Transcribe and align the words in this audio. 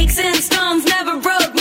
Snakes 0.00 0.18
and 0.18 0.36
stones 0.36 0.84
never 0.86 1.20
broke 1.20 1.59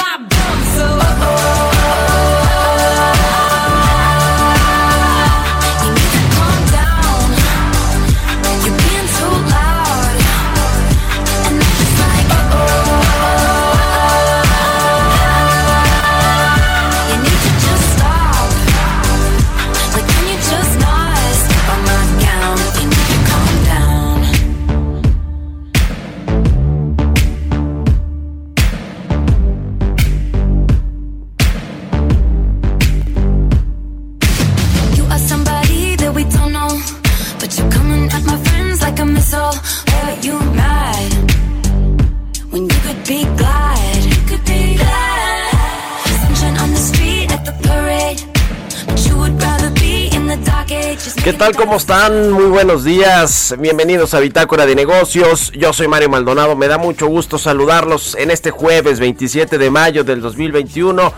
¿Cómo 51.58 51.77
están? 51.77 52.32
Muy 52.32 52.45
buenos 52.45 52.83
días. 52.83 53.55
Bienvenidos 53.58 54.14
a 54.14 54.20
Bitácora 54.20 54.65
de 54.65 54.76
Negocios. 54.76 55.52
Yo 55.52 55.73
soy 55.73 55.87
Mario 55.87 56.10
Maldonado. 56.10 56.55
Me 56.55 56.67
da 56.67 56.77
mucho 56.77 57.08
gusto 57.08 57.37
saludarlos 57.37 58.15
en 58.15 58.30
este 58.30 58.52
jueves 58.52 58.99
27 58.99 59.58
de 59.58 59.70
mayo 59.71 60.04
del 60.04 60.21
2021. 60.21 61.11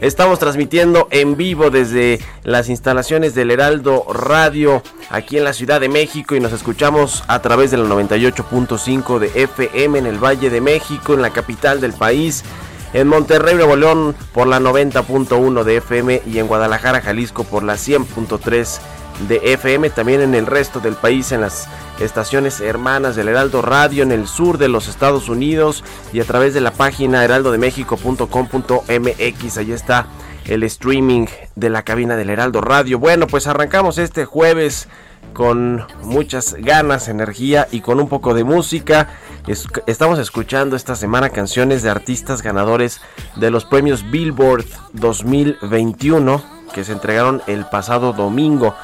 Estamos 0.00 0.38
transmitiendo 0.38 1.08
en 1.10 1.36
vivo 1.36 1.70
desde 1.70 2.20
las 2.42 2.68
instalaciones 2.68 3.34
del 3.34 3.50
Heraldo 3.50 4.04
Radio 4.12 4.82
aquí 5.08 5.38
en 5.38 5.44
la 5.44 5.52
Ciudad 5.52 5.80
de 5.80 5.88
México 5.88 6.34
y 6.34 6.40
nos 6.40 6.52
escuchamos 6.52 7.24
a 7.26 7.40
través 7.40 7.70
del 7.70 7.86
98.5 7.86 9.18
de 9.18 9.30
FM 9.34 9.98
en 10.00 10.06
el 10.06 10.22
Valle 10.22 10.50
de 10.50 10.60
México, 10.60 11.14
en 11.14 11.22
la 11.22 11.30
capital 11.30 11.80
del 11.80 11.94
país. 11.94 12.44
En 12.92 13.08
Monterrey, 13.08 13.54
Nuevo 13.54 13.76
León 13.76 14.16
por 14.34 14.46
la 14.46 14.58
90.1 14.58 15.62
de 15.62 15.76
FM 15.76 16.22
y 16.26 16.38
en 16.38 16.48
Guadalajara, 16.48 17.00
Jalisco 17.00 17.44
por 17.44 17.62
la 17.62 17.74
100.3 17.74 18.80
de 19.28 19.52
FM. 19.52 19.90
También 19.90 20.20
en 20.20 20.34
el 20.34 20.46
resto 20.46 20.80
del 20.80 20.94
país 20.94 21.32
en 21.32 21.40
las 21.42 21.68
estaciones 22.00 22.60
hermanas 22.60 23.16
del 23.16 23.28
Heraldo 23.28 23.62
Radio 23.62 24.02
en 24.02 24.12
el 24.12 24.26
sur 24.26 24.58
de 24.58 24.68
los 24.68 24.88
Estados 24.88 25.28
Unidos 25.28 25.84
y 26.12 26.20
a 26.20 26.24
través 26.24 26.54
de 26.54 26.60
la 26.60 26.70
página 26.72 27.24
heraldodemexico.com.mx. 27.24 29.58
Ahí 29.58 29.72
está 29.72 30.06
el 30.46 30.62
streaming 30.64 31.26
de 31.54 31.70
la 31.70 31.82
cabina 31.82 32.16
del 32.16 32.30
Heraldo 32.30 32.60
Radio. 32.60 32.98
Bueno, 32.98 33.26
pues 33.26 33.46
arrancamos 33.46 33.98
este 33.98 34.24
jueves 34.24 34.88
con 35.34 35.86
muchas 36.02 36.54
ganas, 36.54 37.08
energía 37.08 37.68
y 37.70 37.80
con 37.82 38.00
un 38.00 38.08
poco 38.08 38.34
de 38.34 38.44
música. 38.44 39.08
Es- 39.46 39.66
estamos 39.86 40.18
escuchando 40.18 40.76
esta 40.76 40.96
semana 40.96 41.30
canciones 41.30 41.82
de 41.82 41.90
artistas 41.90 42.42
ganadores 42.42 43.00
de 43.36 43.50
los 43.50 43.64
premios 43.64 44.10
Billboard 44.10 44.64
2021 44.94 46.42
que 46.74 46.84
se 46.84 46.92
entregaron 46.92 47.42
el 47.46 47.64
pasado 47.66 48.12
domingo. 48.12 48.74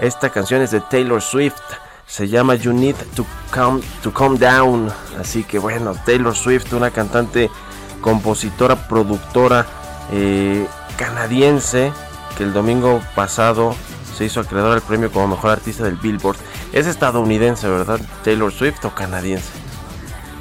Esta 0.00 0.30
canción 0.30 0.62
es 0.62 0.70
de 0.70 0.80
Taylor 0.80 1.22
Swift. 1.22 1.60
Se 2.06 2.28
llama 2.28 2.54
You 2.54 2.72
Need 2.72 2.96
to 3.14 3.26
Calm, 3.50 3.80
to 4.02 4.12
Down. 4.38 4.92
Así 5.18 5.44
que 5.44 5.58
bueno, 5.58 5.94
Taylor 6.04 6.36
Swift, 6.36 6.72
una 6.72 6.90
cantante, 6.90 7.50
compositora, 8.00 8.88
productora 8.88 9.66
eh, 10.12 10.66
canadiense 10.96 11.92
que 12.36 12.44
el 12.44 12.52
domingo 12.52 13.00
pasado 13.14 13.74
se 14.16 14.24
hizo 14.24 14.40
acreedor 14.40 14.72
al 14.72 14.82
premio 14.82 15.10
como 15.10 15.28
mejor 15.28 15.50
artista 15.50 15.84
del 15.84 15.96
Billboard. 15.96 16.36
Es 16.72 16.86
estadounidense, 16.86 17.68
¿verdad? 17.68 18.00
Taylor 18.24 18.52
Swift 18.52 18.84
o 18.84 18.94
canadiense. 18.94 19.50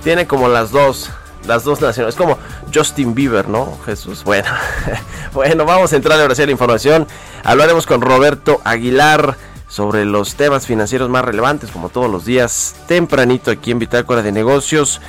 Tiene 0.03 0.27
como 0.27 0.47
las 0.47 0.71
dos, 0.71 1.09
las 1.47 1.63
dos 1.63 1.81
naciones. 1.81 2.15
Es 2.15 2.17
como 2.17 2.37
Justin 2.73 3.13
Bieber, 3.13 3.47
¿no? 3.47 3.77
Jesús. 3.85 4.23
Bueno, 4.23 4.49
bueno, 5.33 5.65
vamos 5.65 5.93
a 5.93 5.95
entrar 5.95 6.19
ahora 6.19 6.35
sí 6.35 6.41
a 6.41 6.45
la 6.45 6.51
información. 6.51 7.07
Hablaremos 7.43 7.85
con 7.85 8.01
Roberto 8.01 8.61
Aguilar 8.63 9.37
sobre 9.67 10.05
los 10.05 10.35
temas 10.35 10.65
financieros 10.65 11.09
más 11.09 11.25
relevantes, 11.25 11.71
como 11.71 11.89
todos 11.89 12.09
los 12.09 12.25
días, 12.25 12.75
tempranito 12.87 13.51
aquí 13.51 13.71
en 13.71 13.79
Bitácora 13.79 14.21
de 14.21 14.31
Negocios. 14.31 15.01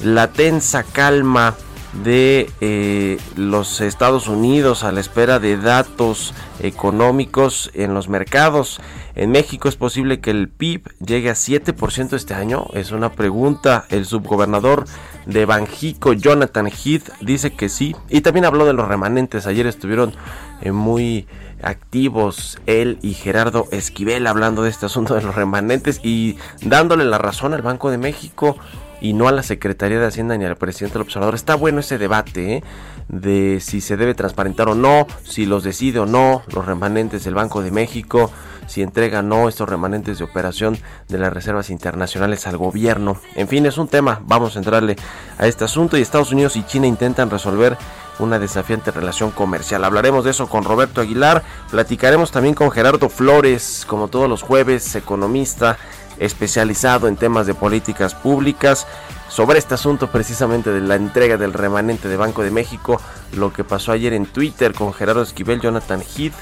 La 0.00 0.28
tensa 0.28 0.82
calma 0.82 1.54
de 1.92 2.50
eh, 2.60 3.18
los 3.36 3.80
Estados 3.80 4.28
Unidos 4.28 4.84
a 4.84 4.92
la 4.92 5.00
espera 5.00 5.38
de 5.38 5.56
datos 5.56 6.34
económicos 6.60 7.70
en 7.74 7.94
los 7.94 8.08
mercados. 8.08 8.80
En 9.14 9.30
México 9.30 9.68
es 9.68 9.76
posible 9.76 10.20
que 10.20 10.30
el 10.30 10.48
PIB 10.48 10.88
llegue 11.04 11.30
a 11.30 11.34
7% 11.34 12.14
este 12.14 12.34
año. 12.34 12.66
Es 12.74 12.92
una 12.92 13.12
pregunta. 13.12 13.86
El 13.88 14.04
subgobernador 14.04 14.84
de 15.26 15.44
Banjico, 15.44 16.12
Jonathan 16.12 16.68
Heath, 16.68 17.10
dice 17.20 17.52
que 17.52 17.68
sí. 17.68 17.96
Y 18.08 18.20
también 18.20 18.44
habló 18.44 18.64
de 18.66 18.74
los 18.74 18.86
remanentes. 18.86 19.46
Ayer 19.46 19.66
estuvieron 19.66 20.14
eh, 20.60 20.72
muy 20.72 21.26
activos 21.62 22.58
él 22.66 22.98
y 23.02 23.14
Gerardo 23.14 23.66
Esquivel 23.72 24.28
hablando 24.28 24.62
de 24.62 24.70
este 24.70 24.86
asunto 24.86 25.14
de 25.14 25.22
los 25.22 25.34
remanentes 25.34 26.00
y 26.04 26.38
dándole 26.62 27.04
la 27.04 27.18
razón 27.18 27.52
al 27.52 27.62
Banco 27.62 27.90
de 27.90 27.98
México 27.98 28.56
y 29.00 29.12
no 29.12 29.28
a 29.28 29.32
la 29.32 29.42
Secretaría 29.42 29.98
de 29.98 30.06
Hacienda 30.06 30.36
ni 30.36 30.44
al 30.44 30.56
presidente 30.56 30.94
del 30.94 31.02
observador. 31.02 31.34
Está 31.34 31.54
bueno 31.54 31.80
ese 31.80 31.98
debate 31.98 32.56
¿eh? 32.56 32.64
de 33.08 33.58
si 33.60 33.80
se 33.80 33.96
debe 33.96 34.14
transparentar 34.14 34.68
o 34.68 34.74
no, 34.74 35.06
si 35.24 35.46
los 35.46 35.62
decide 35.64 35.98
o 36.00 36.06
no 36.06 36.42
los 36.52 36.66
remanentes 36.66 37.24
del 37.24 37.34
Banco 37.34 37.62
de 37.62 37.70
México, 37.70 38.30
si 38.66 38.82
entrega 38.82 39.20
o 39.20 39.22
no 39.22 39.48
estos 39.48 39.68
remanentes 39.68 40.18
de 40.18 40.24
operación 40.24 40.78
de 41.08 41.18
las 41.18 41.32
reservas 41.32 41.70
internacionales 41.70 42.46
al 42.46 42.56
gobierno. 42.56 43.18
En 43.34 43.48
fin, 43.48 43.66
es 43.66 43.78
un 43.78 43.88
tema, 43.88 44.20
vamos 44.24 44.56
a 44.56 44.58
entrarle 44.58 44.96
a 45.38 45.46
este 45.46 45.64
asunto 45.64 45.96
y 45.96 46.02
Estados 46.02 46.32
Unidos 46.32 46.56
y 46.56 46.64
China 46.64 46.86
intentan 46.86 47.30
resolver 47.30 47.76
una 48.18 48.38
desafiante 48.38 48.90
relación 48.90 49.30
comercial. 49.30 49.84
Hablaremos 49.84 50.24
de 50.24 50.30
eso 50.30 50.48
con 50.48 50.64
Roberto 50.64 51.00
Aguilar, 51.00 51.42
platicaremos 51.70 52.30
también 52.30 52.54
con 52.54 52.70
Gerardo 52.70 53.08
Flores, 53.08 53.84
como 53.86 54.08
todos 54.08 54.28
los 54.28 54.42
jueves, 54.42 54.94
economista 54.94 55.78
especializado 56.18 57.08
en 57.08 57.16
temas 57.16 57.46
de 57.46 57.54
políticas 57.54 58.14
públicas, 58.14 58.86
sobre 59.28 59.58
este 59.58 59.74
asunto 59.74 60.10
precisamente 60.10 60.70
de 60.70 60.80
la 60.80 60.96
entrega 60.96 61.36
del 61.36 61.52
remanente 61.52 62.08
de 62.08 62.16
Banco 62.16 62.42
de 62.42 62.50
México, 62.50 63.00
lo 63.34 63.52
que 63.52 63.64
pasó 63.64 63.92
ayer 63.92 64.12
en 64.12 64.26
Twitter 64.26 64.72
con 64.72 64.92
Gerardo 64.92 65.22
Esquivel, 65.22 65.60
Jonathan 65.60 66.02
Heath 66.02 66.34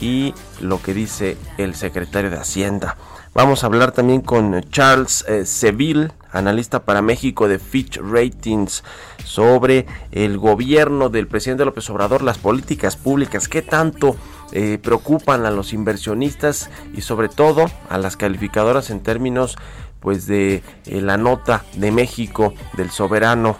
y 0.00 0.34
lo 0.60 0.82
que 0.82 0.92
dice 0.92 1.38
el 1.58 1.74
secretario 1.74 2.30
de 2.30 2.36
Hacienda. 2.36 2.96
Vamos 3.34 3.64
a 3.64 3.66
hablar 3.66 3.92
también 3.92 4.20
con 4.20 4.60
Charles 4.68 5.24
eh, 5.26 5.46
Seville, 5.46 6.10
analista 6.32 6.84
para 6.84 7.00
México 7.00 7.48
de 7.48 7.58
Fitch 7.58 7.96
Ratings, 7.96 8.84
sobre 9.24 9.86
el 10.10 10.36
gobierno 10.36 11.08
del 11.08 11.26
presidente 11.26 11.64
López 11.64 11.88
Obrador, 11.88 12.20
las 12.22 12.36
políticas 12.36 12.96
públicas, 12.96 13.48
qué 13.48 13.62
tanto 13.62 14.16
eh, 14.52 14.78
preocupan 14.82 15.46
a 15.46 15.50
los 15.50 15.72
inversionistas 15.72 16.68
y 16.92 17.00
sobre 17.00 17.30
todo 17.30 17.70
a 17.88 17.96
las 17.96 18.18
calificadoras 18.18 18.90
en 18.90 19.00
términos 19.00 19.56
pues 19.98 20.26
de 20.26 20.62
eh, 20.84 21.00
la 21.00 21.16
nota 21.16 21.64
de 21.76 21.90
México 21.90 22.52
del 22.76 22.90
soberano 22.90 23.56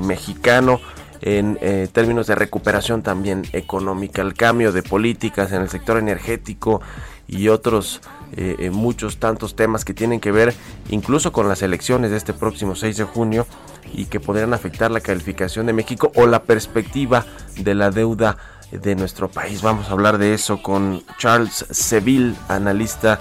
mexicano 0.00 0.80
en 1.20 1.56
términos 1.92 2.26
de 2.26 2.34
recuperación 2.34 3.04
también 3.04 3.44
económica, 3.52 4.20
el 4.20 4.34
cambio 4.34 4.72
de 4.72 4.82
políticas 4.82 5.52
en 5.52 5.62
el 5.62 5.68
sector 5.68 5.96
energético 5.96 6.80
y 7.30 7.48
otros 7.48 8.00
eh, 8.36 8.70
muchos 8.72 9.18
tantos 9.18 9.56
temas 9.56 9.84
que 9.84 9.94
tienen 9.94 10.20
que 10.20 10.32
ver 10.32 10.54
incluso 10.88 11.32
con 11.32 11.48
las 11.48 11.62
elecciones 11.62 12.10
de 12.10 12.16
este 12.16 12.32
próximo 12.32 12.74
6 12.74 12.96
de 12.96 13.04
junio 13.04 13.46
y 13.92 14.06
que 14.06 14.20
podrían 14.20 14.52
afectar 14.52 14.90
la 14.90 15.00
calificación 15.00 15.66
de 15.66 15.72
México 15.72 16.12
o 16.14 16.26
la 16.26 16.42
perspectiva 16.42 17.24
de 17.56 17.74
la 17.74 17.90
deuda 17.90 18.36
de 18.70 18.94
nuestro 18.94 19.28
país. 19.28 19.62
Vamos 19.62 19.88
a 19.88 19.92
hablar 19.92 20.18
de 20.18 20.34
eso 20.34 20.62
con 20.62 21.02
Charles 21.18 21.66
Seville, 21.70 22.34
analista 22.48 23.18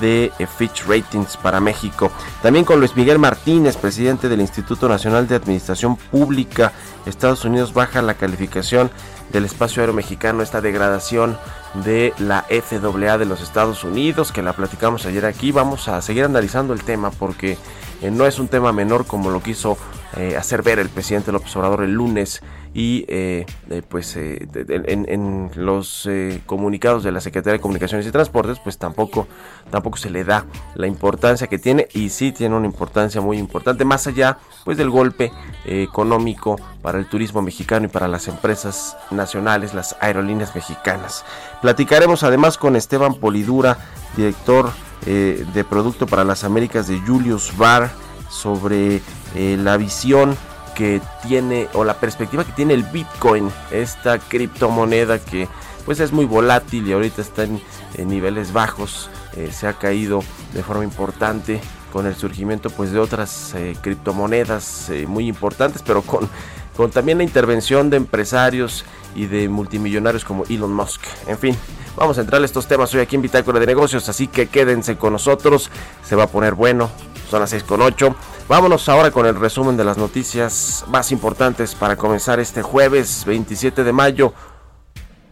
de 0.00 0.32
eh, 0.38 0.46
Fitch 0.46 0.86
Ratings 0.86 1.36
para 1.36 1.60
México. 1.60 2.10
También 2.42 2.64
con 2.64 2.78
Luis 2.78 2.96
Miguel 2.96 3.18
Martínez, 3.18 3.76
presidente 3.76 4.28
del 4.28 4.40
Instituto 4.40 4.88
Nacional 4.88 5.28
de 5.28 5.36
Administración 5.36 5.96
Pública. 5.96 6.72
Estados 7.06 7.44
Unidos 7.44 7.74
baja 7.74 8.00
la 8.02 8.14
calificación 8.14 8.90
del 9.34 9.44
espacio 9.44 9.82
aéreo 9.82 9.94
mexicano, 9.94 10.42
esta 10.42 10.60
degradación 10.60 11.36
de 11.84 12.14
la 12.18 12.46
FAA 12.48 13.18
de 13.18 13.24
los 13.26 13.42
Estados 13.42 13.82
Unidos, 13.82 14.30
que 14.30 14.42
la 14.42 14.52
platicamos 14.52 15.06
ayer 15.06 15.26
aquí. 15.26 15.50
Vamos 15.50 15.88
a 15.88 16.00
seguir 16.02 16.24
analizando 16.24 16.72
el 16.72 16.84
tema 16.84 17.10
porque 17.10 17.58
eh, 18.00 18.12
no 18.12 18.26
es 18.26 18.38
un 18.38 18.46
tema 18.46 18.72
menor 18.72 19.06
como 19.06 19.30
lo 19.30 19.42
quiso 19.42 19.76
eh, 20.16 20.36
hacer 20.36 20.62
ver 20.62 20.78
el 20.78 20.88
presidente 20.90 21.32
López 21.32 21.56
Obrador 21.56 21.82
el 21.82 21.92
lunes 21.92 22.40
y 22.72 23.04
eh, 23.08 23.46
pues 23.88 24.16
en, 24.16 25.50
los 25.56 26.08
comunicados 26.46 27.02
de 27.02 27.10
la 27.10 27.20
Secretaría 27.20 27.54
de 27.54 27.60
Comunicaciones 27.60 28.06
y 28.06 28.10
Transportes 28.10 28.58
pues 28.58 28.78
tampoco 28.78 29.26
tampoco 29.70 29.96
se 29.96 30.10
le 30.10 30.24
da 30.24 30.44
la 30.74 30.86
importancia 30.86 31.46
que 31.46 31.58
tiene 31.58 31.88
y 31.94 32.10
sí 32.10 32.32
tiene 32.32 32.54
una 32.56 32.66
importancia 32.66 33.20
muy 33.20 33.38
importante 33.38 33.84
más 33.84 34.06
allá 34.06 34.38
pues 34.64 34.76
del 34.76 34.90
golpe 34.90 35.32
económico 35.64 36.60
para 36.82 36.98
el 36.98 37.06
turismo 37.06 37.42
mexicano 37.42 37.86
y 37.86 37.88
para 37.88 38.08
las 38.08 38.28
empresas 38.28 38.96
nacionales 39.10 39.74
las 39.74 39.96
aerolíneas 40.00 40.54
mexicanas. 40.54 41.24
Platicaremos 41.62 42.22
además 42.22 42.58
con 42.58 42.76
Esteban 42.76 43.14
Polidura 43.14 43.78
director 44.16 44.70
de 45.04 45.66
producto 45.68 46.06
para 46.06 46.24
las 46.24 46.44
Américas 46.44 46.88
de 46.88 46.98
Julius 47.00 47.56
Bar 47.56 47.90
sobre 48.30 49.00
eh, 49.34 49.56
la 49.60 49.76
visión 49.76 50.36
que 50.74 51.00
tiene 51.26 51.68
o 51.74 51.84
la 51.84 51.94
perspectiva 51.94 52.44
que 52.44 52.52
tiene 52.52 52.74
el 52.74 52.82
Bitcoin, 52.84 53.50
esta 53.70 54.18
criptomoneda 54.18 55.18
que 55.18 55.48
pues 55.84 56.00
es 56.00 56.12
muy 56.12 56.24
volátil 56.24 56.88
y 56.88 56.92
ahorita 56.92 57.22
está 57.22 57.44
en, 57.44 57.60
niveles 57.96 58.52
bajos, 58.52 59.10
eh, 59.36 59.50
se 59.52 59.68
ha 59.68 59.74
caído 59.74 60.22
de 60.52 60.62
forma 60.62 60.82
importante 60.82 61.60
con 61.92 62.06
el 62.06 62.16
surgimiento 62.16 62.70
pues 62.70 62.90
de 62.90 62.98
otras 62.98 63.54
eh, 63.54 63.76
criptomonedas 63.80 64.90
muy 65.06 65.28
importantes, 65.28 65.82
pero 65.82 66.02
con, 66.02 66.28
con 66.76 66.90
también 66.90 67.18
la 67.18 67.24
intervención 67.24 67.88
de 67.90 67.98
empresarios 67.98 68.84
y 69.14 69.26
de 69.26 69.48
multimillonarios 69.48 70.24
como 70.24 70.44
Elon 70.46 70.72
Musk. 70.72 71.02
En 71.26 71.38
fin, 71.38 71.56
vamos 71.96 72.18
a 72.18 72.22
entrar 72.22 72.42
a 72.42 72.44
estos 72.44 72.66
temas 72.66 72.92
hoy 72.94 73.00
aquí 73.00 73.16
en 73.16 73.22
Bitácora 73.22 73.60
de 73.60 73.66
Negocios, 73.66 74.08
así 74.08 74.26
que 74.26 74.48
quédense 74.48 74.96
con 74.96 75.12
nosotros, 75.12 75.70
se 76.04 76.16
va 76.16 76.24
a 76.24 76.26
poner 76.28 76.54
bueno, 76.54 76.90
son 77.34 77.40
las 77.40 77.50
6 77.50 77.64
con 77.64 77.82
8. 77.82 78.14
Vámonos 78.48 78.88
ahora 78.88 79.10
con 79.10 79.26
el 79.26 79.34
resumen 79.34 79.76
de 79.76 79.82
las 79.82 79.98
noticias 79.98 80.84
más 80.86 81.10
importantes 81.10 81.74
para 81.74 81.96
comenzar 81.96 82.38
este 82.38 82.62
jueves 82.62 83.24
27 83.26 83.82
de 83.82 83.92
mayo. 83.92 84.32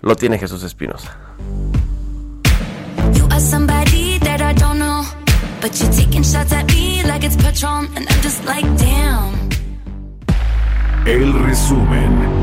Lo 0.01 0.17
tiene 0.17 0.37
Jesús 0.37 0.65
Espinosa. 0.65 1.17
El 11.07 11.33
resumen. 11.45 12.42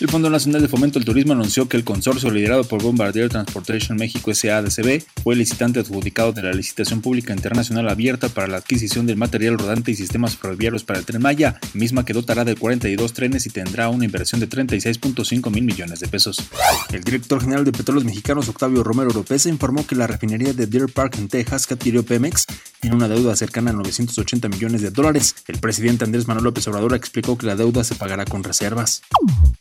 El 0.00 0.08
Fondo 0.08 0.30
Nacional 0.30 0.62
de 0.62 0.68
Fomento 0.68 0.98
del 0.98 1.04
Turismo 1.04 1.34
anunció 1.34 1.68
que 1.68 1.76
el 1.76 1.84
consorcio 1.84 2.30
liderado 2.30 2.64
por 2.64 2.82
Bombardier 2.82 3.28
Transportation 3.28 3.98
México 3.98 4.32
SADCB 4.32 5.04
fue 5.22 5.34
el 5.34 5.40
licitante 5.40 5.80
adjudicado 5.80 6.32
de 6.32 6.42
la 6.42 6.54
licitación 6.54 7.02
pública 7.02 7.34
internacional 7.34 7.86
abierta 7.86 8.30
para 8.30 8.46
la 8.46 8.56
adquisición 8.56 9.04
del 9.04 9.18
material 9.18 9.58
rodante 9.58 9.90
y 9.90 9.96
sistemas 9.96 10.38
ferroviarios 10.38 10.84
para 10.84 11.00
el 11.00 11.04
Tren 11.04 11.20
Maya, 11.20 11.60
misma 11.74 12.06
que 12.06 12.14
dotará 12.14 12.46
de 12.46 12.56
42 12.56 13.12
trenes 13.12 13.44
y 13.44 13.50
tendrá 13.50 13.90
una 13.90 14.06
inversión 14.06 14.40
de 14.40 14.48
36.5 14.48 15.50
mil 15.50 15.64
millones 15.64 16.00
de 16.00 16.08
pesos. 16.08 16.48
El 16.90 17.04
director 17.04 17.42
general 17.42 17.66
de 17.66 17.72
Petróleos 17.72 18.06
Mexicanos, 18.06 18.48
Octavio 18.48 18.82
Romero 18.82 19.10
Oropesa, 19.10 19.50
informó 19.50 19.86
que 19.86 19.96
la 19.96 20.06
refinería 20.06 20.54
de 20.54 20.66
Deer 20.66 20.90
Park 20.90 21.16
en 21.18 21.28
Texas 21.28 21.66
que 21.66 21.74
adquirió 21.74 22.06
Pemex 22.06 22.46
tiene 22.80 22.96
una 22.96 23.06
deuda 23.06 23.36
cercana 23.36 23.72
a 23.72 23.74
980 23.74 24.48
millones 24.48 24.80
de 24.80 24.90
dólares. 24.92 25.34
El 25.46 25.58
presidente 25.58 26.06
Andrés 26.06 26.26
Manuel 26.26 26.44
López 26.44 26.66
Obrador 26.68 26.94
explicó 26.94 27.36
que 27.36 27.44
la 27.44 27.54
deuda 27.54 27.84
se 27.84 27.96
pagará 27.96 28.24
con 28.24 28.42
reservas 28.42 29.02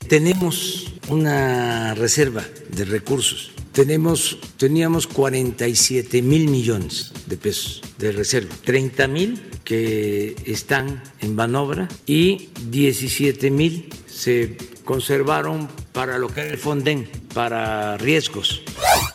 tenemos 0.09 0.87
una 1.07 1.93
reserva 1.93 2.43
de 2.75 2.83
recursos. 2.83 3.51
Tenemos, 3.71 4.39
teníamos 4.57 5.05
47 5.05 6.21
mil 6.23 6.49
millones 6.49 7.13
de 7.27 7.37
pesos 7.37 7.81
de 7.99 8.11
reserva, 8.11 8.53
30 8.65 9.07
mil 9.07 9.39
que 9.63 10.35
están 10.45 11.03
en 11.21 11.35
manobra 11.35 11.87
y 12.07 12.49
17 12.71 13.51
mil 13.51 13.89
se 14.19 14.57
conservaron 14.83 15.69
para 15.93 16.17
lo 16.17 16.27
que 16.27 16.41
era 16.41 16.51
el 16.51 16.57
Fonden, 16.57 17.09
para 17.33 17.97
riesgos. 17.97 18.63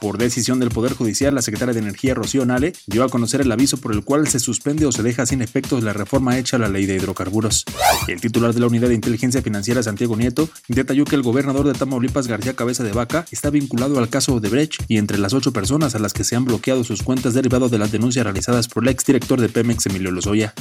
Por 0.01 0.19
decisión 0.19 0.61
del 0.61 0.71
Poder 0.71 0.95
Judicial, 0.95 1.35
la 1.35 1.43
secretaria 1.43 1.75
de 1.75 1.81
Energía, 1.81 2.15
Rocío 2.15 2.47
Nale, 2.47 2.73
dio 2.87 3.05
a 3.05 3.09
conocer 3.09 3.41
el 3.41 3.53
aviso 3.53 3.77
por 3.79 3.93
el 3.93 4.03
cual 4.03 4.29
se 4.29 4.39
suspende 4.39 4.87
o 4.87 4.93
se 4.93 5.03
deja 5.03 5.27
sin 5.27 5.43
efectos 5.43 5.83
la 5.83 5.93
reforma 5.93 6.39
hecha 6.39 6.57
a 6.57 6.61
la 6.61 6.69
ley 6.69 6.87
de 6.87 6.95
hidrocarburos. 6.95 7.65
El 8.09 8.21
titular 8.21 8.55
de 8.55 8.61
la 8.61 8.67
Unidad 8.67 8.89
de 8.89 8.95
Inteligencia 8.95 9.43
Financiera, 9.43 9.83
Santiago 9.83 10.17
Nieto, 10.17 10.49
detalló 10.69 11.05
que 11.05 11.17
el 11.17 11.23
gobernador 11.23 11.67
de 11.67 11.75
Tamaulipas, 11.75 12.27
García 12.27 12.55
Cabeza 12.55 12.83
de 12.83 12.93
Vaca, 12.93 13.27
está 13.31 13.51
vinculado 13.51 13.99
al 13.99 14.09
caso 14.09 14.35
Odebrecht 14.35 14.85
y 14.89 14.99
entre 14.99 15.19
las 15.19 15.35
ocho 15.35 15.53
personas 15.53 15.95
a 15.95 15.99
las 15.99 16.13
que 16.13 16.25
se 16.25 16.37
han 16.37 16.45
bloqueado 16.45 16.85
sus 16.85 17.03
cuentas 17.03 17.35
derivado 17.35 17.69
de 17.69 17.79
las 17.79 17.93
denuncias 17.93 18.25
realizadas 18.25 18.69
por 18.69 18.85
el 18.85 18.91
exdirector 18.91 19.41
de 19.41 19.49
Pemex, 19.49 19.87
Emilio 19.87 20.11
Lozoya. 20.11 20.55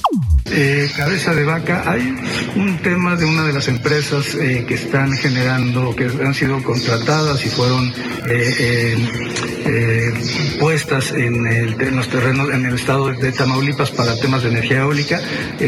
Eh, 0.46 0.90
cabeza 0.96 1.34
de 1.34 1.44
Vaca, 1.44 1.84
hay 1.90 2.16
un 2.56 2.78
tema 2.82 3.16
de 3.16 3.26
una 3.26 3.46
de 3.46 3.54
las 3.54 3.68
empresas 3.68 4.33
eh, 4.36 4.66
que 4.68 4.76
están 4.76 5.12
generando, 5.14 5.96
que 5.96 6.06
han 6.06 6.34
sido 6.34 6.62
contratadas 6.64 7.46
y 7.46 7.50
fueron 7.50 7.94
eh, 8.30 8.54
eh, 8.60 8.98
eh, 9.66 10.58
puestas 10.60 11.12
en, 11.12 11.96
los 11.96 12.08
terrenos, 12.08 12.50
en 12.50 12.66
el 12.66 12.76
estado 12.76 13.08
de 13.08 13.32
Tamaulipas 13.32 13.92
para 13.92 14.18
temas 14.18 14.44
de 14.44 14.50
energía 14.50 14.80
eólica, 14.82 15.22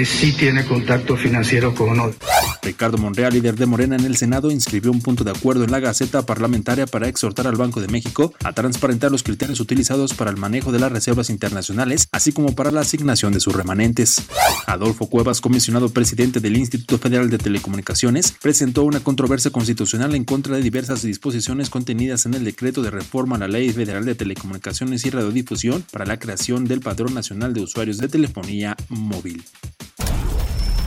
sí 0.06 0.34
tiene 0.34 0.66
contacto 0.66 1.18
financiero 1.18 1.74
con 1.74 2.00
ONU. 2.00 2.14
Ricardo 2.62 2.98
Monreal, 2.98 3.34
líder 3.34 3.56
de 3.56 3.66
Morena 3.66 3.96
en 3.96 4.06
el 4.06 4.18
Senado, 4.18 4.52
inscribió 4.52 4.92
un 4.92 5.02
punto 5.02 5.24
de 5.24 5.32
acuerdo 5.32 5.64
en 5.64 5.72
la 5.72 5.80
Gaceta 5.80 6.26
Parlamentaria 6.26 6.88
para 6.88 7.08
exhortar 7.08 7.48
al 7.48 7.56
Banco 7.56 7.82
de 7.82 7.88
México 7.88 8.34
a 8.44 8.54
transparentar 8.54 9.12
los 9.12 9.24
criterios 9.24 9.60
utilizados 9.60 10.14
para 10.14 10.32
el 10.32 10.38
manejo 10.38 10.72
de 10.72 10.80
las 10.80 10.92
reservas 10.92 11.30
internacionales, 11.30 12.08
así 12.12 12.32
como 12.32 12.56
para 12.56 12.72
la 12.72 12.82
asignación 12.82 13.34
de 13.34 13.40
sus 13.40 13.56
remanentes. 13.56 14.24
Adolfo 14.66 15.08
Cuevas, 15.08 15.42
comisionado 15.42 15.90
presidente 15.90 16.40
del 16.40 16.58
Instituto 16.58 16.98
Federal 16.98 17.30
de 17.30 17.38
Telecomunicaciones, 17.38 18.32
presentó 18.56 18.86
una 18.86 19.02
controversia 19.02 19.52
constitucional 19.52 20.16
en 20.16 20.24
contra 20.24 20.56
de 20.56 20.62
diversas 20.62 21.02
disposiciones 21.02 21.70
contenidas 21.70 22.26
en 22.26 22.36
el 22.36 22.46
decreto 22.46 22.82
de 22.82 22.90
reforma 22.90 23.36
a 23.36 23.40
la 23.40 23.50
Ley 23.50 23.70
Federal 23.74 24.06
de 24.06 24.16
Telecomunicaciones 24.16 25.06
y 25.06 25.10
Radiodifusión 25.10 25.84
para 25.92 26.06
la 26.06 26.20
creación 26.20 26.64
del 26.64 26.80
Padrón 26.80 27.14
Nacional 27.14 27.54
de 27.54 27.64
Usuarios 27.64 27.98
de 27.98 28.08
Telefonía 28.08 28.78
Móvil. 28.88 29.44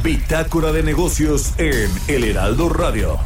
Bitácora 0.02 0.72
de 0.72 0.82
negocios 0.82 1.52
en 1.58 1.90
El 2.06 2.24
Heraldo 2.24 2.70
Radio. 2.70 3.18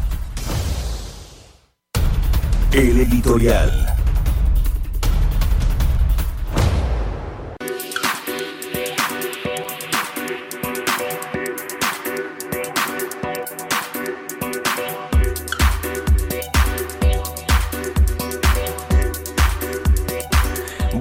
El 2.73 2.99
editorial. 2.99 3.92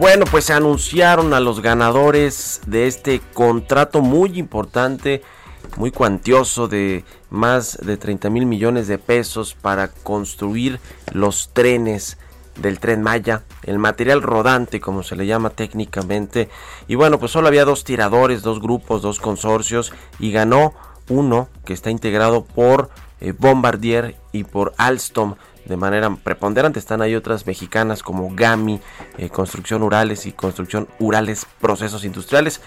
Bueno, 0.01 0.25
pues 0.25 0.45
se 0.45 0.53
anunciaron 0.53 1.31
a 1.35 1.39
los 1.39 1.61
ganadores 1.61 2.61
de 2.65 2.87
este 2.87 3.21
contrato 3.35 4.01
muy 4.01 4.39
importante, 4.39 5.21
muy 5.77 5.91
cuantioso 5.91 6.67
de 6.67 7.05
más 7.29 7.77
de 7.77 7.97
30 7.97 8.31
mil 8.31 8.47
millones 8.47 8.87
de 8.87 8.97
pesos 8.97 9.53
para 9.53 9.89
construir 9.89 10.79
los 11.11 11.51
trenes 11.53 12.17
del 12.59 12.79
tren 12.79 13.03
Maya, 13.03 13.43
el 13.61 13.77
material 13.77 14.23
rodante 14.23 14.79
como 14.79 15.03
se 15.03 15.15
le 15.15 15.27
llama 15.27 15.51
técnicamente. 15.51 16.49
Y 16.87 16.95
bueno, 16.95 17.19
pues 17.19 17.31
solo 17.31 17.47
había 17.47 17.63
dos 17.63 17.83
tiradores, 17.83 18.41
dos 18.41 18.59
grupos, 18.59 19.03
dos 19.03 19.19
consorcios 19.19 19.93
y 20.17 20.31
ganó 20.31 20.73
uno 21.09 21.47
que 21.63 21.73
está 21.73 21.91
integrado 21.91 22.43
por 22.43 22.89
eh, 23.19 23.33
Bombardier 23.37 24.15
y 24.31 24.45
por 24.45 24.73
Alstom 24.77 25.35
de 25.65 25.77
manera 25.77 26.15
preponderante. 26.15 26.79
Están 26.79 27.01
ahí 27.01 27.15
otras 27.15 27.45
mexicanas 27.45 28.03
como 28.03 28.33
GAMI, 28.33 28.79
eh, 29.17 29.29
Construcción 29.29 29.83
Urales 29.83 30.25
y 30.25 30.31
Construcción 30.31 30.87
Urales 30.99 31.45
Procesos 31.59 32.05
Industriales. 32.05 32.61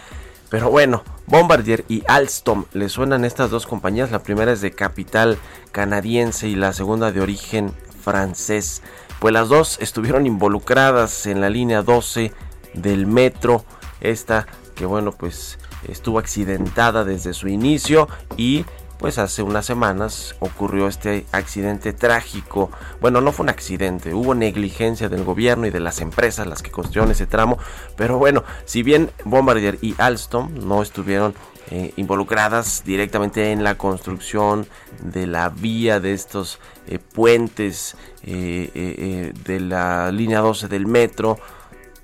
Pero 0.50 0.70
bueno, 0.70 1.02
Bombardier 1.26 1.84
y 1.88 2.04
Alstom 2.06 2.66
le 2.72 2.88
suenan 2.88 3.24
estas 3.24 3.50
dos 3.50 3.66
compañías. 3.66 4.10
La 4.10 4.22
primera 4.22 4.52
es 4.52 4.60
de 4.60 4.70
capital 4.70 5.38
canadiense 5.72 6.48
y 6.48 6.54
la 6.54 6.72
segunda 6.72 7.12
de 7.12 7.20
origen 7.20 7.72
francés. 8.02 8.82
Pues 9.18 9.32
las 9.32 9.48
dos 9.48 9.78
estuvieron 9.80 10.26
involucradas 10.26 11.26
en 11.26 11.40
la 11.40 11.50
línea 11.50 11.82
12 11.82 12.32
del 12.74 13.06
metro. 13.06 13.64
Esta 14.00 14.46
que 14.74 14.86
bueno 14.86 15.12
pues 15.12 15.58
estuvo 15.88 16.18
accidentada 16.18 17.04
desde 17.04 17.32
su 17.32 17.48
inicio 17.48 18.08
y 18.36 18.64
pues 18.98 19.18
hace 19.18 19.42
unas 19.42 19.66
semanas 19.66 20.34
ocurrió 20.40 20.88
este 20.88 21.26
accidente 21.32 21.92
trágico. 21.92 22.70
Bueno, 23.00 23.20
no 23.20 23.32
fue 23.32 23.44
un 23.44 23.50
accidente, 23.50 24.14
hubo 24.14 24.34
negligencia 24.34 25.08
del 25.08 25.24
gobierno 25.24 25.66
y 25.66 25.70
de 25.70 25.80
las 25.80 26.00
empresas 26.00 26.46
las 26.46 26.62
que 26.62 26.70
construyeron 26.70 27.10
ese 27.10 27.26
tramo. 27.26 27.58
Pero 27.96 28.18
bueno, 28.18 28.44
si 28.64 28.82
bien 28.82 29.10
Bombardier 29.24 29.78
y 29.82 29.94
Alstom 29.98 30.66
no 30.66 30.82
estuvieron 30.82 31.34
eh, 31.70 31.94
involucradas 31.96 32.82
directamente 32.84 33.50
en 33.50 33.64
la 33.64 33.78
construcción 33.78 34.66
de 35.00 35.26
la 35.26 35.48
vía 35.48 35.98
de 35.98 36.12
estos 36.12 36.58
eh, 36.86 36.98
puentes 36.98 37.96
eh, 38.22 39.32
de 39.44 39.60
la 39.60 40.12
línea 40.12 40.40
12 40.40 40.68
del 40.68 40.86
metro, 40.86 41.38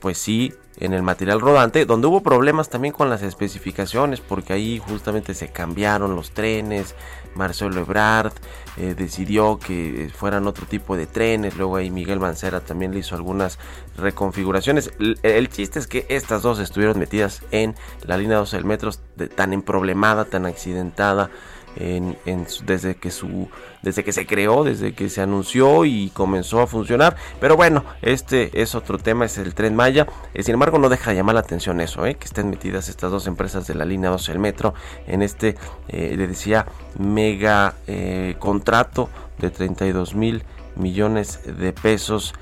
pues 0.00 0.18
sí 0.18 0.54
en 0.78 0.94
el 0.94 1.02
material 1.02 1.40
rodante, 1.40 1.84
donde 1.84 2.06
hubo 2.06 2.22
problemas 2.22 2.70
también 2.70 2.94
con 2.94 3.10
las 3.10 3.22
especificaciones, 3.22 4.20
porque 4.20 4.54
ahí 4.54 4.78
justamente 4.78 5.34
se 5.34 5.48
cambiaron 5.48 6.16
los 6.16 6.30
trenes. 6.30 6.94
Marcelo 7.34 7.80
Ebrard 7.80 8.32
eh, 8.76 8.94
decidió 8.96 9.58
que 9.58 10.10
fueran 10.14 10.46
otro 10.46 10.66
tipo 10.66 10.96
de 10.96 11.06
trenes. 11.06 11.56
Luego 11.56 11.76
ahí 11.76 11.90
Miguel 11.90 12.18
Mancera 12.18 12.60
también 12.60 12.92
le 12.92 13.00
hizo 13.00 13.14
algunas 13.14 13.58
reconfiguraciones. 13.96 14.90
El, 15.22 15.48
chiste 15.50 15.78
es 15.78 15.86
que 15.86 16.06
estas 16.08 16.42
dos 16.42 16.58
estuvieron 16.58 16.98
metidas 16.98 17.42
en 17.50 17.74
la 18.02 18.16
línea 18.16 18.38
12 18.38 18.56
del 18.56 18.64
metro, 18.64 18.90
tan 19.36 19.52
emproblemada, 19.52 20.24
tan 20.24 20.46
accidentada 20.46 21.30
desde 21.76 22.96
que 22.96 23.10
su 23.10 23.48
desde 23.82 24.04
que 24.04 24.12
se 24.12 24.26
creó, 24.26 24.64
desde 24.64 24.92
que 24.92 25.08
se 25.08 25.22
anunció 25.22 25.84
y 25.84 26.10
comenzó 26.10 26.60
a 26.60 26.66
funcionar. 26.66 27.16
Pero 27.40 27.56
bueno, 27.56 27.84
este 28.02 28.60
es 28.60 28.74
otro 28.74 28.98
tema, 28.98 29.24
es 29.24 29.38
el 29.38 29.54
tren 29.54 29.74
Maya. 29.74 30.06
Eh, 30.34 30.42
sin 30.42 30.54
embargo, 30.54 30.78
no 30.78 30.88
deja 30.88 31.10
de 31.10 31.16
llamar 31.16 31.34
la 31.34 31.40
atención 31.40 31.80
eso, 31.80 32.06
eh, 32.06 32.14
que 32.14 32.26
estén 32.26 32.50
metidas 32.50 32.88
estas 32.88 33.10
dos 33.10 33.26
empresas 33.26 33.66
de 33.66 33.74
la 33.74 33.84
línea 33.84 34.10
12 34.10 34.32
del 34.32 34.40
metro 34.40 34.74
en 35.06 35.22
este, 35.22 35.56
eh, 35.88 36.14
le 36.16 36.26
decía, 36.26 36.66
mega 36.98 37.74
contrato 38.38 39.08
de 39.38 39.50
32 39.50 40.14
mil 40.14 40.44
millones 40.76 41.40
de 41.44 41.72
pesos. 41.72 42.34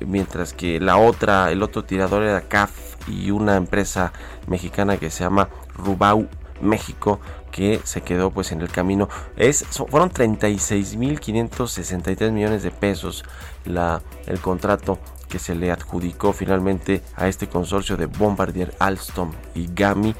mientras 0.00 0.52
que 0.52 0.80
la 0.80 0.96
otra, 0.96 1.50
el 1.52 1.62
otro 1.62 1.84
tirador 1.84 2.24
era 2.24 2.40
CAF 2.40 2.96
y 3.08 3.30
una 3.30 3.56
empresa 3.56 4.12
mexicana 4.48 4.96
que 4.96 5.10
se 5.10 5.22
llama 5.22 5.48
Rubau 5.76 6.28
México 6.60 7.20
que 7.52 7.80
se 7.84 8.00
quedó 8.00 8.32
pues 8.32 8.50
en 8.50 8.60
el 8.60 8.68
camino. 8.68 9.08
Es, 9.36 9.64
fueron 9.88 10.10
36.563 10.10 12.32
millones 12.32 12.64
de 12.64 12.72
pesos 12.72 13.24
la, 13.64 14.02
el 14.26 14.40
contrato 14.40 14.98
que 15.28 15.38
se 15.38 15.54
le 15.54 15.70
adjudicó 15.70 16.32
finalmente 16.32 17.00
a 17.14 17.28
este 17.28 17.48
consorcio 17.48 17.96
de 17.96 18.06
Bombardier, 18.06 18.74
Alstom 18.80 19.30
y 19.54 19.68
Gami 19.72 20.16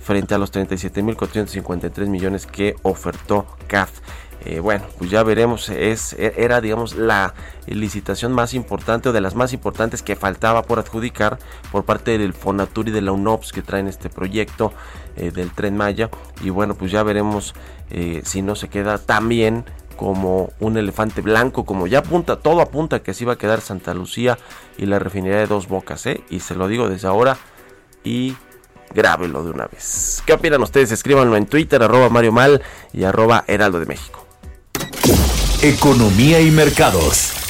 frente 0.00 0.34
a 0.34 0.38
los 0.38 0.52
37.453 0.52 2.06
millones 2.06 2.46
que 2.46 2.76
ofertó 2.82 3.48
CAF. 3.66 3.90
Eh, 4.44 4.60
bueno, 4.60 4.84
pues 4.98 5.10
ya 5.10 5.22
veremos, 5.22 5.70
es, 5.70 6.12
e, 6.14 6.34
era 6.36 6.60
digamos 6.60 6.96
la 6.96 7.32
licitación 7.66 8.32
más 8.32 8.52
importante 8.52 9.08
o 9.08 9.12
de 9.12 9.22
las 9.22 9.34
más 9.34 9.54
importantes 9.54 10.02
que 10.02 10.16
faltaba 10.16 10.64
por 10.64 10.78
adjudicar 10.78 11.38
por 11.72 11.84
parte 11.84 12.18
del 12.18 12.34
Fonatur 12.34 12.88
y 12.88 12.90
de 12.90 13.00
la 13.00 13.12
UNOPS 13.12 13.52
que 13.52 13.62
traen 13.62 13.88
este 13.88 14.10
proyecto 14.10 14.74
eh, 15.16 15.30
del 15.30 15.50
tren 15.52 15.76
Maya 15.76 16.10
y 16.42 16.50
bueno 16.50 16.74
pues 16.74 16.90
ya 16.90 17.02
veremos 17.02 17.54
eh, 17.90 18.22
si 18.24 18.42
no 18.42 18.54
se 18.54 18.68
queda 18.68 18.98
tan 18.98 19.28
bien 19.28 19.64
como 19.96 20.50
un 20.60 20.76
elefante 20.76 21.20
blanco, 21.20 21.64
como 21.64 21.86
ya 21.86 22.00
apunta, 22.00 22.36
todo 22.36 22.60
apunta 22.60 23.02
que 23.02 23.12
así 23.12 23.24
va 23.24 23.34
a 23.34 23.38
quedar 23.38 23.60
Santa 23.60 23.94
Lucía 23.94 24.38
y 24.76 24.86
la 24.86 24.98
refinería 24.98 25.38
de 25.38 25.46
dos 25.46 25.68
bocas, 25.68 26.04
y 26.28 26.40
se 26.40 26.54
lo 26.54 26.66
digo 26.66 26.88
desde 26.88 27.08
ahora 27.08 27.38
y 28.02 28.36
grábelo 28.92 29.44
de 29.44 29.50
una 29.50 29.66
vez. 29.66 30.22
¿Qué 30.26 30.32
opinan 30.32 30.62
ustedes? 30.62 30.92
Escríbanlo 30.92 31.36
en 31.36 31.46
Twitter, 31.46 31.82
arroba 31.82 32.08
Mario 32.08 32.32
Mal 32.32 32.62
y 32.92 33.04
arroba 33.04 33.44
Heraldo 33.46 33.80
de 33.80 33.86
México. 33.86 34.26
Economía 35.62 36.40
y 36.40 36.50
mercados. 36.50 37.43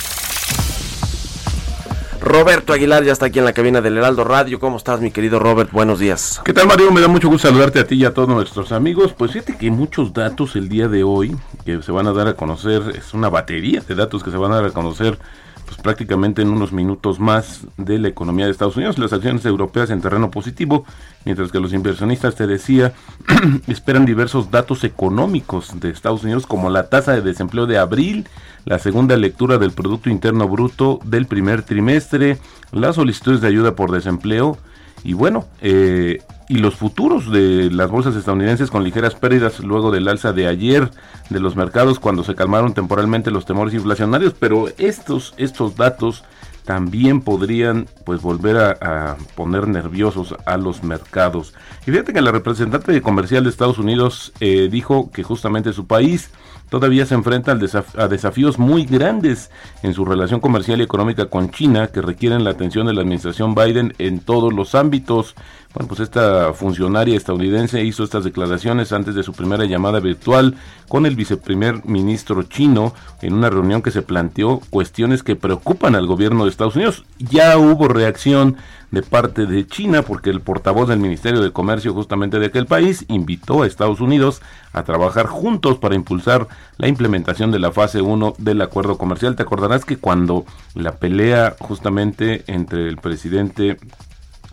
Roberto 2.25 2.73
Aguilar 2.73 3.05
ya 3.05 3.13
está 3.13 3.27
aquí 3.27 3.39
en 3.39 3.45
la 3.45 3.53
cabina 3.53 3.83
del 3.83 3.99
Heraldo 3.99 4.25
Radio. 4.25 4.59
¿Cómo 4.59 4.79
estás, 4.79 4.99
mi 4.99 5.11
querido 5.11 5.39
Robert? 5.39 5.71
Buenos 5.73 5.99
días. 5.99 6.41
¿Qué 6.43 6.55
tal, 6.55 6.67
Mario? 6.67 6.91
Me 6.91 7.03
da 7.03 7.07
mucho 7.07 7.29
gusto 7.29 7.49
saludarte 7.49 7.81
a 7.81 7.87
ti 7.87 7.97
y 7.97 8.07
a 8.07 8.15
todos 8.15 8.31
nuestros 8.31 8.73
amigos. 8.73 9.13
Pues 9.13 9.33
fíjate 9.33 9.59
que 9.59 9.71
muchos 9.71 10.15
datos 10.15 10.57
el 10.57 10.71
día 10.71 10.89
de 10.89 11.05
hoy 11.05 11.37
que 11.67 11.83
se 11.83 11.93
van 11.93 12.07
a 12.07 12.15
dar 12.15 12.27
a 12.27 12.33
conocer, 12.33 12.95
es 12.97 13.13
una 13.13 13.29
batería 13.29 13.83
de 13.87 13.95
datos 13.95 14.25
que 14.25 14.31
se 14.31 14.39
van 14.39 14.53
a 14.53 14.57
dar 14.57 14.65
a 14.65 14.71
conocer 14.71 15.19
pues 15.65 15.79
prácticamente 15.79 16.43
en 16.43 16.49
unos 16.49 16.73
minutos 16.73 17.21
más 17.21 17.67
de 17.77 17.99
la 17.99 18.09
economía 18.09 18.47
de 18.47 18.53
Estados 18.53 18.77
Unidos, 18.77 18.99
las 18.99 19.13
acciones 19.13 19.45
europeas 19.45 19.91
en 19.91 20.01
terreno 20.01 20.31
positivo, 20.31 20.85
mientras 21.25 21.51
que 21.51 21.61
los 21.61 21.73
inversionistas, 21.73 22.35
te 22.35 22.47
decía, 22.47 22.93
esperan 23.67 24.05
diversos 24.05 24.51
datos 24.51 24.85
económicos 24.85 25.81
de 25.81 25.91
Estados 25.91 26.25
Unidos, 26.25 26.47
como 26.47 26.71
la 26.71 26.89
tasa 26.89 27.13
de 27.13 27.23
desempleo 27.23 27.67
de 27.67 27.79
abril, 27.79 28.29
la 28.65 28.79
segunda 28.79 29.17
lectura 29.17 29.59
del 29.59 29.73
Producto 29.73 30.11
Interno 30.11 30.49
Bruto 30.49 31.01
del 31.05 31.27
primer 31.27 31.63
trimestre, 31.63 32.39
las 32.73 32.97
solicitudes 32.97 33.41
de 33.41 33.49
ayuda 33.49 33.75
por 33.75 33.91
desempleo, 33.91 34.59
y 35.03 35.13
bueno, 35.13 35.47
eh, 35.61 36.23
y 36.49 36.59
los 36.59 36.75
futuros 36.75 37.31
de 37.31 37.71
las 37.71 37.91
bolsas 37.91 38.17
estadounidenses 38.17 38.71
con 38.71 38.85
ligeras 38.85 39.15
pérdidas 39.15 39.61
luego 39.61 39.91
del 39.91 40.09
alza 40.09 40.33
de 40.33 40.47
ayer 40.47 40.91
de 41.31 41.41
los 41.41 41.57
mercados 41.57 41.99
cuando 41.99 42.25
se 42.25 42.35
calmaron 42.35 42.75
temporalmente 42.75 43.31
los 43.31 43.47
temores 43.47 43.75
inflacionarios, 43.75 44.35
pero 44.39 44.67
estos, 44.79 45.35
estos 45.37 45.77
datos 45.77 46.25
también 46.65 47.21
podrían 47.21 47.87
pues 48.05 48.23
volver 48.23 48.57
a, 48.57 49.17
poner 49.35 49.69
nerviosos 49.69 50.35
a 50.47 50.57
los 50.57 50.83
mercados. 50.83 51.55
Y 51.87 51.91
fíjate 51.91 52.13
que 52.13 52.23
la 52.23 52.33
representante 52.33 53.01
comercial 53.03 53.45
de 53.45 53.51
Estados 53.51 53.79
Unidos 53.79 54.33
eh, 54.41 54.69
dijo 54.71 55.11
que 55.11 55.23
justamente 55.23 55.73
su 55.73 55.87
país 55.87 56.31
todavía 56.71 57.07
se 57.07 57.15
enfrenta 57.15 57.53
a 57.53 58.09
desafíos 58.09 58.59
muy 58.59 58.85
grandes 58.85 59.51
en 59.83 59.95
su 59.95 60.05
relación 60.05 60.41
comercial 60.41 60.81
y 60.81 60.85
económica 60.85 61.27
con 61.27 61.51
China 61.51 61.89
que 61.89 62.01
requieren 62.01 62.45
la 62.45 62.51
atención 62.51 62.87
de 62.87 62.95
la 62.95 63.03
administración 63.03 63.55
Biden 63.55 63.95
en 63.99 64.21
todos 64.21 64.53
los 64.53 64.75
ámbitos. 64.75 65.35
Bueno, 65.75 65.89
pues 65.89 65.99
esta 65.99 66.53
funcionaria 66.53 67.17
estadounidense 67.17 67.83
hizo 67.83 68.05
estas 68.05 68.23
declaraciones 68.23 68.93
antes 68.93 69.17
de 69.17 69.25
su 69.25 69.33
primera 69.33 69.65
llamada 69.65 69.99
virtual 69.99 70.55
con 70.89 71.05
el 71.05 71.17
viceprimer 71.17 71.85
ministro 71.85 72.45
chino 72.45 72.95
en 73.23 73.35
una 73.35 73.51
reunión 73.51 73.83
que 73.83 73.91
se 73.91 74.03
planteó 74.03 74.61
cuestiones 74.71 75.25
que 75.25 75.35
preocupan 75.35 75.97
al 75.97 76.07
gobierno 76.07 76.45
de 76.45 76.51
Estados 76.51 76.77
Unidos. 76.77 77.05
Ya 77.19 77.59
hubo 77.59 77.89
reacción 77.89 78.57
de 78.93 79.03
parte 79.03 79.47
de 79.47 79.67
China, 79.67 80.03
porque 80.03 80.31
el 80.31 80.41
portavoz 80.41 80.89
del 80.89 81.01
Ministerio 81.01 81.43
de 81.43 81.51
Comercio 81.51 81.93
justamente 81.93 82.39
de 82.39 82.47
aquel 82.47 82.67
país 82.67 83.05
invitó 83.09 83.65
a 83.65 83.67
Estados 83.67 84.01
Unidos 84.01 84.43
a 84.73 84.85
trabajar 84.85 85.27
juntos 85.27 85.79
para 85.79 85.97
impulsar 85.97 86.47
la 86.77 86.87
implementación 86.87 87.51
de 87.51 87.59
la 87.59 87.73
fase 87.73 88.01
1 88.01 88.35
del 88.39 88.63
acuerdo 88.63 88.97
comercial. 88.97 89.35
Te 89.35 89.43
acordarás 89.43 89.85
que 89.85 89.97
cuando 89.97 90.45
la 90.75 90.93
pelea 90.93 91.57
justamente 91.59 92.45
entre 92.47 92.89
el 92.89 92.99
presidente... 92.99 93.77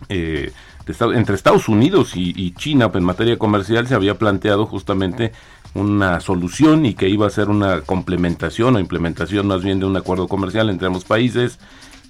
Eh, 0.08 0.52
entre 0.86 1.34
Estados 1.34 1.68
Unidos 1.68 2.12
y, 2.16 2.52
China 2.52 2.90
en 2.92 3.04
materia 3.04 3.38
comercial 3.38 3.86
se 3.86 3.94
había 3.94 4.18
planteado 4.18 4.66
justamente 4.66 5.32
una 5.74 6.20
solución 6.20 6.84
y 6.84 6.94
que 6.94 7.08
iba 7.08 7.26
a 7.26 7.30
ser 7.30 7.48
una 7.48 7.80
complementación 7.80 8.76
o 8.76 8.80
implementación 8.80 9.46
más 9.46 9.62
bien 9.62 9.80
de 9.80 9.86
un 9.86 9.96
acuerdo 9.96 10.28
comercial 10.28 10.68
entre 10.68 10.86
ambos 10.86 11.04
países 11.04 11.58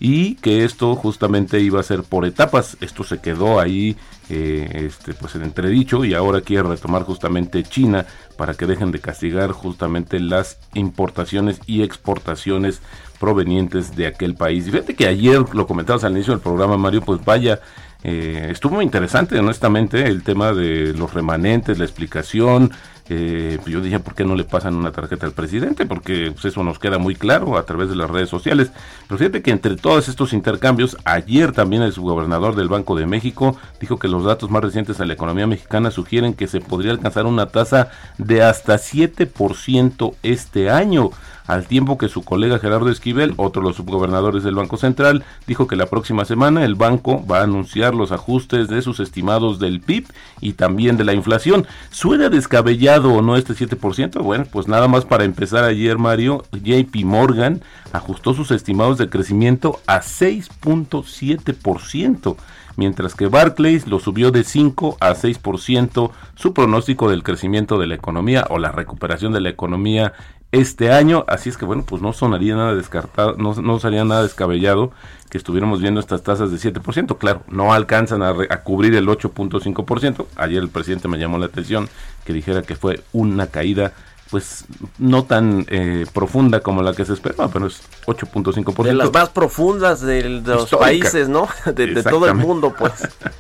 y 0.01 0.35
que 0.37 0.65
esto 0.65 0.97
justamente 0.97 1.61
iba 1.61 1.79
a 1.79 1.85
ser 1.85 2.03
por 2.03 2.25
etapas. 2.25 2.77
Esto 2.81 3.05
se 3.05 3.21
quedó 3.21 3.61
ahí 3.61 3.97
eh, 4.31 4.87
este, 4.87 5.15
pues 5.15 5.37
en 5.37 5.43
entredicho 5.43 6.05
y 6.05 6.15
ahora 6.15 6.41
quiere 6.41 6.65
retomar 6.65 7.05
justamente 7.05 7.63
China 7.63 8.05
para 8.37 8.55
que 8.55 8.67
dejen 8.67 8.91
de 8.91 8.99
castigar 8.99 9.53
justamente 9.53 10.19
las 10.19 10.59
importaciones 10.75 11.61
y 11.67 11.83
exportaciones 11.83 12.81
provenientes 13.21 13.95
de 13.95 14.09
aquel 14.09 14.35
país. 14.35 14.67
Y 14.67 14.73
fíjate 14.73 14.97
que 14.97 15.07
ayer 15.07 15.45
lo 15.55 15.69
comentabas 15.69 16.03
al 16.03 16.13
inicio 16.13 16.33
del 16.33 16.43
programa, 16.43 16.77
Mario, 16.77 17.03
pues 17.03 17.25
vaya, 17.25 17.61
eh, 18.05 18.49
estuvo 18.51 18.77
muy 18.77 18.85
interesante, 18.85 19.39
honestamente, 19.39 20.07
el 20.07 20.23
tema 20.23 20.53
de 20.53 20.93
los 20.95 21.15
remanentes, 21.15 21.79
la 21.79 21.85
explicación, 21.85 22.73
Eh, 23.09 23.59
pues 23.61 23.73
yo 23.73 23.81
dije, 23.81 23.99
¿por 23.99 24.15
qué 24.15 24.25
no 24.25 24.37
le 24.37 24.45
pasan 24.45 24.75
una 24.75 24.93
tarjeta 24.93 25.27
al 25.27 25.33
presidente? 25.33 25.87
Porque 25.87 26.31
pues, 26.33 26.45
eso 26.47 26.63
nos 26.63 26.79
queda 26.79 26.99
muy 26.99 27.15
claro 27.15 27.59
a 27.59 27.67
través 27.67 27.89
de 27.89 27.97
las 27.97 28.09
redes 28.11 28.29
sociales. 28.29 28.71
Pero 29.09 29.19
fíjate 29.19 29.43
que 29.43 29.51
entre 29.51 29.77
todos 29.77 30.09
estos 30.09 30.33
intercambios, 30.33 30.97
ayer 31.05 31.53
también 31.53 31.83
el 31.83 31.93
subgobernador 31.93 32.55
del 32.55 32.69
Banco 32.69 32.95
de 32.95 33.07
México 33.07 33.57
dijo 33.81 33.99
que 33.99 34.09
los 34.09 34.25
datos 34.25 34.51
más 34.51 34.63
recientes 34.63 34.99
de 34.99 35.07
la 35.07 35.13
economía 35.15 35.47
mexicana 35.47 35.91
sugieren 35.91 36.35
que 36.35 36.47
se 36.47 36.61
podría 36.61 36.93
alcanzar 36.93 37.27
una 37.27 37.47
tasa 37.47 37.91
de 38.19 38.43
hasta 38.43 38.77
7% 38.77 40.15
este 40.23 40.71
año 40.71 41.11
al 41.47 41.67
tiempo 41.67 41.99
que 41.99 42.09
su 42.09 42.23
colega 42.23 42.59
Gerardo 42.59 42.91
Esquivel, 42.91 43.35
otro 43.37 43.63
de 43.63 43.69
los 43.69 43.77
subgobernadores 43.77 44.45
del 44.45 44.55
Banco 44.55 44.77
Central, 44.77 45.25
dijo 45.47 45.67
que 45.67 45.77
la 45.77 45.87
próxima 45.87 46.25
semana 46.25 46.65
el 46.65 46.75
banco 46.75 47.25
va 47.27 47.41
a 47.41 47.45
anunciar 47.45 47.95
los 47.95 48.13
ajustes 48.13 48.69
de 48.69 48.83
sus 48.83 49.01
estimados 49.01 49.59
del 49.59 49.81
PIB 49.81 50.07
y 50.41 50.53
también 50.55 50.97
de 50.97 51.05
la 51.05 51.15
inflación. 51.15 51.67
¿Suena 51.91 52.29
descabellado 52.29 53.13
o 53.13 53.23
no 53.23 53.37
este 53.37 53.55
7%? 53.55 54.23
Bueno, 54.23 54.47
pues 54.51 54.69
nada 54.69 54.89
más 54.89 55.05
para 55.05 55.25
empezar 55.25 55.65
ayer, 55.65 55.99
Mario, 55.99 56.45
JP 56.53 57.05
Morgan 57.05 57.63
ajustó 57.93 58.35
sus 58.35 58.51
estimados 58.51 58.99
de 58.99 59.11
crecimiento 59.11 59.81
a 59.87 60.01
6.7% 60.01 62.37
mientras 62.77 63.15
que 63.15 63.27
Barclays 63.27 63.87
lo 63.87 63.99
subió 63.99 64.31
de 64.31 64.45
5 64.45 64.97
a 65.01 65.15
6% 65.15 66.11
su 66.35 66.55
pronóstico 66.55 67.11
del 67.11 67.23
crecimiento 67.23 67.79
de 67.79 67.87
la 67.87 67.95
economía 67.95 68.47
o 68.51 68.59
la 68.59 68.73
recuperación 68.73 69.33
de 69.33 69.41
la 69.41 69.51
economía 69.51 70.13
este 70.53 70.93
año, 70.93 71.25
así 71.29 71.49
es 71.49 71.57
que 71.57 71.65
bueno, 71.65 71.85
pues 71.87 72.03
no 72.03 72.13
sonaría 72.13 72.55
nada 72.55 72.75
descartado, 72.75 73.37
no, 73.39 73.55
no 73.55 73.79
nada 74.05 74.23
descabellado 74.23 74.93
que 75.31 75.39
estuviéramos 75.39 75.81
viendo 75.81 75.99
estas 75.99 76.23
tasas 76.23 76.51
de 76.51 76.59
7%. 76.59 77.17
Claro, 77.17 77.43
no 77.49 77.73
alcanzan 77.73 78.23
a, 78.23 78.29
a 78.51 78.63
cubrir 78.63 78.95
el 78.95 79.09
8.5%. 79.09 80.27
Ayer 80.37 80.63
el 80.63 80.69
presidente 80.69 81.09
me 81.09 81.19
llamó 81.19 81.39
la 81.39 81.47
atención 81.47 81.89
que 82.27 82.35
dijera 82.35 82.63
que 82.63 82.77
fue 82.77 83.03
una 83.13 83.47
caída 83.47 83.95
pues 84.33 84.65
no 84.99 85.25
tan 85.25 85.67
eh, 85.69 86.07
profunda 86.11 86.61
como 86.61 86.83
la 86.83 86.95
que 86.95 87.05
se 87.05 87.13
esperaba, 87.13 87.49
pero 87.49 87.67
es 87.67 87.83
8.5%. 88.07 88.83
De 88.83 88.95
las 88.95 89.13
más 89.13 89.29
profundas 89.29 90.01
de, 90.01 90.23
los 90.41 90.71
países, 90.71 91.29
¿no? 91.29 91.49
De, 91.77 91.89
de, 91.89 92.03
todo 92.03 92.27
el 92.27 92.35
mundo, 92.35 92.75
pues. 92.77 92.95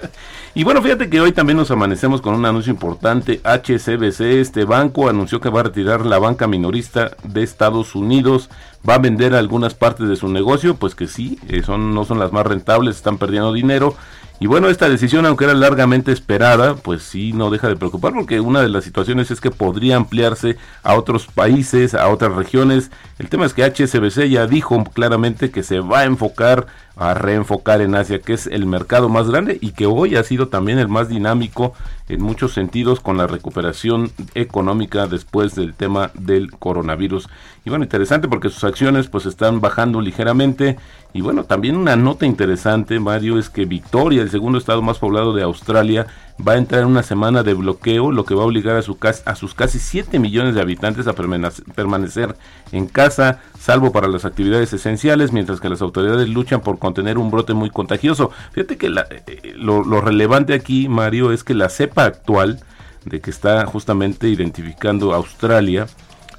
y 0.54 0.64
bueno, 0.64 0.82
fíjate 0.82 1.08
que 1.08 1.18
hoy 1.22 1.32
también 1.32 1.56
nos 1.56 1.70
amanecemos 1.70 2.20
con 2.20 2.34
un 2.34 2.44
anuncio 2.44 2.70
importante. 2.70 3.40
HCBC, 3.42 4.20
este 4.20 4.66
banco, 4.66 5.08
anunció 5.08 5.40
que 5.40 5.48
va 5.48 5.60
a 5.60 5.62
retirar 5.62 6.04
la 6.04 6.18
banca 6.18 6.46
minorista 6.46 7.12
de 7.24 7.42
Estados 7.42 7.94
Unidos. 7.94 8.50
Va 8.86 8.96
a 8.96 8.98
vender 8.98 9.34
algunas 9.34 9.72
partes 9.72 10.10
de 10.10 10.16
su 10.16 10.28
negocio, 10.28 10.76
pues 10.76 10.94
que 10.94 11.06
sí, 11.06 11.38
eh, 11.48 11.62
son, 11.62 11.94
no 11.94 12.04
son 12.04 12.18
las 12.18 12.32
más 12.32 12.46
rentables, 12.46 12.96
están 12.96 13.16
perdiendo 13.16 13.54
dinero 13.54 13.96
y 14.40 14.46
bueno, 14.46 14.68
esta 14.68 14.88
decisión, 14.88 15.24
aunque 15.24 15.44
era 15.44 15.54
largamente 15.54 16.10
esperada, 16.10 16.74
pues 16.74 17.02
sí 17.02 17.32
no 17.32 17.50
deja 17.50 17.68
de 17.68 17.76
preocupar 17.76 18.12
porque 18.12 18.40
una 18.40 18.60
de 18.60 18.68
las 18.68 18.82
situaciones 18.82 19.30
es 19.30 19.40
que 19.40 19.52
podría 19.52 19.96
ampliarse 19.96 20.56
a 20.82 20.94
otros 20.94 21.26
países, 21.26 21.94
a 21.94 22.08
otras 22.08 22.34
regiones. 22.34 22.90
El 23.18 23.28
tema 23.28 23.46
es 23.46 23.54
que 23.54 23.64
HSBC 23.64 24.28
ya 24.28 24.46
dijo 24.46 24.82
claramente 24.84 25.52
que 25.52 25.62
se 25.62 25.78
va 25.78 26.00
a 26.00 26.04
enfocar 26.04 26.66
a 26.96 27.14
reenfocar 27.14 27.80
en 27.80 27.94
Asia, 27.94 28.20
que 28.20 28.34
es 28.34 28.46
el 28.46 28.66
mercado 28.66 29.08
más 29.08 29.28
grande 29.30 29.58
y 29.60 29.72
que 29.72 29.86
hoy 29.86 30.16
ha 30.16 30.22
sido 30.24 30.48
también 30.48 30.78
el 30.78 30.88
más 30.88 31.08
dinámico 31.08 31.74
en 32.08 32.22
muchos 32.22 32.52
sentidos 32.52 33.00
con 33.00 33.16
la 33.16 33.26
recuperación 33.26 34.10
económica 34.34 35.06
después 35.06 35.54
del 35.54 35.72
tema 35.74 36.10
del 36.14 36.50
coronavirus. 36.50 37.28
Y 37.64 37.70
bueno, 37.70 37.84
interesante 37.84 38.28
porque 38.28 38.50
sus 38.50 38.64
acciones 38.64 39.08
pues 39.08 39.26
están 39.26 39.60
bajando 39.60 40.00
ligeramente. 40.00 40.76
Y 41.14 41.22
bueno, 41.22 41.44
también 41.44 41.76
una 41.76 41.96
nota 41.96 42.26
interesante, 42.26 43.00
Mario, 43.00 43.38
es 43.38 43.48
que 43.48 43.64
Victoria, 43.64 44.22
el 44.22 44.30
segundo 44.30 44.58
estado 44.58 44.82
más 44.82 44.98
poblado 44.98 45.34
de 45.34 45.42
Australia, 45.42 46.06
va 46.46 46.52
a 46.52 46.56
entrar 46.56 46.82
en 46.82 46.88
una 46.88 47.02
semana 47.02 47.42
de 47.42 47.54
bloqueo, 47.54 48.10
lo 48.10 48.24
que 48.24 48.34
va 48.34 48.42
a 48.42 48.46
obligar 48.46 48.76
a, 48.76 48.82
su 48.82 48.98
a 49.24 49.34
sus 49.34 49.54
casi 49.54 49.78
7 49.78 50.18
millones 50.18 50.54
de 50.54 50.60
habitantes 50.60 51.06
a 51.06 51.14
permanecer 51.14 52.36
en 52.72 52.86
casa, 52.86 53.40
salvo 53.58 53.92
para 53.92 54.08
las 54.08 54.24
actividades 54.24 54.72
esenciales, 54.72 55.32
mientras 55.32 55.60
que 55.60 55.68
las 55.68 55.82
autoridades 55.82 56.28
luchan 56.28 56.60
por 56.60 56.78
contener 56.78 57.18
un 57.18 57.30
brote 57.30 57.54
muy 57.54 57.70
contagioso. 57.70 58.30
Fíjate 58.52 58.76
que 58.76 58.86
eh, 58.86 59.52
lo, 59.56 59.84
lo 59.84 60.00
relevante 60.00 60.54
aquí, 60.54 60.88
Mario, 60.88 61.32
es 61.32 61.44
que 61.44 61.54
la 61.54 61.68
cepa 61.68 62.04
actual, 62.04 62.60
de 63.04 63.20
que 63.20 63.30
está 63.30 63.64
justamente 63.66 64.28
identificando 64.28 65.14
Australia, 65.14 65.86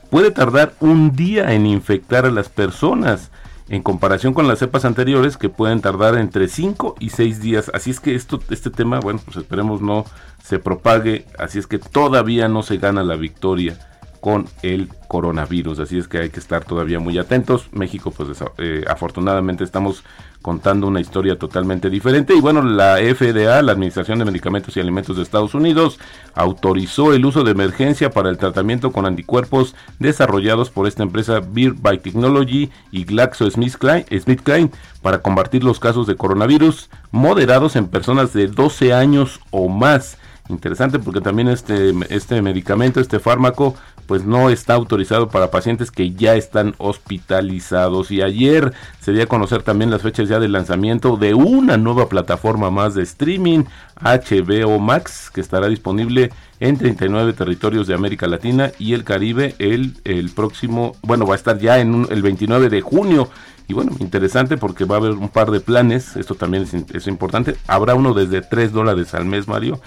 puede 0.10 0.32
tardar 0.32 0.74
un 0.80 1.16
día 1.16 1.54
en 1.54 1.66
infectar 1.66 2.26
a 2.26 2.32
las 2.32 2.50
personas 2.50 3.32
en 3.74 3.82
comparación 3.82 4.36
con 4.36 4.48
las 4.48 4.60
cepas 4.60 4.86
anteriores 4.86 5.36
que 5.36 5.50
pueden 5.50 5.82
tardar 5.82 6.16
entre 6.20 6.48
5 6.48 6.96
y 7.00 7.10
6 7.10 7.42
días. 7.42 7.72
Así 7.74 7.90
es 7.90 8.00
que 8.00 8.14
esto, 8.14 8.40
este 8.52 8.70
tema, 8.70 9.00
bueno, 9.00 9.20
pues 9.26 9.36
esperemos 9.38 9.82
no 9.82 10.06
se 10.44 10.60
propague, 10.60 11.26
así 11.40 11.58
es 11.58 11.66
que 11.66 11.80
todavía 11.80 12.48
no 12.48 12.62
se 12.62 12.78
gana 12.78 13.02
la 13.02 13.16
victoria 13.16 13.80
con 14.22 14.46
el 14.62 14.90
coronavirus, 15.08 15.80
así 15.80 15.98
es 15.98 16.08
que 16.08 16.20
hay 16.20 16.30
que 16.30 16.40
estar 16.40 16.64
todavía 16.64 17.00
muy 17.00 17.18
atentos. 17.18 17.68
México, 17.72 18.12
pues 18.12 18.44
eh, 18.60 18.86
afortunadamente 18.88 19.64
estamos 19.64 20.04
contando 20.44 20.86
una 20.86 21.00
historia 21.00 21.40
totalmente 21.40 21.90
diferente. 21.90 22.36
Y 22.36 22.42
bueno, 22.42 22.62
la 22.62 22.98
FDA, 22.98 23.62
la 23.64 23.72
Administración 23.72 24.20
de 24.20 24.26
Medicamentos 24.26 24.78
y 24.78 24.82
Alimentos 24.82 25.16
de 25.16 25.24
Estados 25.24 25.56
Unidos, 25.56 26.00
autorizó 26.36 27.14
el 27.14 27.26
uso 27.26 27.44
de 27.44 27.52
emergencia 27.52 28.12
para 28.12 28.30
el 28.30 28.38
tratamiento 28.38 28.92
con 28.92 29.08
anticuerpos 29.08 29.74
desarrollados 30.00 30.70
por 30.70 30.86
esta 30.86 31.02
empresa 31.02 31.40
Beer 31.40 31.74
Biotechnology 31.74 32.70
y 32.92 33.06
GlaxoSmithKline 33.06 34.72
para 35.02 35.22
combatir 35.22 35.64
los 35.64 35.80
casos 35.80 36.06
de 36.06 36.18
coronavirus 36.18 36.90
moderados 37.12 37.76
en 37.78 37.88
personas 37.88 38.34
de 38.34 38.48
12 38.48 38.94
años 38.94 39.40
o 39.50 39.70
más. 39.70 40.18
Interesante 40.50 41.00
porque 41.00 41.22
también 41.22 41.48
este, 41.48 41.94
este 42.10 42.42
medicamento, 42.42 43.00
este 43.00 43.20
fármaco, 43.20 43.76
pues 44.06 44.26
no 44.26 44.50
está 44.50 44.74
autorizado 44.74 45.30
para 45.30 45.52
pacientes 45.52 45.92
que 45.92 46.12
ya 46.12 46.36
están 46.36 46.76
hospitalizados. 46.78 48.12
Y 48.12 48.22
ayer 48.22 48.74
se 49.00 49.12
dio 49.12 49.24
a 49.24 49.28
conocer 49.28 49.64
también 49.64 49.92
las 49.92 50.02
fechas 50.02 50.30
ya 50.30 50.40
de 50.40 50.48
lanzamiento 50.48 51.18
de 51.18 51.34
una 51.34 51.78
nueva 51.78 52.10
plataforma 52.10 52.70
más 52.70 52.96
de 52.96 53.04
streaming, 53.04 53.64
HBO 54.02 54.80
Max, 54.80 55.32
que 55.34 55.42
estará 55.42 55.68
disponible 55.68 56.32
en 56.60 56.78
39 56.78 57.34
territorios 57.34 57.88
de 57.88 57.94
América 57.94 58.28
Latina 58.28 58.72
y 58.80 58.94
el 58.94 59.04
Caribe 59.04 59.56
el, 59.60 59.96
el 60.04 60.30
próximo, 60.30 60.96
bueno, 61.02 61.26
va 61.26 61.34
a 61.34 61.38
estar 61.38 61.58
ya 61.58 61.80
en 61.80 62.08
el 62.10 62.22
29 62.22 62.70
de 62.70 62.82
junio. 62.82 63.30
Y 63.68 63.74
bueno, 63.74 63.92
interesante 64.00 64.58
porque 64.58 64.84
va 64.84 64.96
a 64.96 65.00
haber 65.00 65.12
un 65.12 65.30
par 65.30 65.50
de 65.50 65.62
planes, 65.62 66.18
esto 66.18 66.36
también 66.36 66.64
es, 66.64 66.74
es 66.74 67.08
importante. 67.08 67.56
Habrá 67.68 67.96
uno 67.96 68.14
desde 68.14 68.42
3 68.42 68.74
dólares 68.74 69.14
al 69.14 69.26
mes, 69.26 69.48
Mario 69.48 69.80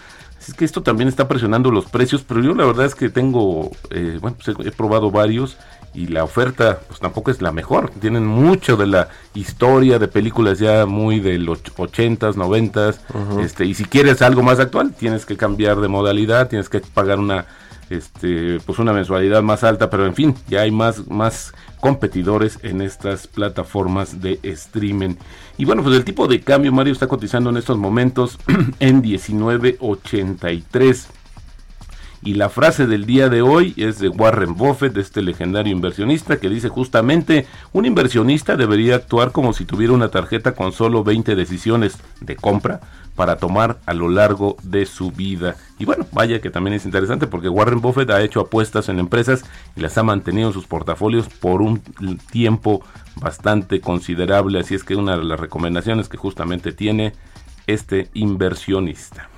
es 0.48 0.54
que 0.54 0.64
esto 0.64 0.82
también 0.82 1.08
está 1.08 1.28
presionando 1.28 1.70
los 1.70 1.86
precios, 1.86 2.24
pero 2.26 2.42
yo 2.42 2.54
la 2.54 2.64
verdad 2.64 2.86
es 2.86 2.94
que 2.94 3.08
tengo, 3.08 3.70
eh, 3.90 4.18
bueno, 4.20 4.36
pues 4.42 4.56
he, 4.66 4.70
probado 4.70 5.10
varios 5.10 5.56
y 5.94 6.08
la 6.08 6.24
oferta 6.24 6.80
pues 6.86 7.00
tampoco 7.00 7.30
es 7.30 7.40
la 7.42 7.52
mejor. 7.52 7.90
Tienen 8.00 8.26
mucho 8.26 8.76
de 8.76 8.86
la 8.86 9.08
historia 9.34 9.98
de 9.98 10.08
películas 10.08 10.58
ya 10.58 10.86
muy 10.86 11.20
de 11.20 11.38
los 11.38 11.64
80s, 11.64 12.34
90s, 12.34 12.98
este, 13.40 13.64
y 13.64 13.74
si 13.74 13.84
quieres 13.84 14.22
algo 14.22 14.42
más 14.42 14.60
actual, 14.60 14.92
tienes 14.92 15.26
que 15.26 15.36
cambiar 15.36 15.80
de 15.80 15.88
modalidad, 15.88 16.48
tienes 16.48 16.68
que 16.68 16.80
pagar 16.80 17.18
una 17.18 17.46
este 17.88 18.58
pues 18.66 18.78
una 18.78 18.92
mensualidad 18.92 19.42
más 19.42 19.62
alta, 19.62 19.88
pero 19.90 20.06
en 20.06 20.14
fin, 20.14 20.34
ya 20.48 20.62
hay 20.62 20.70
más 20.70 21.06
más 21.08 21.54
competidores 21.86 22.58
en 22.64 22.80
estas 22.80 23.28
plataformas 23.28 24.20
de 24.20 24.40
streaming. 24.42 25.14
Y 25.56 25.66
bueno, 25.66 25.84
pues 25.84 25.94
el 25.94 26.04
tipo 26.04 26.26
de 26.26 26.40
cambio 26.40 26.72
Mario 26.72 26.92
está 26.92 27.06
cotizando 27.06 27.50
en 27.50 27.58
estos 27.58 27.78
momentos 27.78 28.40
en 28.80 29.04
19.83. 29.04 31.06
Y 32.24 32.34
la 32.34 32.48
frase 32.48 32.88
del 32.88 33.06
día 33.06 33.28
de 33.28 33.40
hoy 33.40 33.72
es 33.76 34.00
de 34.00 34.08
Warren 34.08 34.56
Buffett, 34.56 34.94
de 34.94 35.00
este 35.00 35.22
legendario 35.22 35.72
inversionista, 35.72 36.38
que 36.38 36.48
dice 36.48 36.68
justamente, 36.68 37.46
un 37.72 37.86
inversionista 37.86 38.56
debería 38.56 38.96
actuar 38.96 39.30
como 39.30 39.52
si 39.52 39.64
tuviera 39.64 39.92
una 39.92 40.08
tarjeta 40.08 40.56
con 40.56 40.72
solo 40.72 41.04
20 41.04 41.36
decisiones 41.36 41.98
de 42.20 42.34
compra 42.34 42.80
para 43.16 43.36
tomar 43.36 43.78
a 43.86 43.94
lo 43.94 44.08
largo 44.08 44.56
de 44.62 44.86
su 44.86 45.10
vida. 45.10 45.56
Y 45.78 45.84
bueno, 45.84 46.06
vaya 46.12 46.40
que 46.40 46.50
también 46.50 46.74
es 46.74 46.84
interesante 46.84 47.26
porque 47.26 47.48
Warren 47.48 47.80
Buffett 47.80 48.10
ha 48.10 48.22
hecho 48.22 48.40
apuestas 48.40 48.88
en 48.88 48.98
empresas 48.98 49.44
y 49.74 49.80
las 49.80 49.98
ha 49.98 50.02
mantenido 50.02 50.48
en 50.48 50.54
sus 50.54 50.66
portafolios 50.66 51.28
por 51.28 51.62
un 51.62 51.80
tiempo 52.30 52.84
bastante 53.16 53.80
considerable. 53.80 54.60
Así 54.60 54.74
es 54.74 54.84
que 54.84 54.94
una 54.94 55.16
de 55.16 55.24
las 55.24 55.40
recomendaciones 55.40 56.08
que 56.08 56.18
justamente 56.18 56.72
tiene 56.72 57.14
este 57.66 58.08
inversionista. 58.14 59.28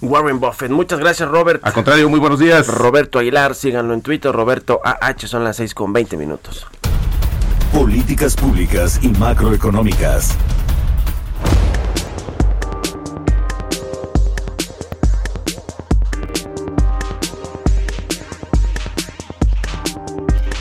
Warren 0.00 0.40
Buffett. 0.40 0.70
Muchas 0.70 0.98
gracias, 0.98 1.28
Robert. 1.28 1.64
Al 1.64 1.72
contrario, 1.72 2.08
muy 2.08 2.20
buenos 2.20 2.38
días. 2.38 2.66
Roberto 2.66 3.18
Aguilar, 3.18 3.54
síganlo 3.54 3.94
en 3.94 4.02
Twitter, 4.02 4.32
Roberto 4.32 4.80
AH, 4.84 5.26
son 5.26 5.44
las 5.44 5.56
6 5.56 5.74
con 5.74 5.92
20 5.92 6.16
minutos. 6.16 6.66
Políticas 7.72 8.36
públicas 8.36 9.00
y 9.02 9.08
macroeconómicas. 9.08 10.36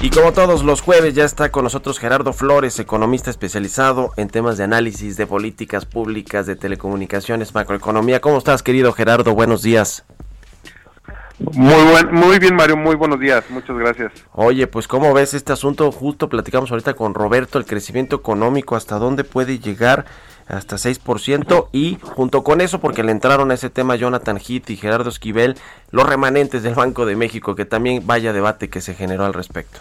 Y 0.04 0.10
como 0.10 0.34
todos 0.34 0.66
los 0.66 0.82
jueves 0.82 1.16
ya 1.16 1.24
está 1.24 1.50
con 1.50 1.63
nosotros 1.63 1.98
Gerardo 1.98 2.34
Flores, 2.34 2.78
economista 2.78 3.30
especializado 3.30 4.12
en 4.18 4.28
temas 4.28 4.58
de 4.58 4.66
análisis 4.66 5.16
de 5.16 5.26
políticas 5.26 5.86
públicas, 5.86 6.46
de 6.46 6.58
telecomunicaciones, 6.58 7.56
macroeconomía. 7.56 8.20
¿Cómo 8.20 8.38
estás, 8.38 8.63
querido 8.63 8.92
Gerardo? 8.92 9.34
Buenos 9.34 9.62
días. 9.62 10.04
Muy 11.39 11.84
buen, 11.89 12.13
muy 12.13 12.38
bien 12.38 12.54
Mario, 12.54 12.76
muy 12.76 12.96
buenos 12.96 13.18
días, 13.18 13.46
muchas 13.50 13.78
gracias. 13.78 14.12
Oye, 14.34 14.68
pues 14.68 14.89
cómo 14.89 15.13
ves 15.13 15.34
este 15.34 15.54
asunto, 15.54 15.89
justo 15.94 16.28
platicamos 16.28 16.70
ahorita 16.72 16.96
con 16.96 17.13
Roberto, 17.13 17.58
el 17.58 17.66
crecimiento 17.66 18.18
económico, 18.18 18.76
hasta 18.76 19.00
dónde 19.00 19.24
puede 19.24 19.58
llegar, 19.58 20.04
hasta 20.48 20.76
6%, 20.76 21.70
y 21.72 21.98
junto 22.02 22.44
con 22.44 22.62
eso, 22.62 22.80
porque 22.80 23.04
le 23.04 23.12
entraron 23.12 23.52
a 23.52 23.54
ese 23.54 23.70
tema 23.70 23.96
Jonathan 23.96 24.38
Heath 24.38 24.70
y 24.70 24.78
Gerardo 24.78 25.10
Esquivel, 25.10 25.56
los 25.92 26.08
remanentes 26.08 26.64
del 26.64 26.76
Banco 26.76 27.06
de 27.06 27.16
México, 27.16 27.56
que 27.56 27.66
también 27.66 28.06
vaya 28.06 28.34
debate 28.34 28.70
que 28.70 28.82
se 28.82 28.94
generó 28.94 29.26
al 29.26 29.34
respecto. 29.34 29.80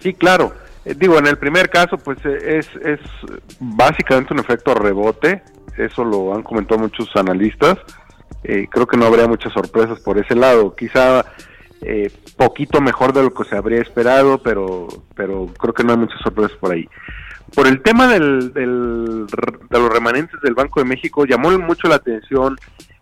Sí, 0.00 0.14
claro, 0.14 0.52
eh, 0.84 0.94
digo, 0.96 1.18
en 1.18 1.26
el 1.26 1.38
primer 1.38 1.70
caso, 1.70 1.96
pues 1.98 2.18
eh, 2.24 2.58
es, 2.58 2.68
es 2.84 3.00
básicamente 3.60 4.34
un 4.34 4.40
efecto 4.40 4.74
rebote, 4.74 5.42
eso 5.78 6.04
lo 6.04 6.34
han 6.34 6.42
comentado 6.42 6.80
muchos 6.80 7.08
analistas, 7.16 7.78
eh, 8.44 8.68
creo 8.70 8.86
que 8.86 8.98
no 8.98 9.06
habría 9.06 9.26
muchas 9.26 9.52
sorpresas 9.52 9.98
por 10.00 10.18
ese 10.18 10.34
lado. 10.34 10.76
Quizá 10.76 11.24
eh, 11.80 12.10
poquito 12.36 12.80
mejor 12.80 13.12
de 13.14 13.22
lo 13.22 13.32
que 13.32 13.44
se 13.44 13.56
habría 13.56 13.80
esperado, 13.80 14.38
pero, 14.38 14.86
pero 15.14 15.46
creo 15.58 15.72
que 15.72 15.82
no 15.82 15.92
hay 15.92 15.98
muchas 15.98 16.20
sorpresas 16.20 16.56
por 16.58 16.72
ahí. 16.72 16.88
Por 17.54 17.66
el 17.66 17.82
tema 17.82 18.08
del, 18.08 18.52
del, 18.52 19.26
de 19.26 19.78
los 19.78 19.92
remanentes 19.92 20.40
del 20.40 20.54
Banco 20.54 20.80
de 20.80 20.86
México, 20.86 21.24
llamó 21.24 21.50
mucho 21.58 21.88
la 21.88 21.96
atención 21.96 22.56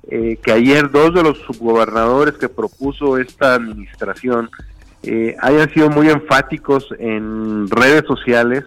eh, 0.08 0.38
que 0.42 0.52
ayer 0.52 0.90
dos 0.90 1.14
de 1.14 1.22
los 1.22 1.38
subgobernadores 1.38 2.34
que 2.34 2.48
propuso 2.48 3.18
esta 3.18 3.54
administración 3.54 4.50
eh, 5.02 5.36
hayan 5.40 5.72
sido 5.72 5.90
muy 5.90 6.08
enfáticos 6.08 6.88
en 6.98 7.68
redes 7.68 8.04
sociales 8.06 8.64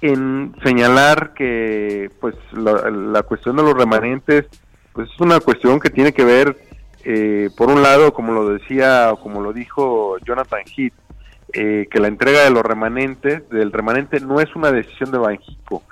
en 0.00 0.54
señalar 0.62 1.32
que 1.34 2.10
pues 2.20 2.34
la, 2.52 2.90
la 2.90 3.22
cuestión 3.22 3.56
de 3.56 3.62
los 3.62 3.74
remanentes 3.74 4.46
pues 4.94 5.10
es 5.10 5.20
una 5.20 5.40
cuestión 5.40 5.80
que 5.80 5.90
tiene 5.90 6.12
que 6.12 6.24
ver, 6.24 6.56
eh, 7.04 7.50
por 7.56 7.68
un 7.68 7.82
lado, 7.82 8.14
como 8.14 8.32
lo 8.32 8.48
decía, 8.50 9.12
como 9.20 9.42
lo 9.42 9.52
dijo 9.52 10.16
Jonathan 10.24 10.62
Heath, 10.76 10.94
eh, 11.54 11.86
que 11.90 12.00
la 12.00 12.08
entrega 12.08 12.42
de 12.42 12.50
los 12.50 12.62
remanentes, 12.62 13.48
del 13.48 13.72
remanente, 13.72 14.20
no 14.20 14.40
es 14.40 14.54
una 14.56 14.72
decisión 14.72 15.10
de 15.10 15.18
Banjico. 15.18 15.82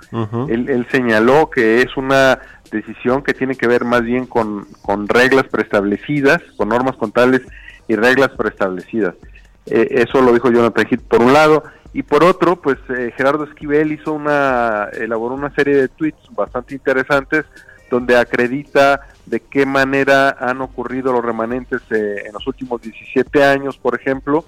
él, 0.49 0.69
él, 0.69 0.87
señaló 0.91 1.49
que 1.49 1.81
es 1.81 1.95
una 1.97 2.39
decisión 2.71 3.23
que 3.23 3.33
tiene 3.33 3.55
que 3.55 3.67
ver 3.67 3.85
más 3.85 4.03
bien 4.03 4.25
con, 4.25 4.65
con 4.81 5.07
reglas 5.07 5.45
preestablecidas, 5.45 6.41
con 6.57 6.69
normas 6.69 6.97
contables 6.97 7.41
y 7.87 7.95
reglas 7.95 8.31
preestablecidas. 8.31 9.15
Eh, 9.65 9.87
eso 9.91 10.21
lo 10.21 10.33
dijo 10.33 10.51
Jonathan 10.51 10.87
Heath 10.89 11.01
por 11.01 11.21
un 11.21 11.33
lado. 11.33 11.63
Y 11.93 12.03
por 12.03 12.23
otro, 12.23 12.55
pues 12.55 12.77
eh, 12.89 13.13
Gerardo 13.15 13.43
Esquivel 13.43 13.91
hizo 13.91 14.13
una, 14.13 14.89
elaboró 14.93 15.35
una 15.35 15.53
serie 15.53 15.75
de 15.75 15.87
tweets 15.87 16.27
bastante 16.31 16.73
interesantes 16.73 17.45
donde 17.91 18.17
acredita 18.17 19.01
de 19.27 19.39
qué 19.39 19.67
manera 19.67 20.35
han 20.39 20.61
ocurrido 20.61 21.13
los 21.13 21.23
remanentes 21.23 21.81
eh, 21.91 22.23
en 22.25 22.33
los 22.33 22.47
últimos 22.47 22.81
17 22.81 23.43
años, 23.43 23.77
por 23.77 23.93
ejemplo, 23.93 24.43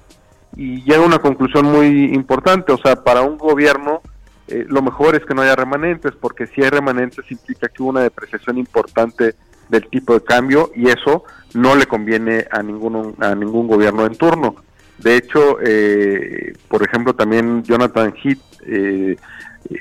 y 0.56 0.82
llega 0.84 1.04
a 1.04 1.06
una 1.06 1.20
conclusión 1.20 1.66
muy 1.66 2.14
importante, 2.14 2.72
o 2.72 2.78
sea, 2.78 3.04
para 3.04 3.22
un 3.22 3.38
gobierno 3.38 4.02
eh, 4.48 4.66
lo 4.68 4.82
mejor 4.82 5.16
es 5.16 5.26
que 5.26 5.34
no 5.34 5.42
haya 5.42 5.56
remanentes, 5.56 6.14
porque 6.20 6.48
si 6.48 6.64
hay 6.64 6.70
remanentes 6.70 7.30
implica 7.32 7.68
que 7.68 7.82
hubo 7.82 7.90
una 7.90 8.02
depreciación 8.02 8.58
importante 8.58 9.36
del 9.70 9.88
tipo 9.88 10.14
de 10.14 10.24
cambio 10.24 10.72
y 10.76 10.88
eso 10.90 11.24
no 11.56 11.76
le 11.76 11.88
conviene 11.88 12.46
a 12.52 12.62
ningún, 12.62 13.16
a 13.20 13.34
ningún 13.34 13.68
gobierno 13.68 14.06
en 14.06 14.16
turno. 14.16 14.56
De 15.00 15.18
hecho, 15.18 15.58
eh, 15.62 16.54
por 16.68 16.84
ejemplo, 16.84 17.16
también 17.16 17.64
Jonathan 17.64 18.14
Heath, 18.24 18.40
eh, 18.68 19.18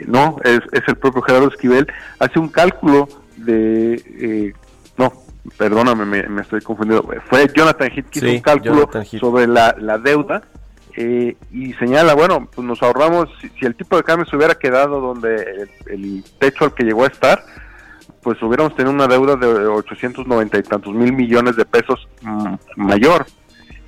no, 0.07 0.39
es, 0.43 0.61
es 0.73 0.83
el 0.89 0.97
propio 0.97 1.23
Gerardo 1.23 1.49
Esquivel, 1.49 1.87
hace 2.19 2.39
un 2.39 2.49
cálculo 2.49 3.09
de 3.37 3.95
eh, 4.19 4.55
no 4.97 5.13
perdóname 5.59 6.27
me, 6.27 6.41
estoy 6.41 6.63
confundiendo 6.63 7.07
fue 7.29 7.51
Jonathan 7.55 7.91
Heath 7.91 8.09
que 8.09 8.19
hizo 8.21 8.31
un 8.31 8.41
cálculo 8.41 8.89
sobre 9.21 9.47
la, 9.47 9.77
la 9.79 9.99
deuda 9.99 10.43
eh, 10.97 11.37
y 11.51 11.73
señala 11.75 12.15
bueno 12.15 12.49
pues 12.55 12.67
nos 12.67 12.83
ahorramos 12.83 13.29
si, 13.41 13.67
el 13.67 13.75
tipo 13.75 13.97
de 13.97 14.05
cambio 14.05 14.27
se 14.27 14.37
hubiera 14.37 14.55
quedado 14.55 15.01
donde 15.01 15.69
el, 15.87 16.25
techo 16.39 16.65
al 16.65 16.75
que 16.75 16.85
llegó 16.85 17.05
a 17.05 17.09
estar 17.09 17.45
pues 18.23 18.41
hubiéramos 18.43 18.75
tenido 18.77 18.93
una 18.95 19.07
deuda 19.07 19.37
de 19.37 19.47
890 19.47 20.59
y 20.59 20.63
tantos 20.63 20.95
mil 20.95 21.13
millones 21.13 21.57
de 21.57 21.65
pesos 21.65 22.09
mayor 22.77 23.27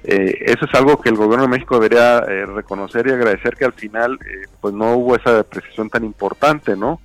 eh, 0.04 0.36
eso 0.46 0.66
es 0.66 0.74
algo 0.74 1.00
que 1.00 1.08
el 1.08 1.16
gobierno 1.16 1.44
de 1.44 1.50
México 1.50 1.78
debería 1.78 2.20
reconocer 2.20 3.06
y 3.06 3.12
agradecer 3.12 3.56
que 3.56 3.64
al 3.64 3.72
final 3.72 4.18
pues 4.60 4.74
no 4.74 4.94
hubo 4.94 5.16
esa 5.16 5.32
depreciación 5.32 5.88
tan 5.88 6.04
importante 6.04 6.76
no 6.76 7.00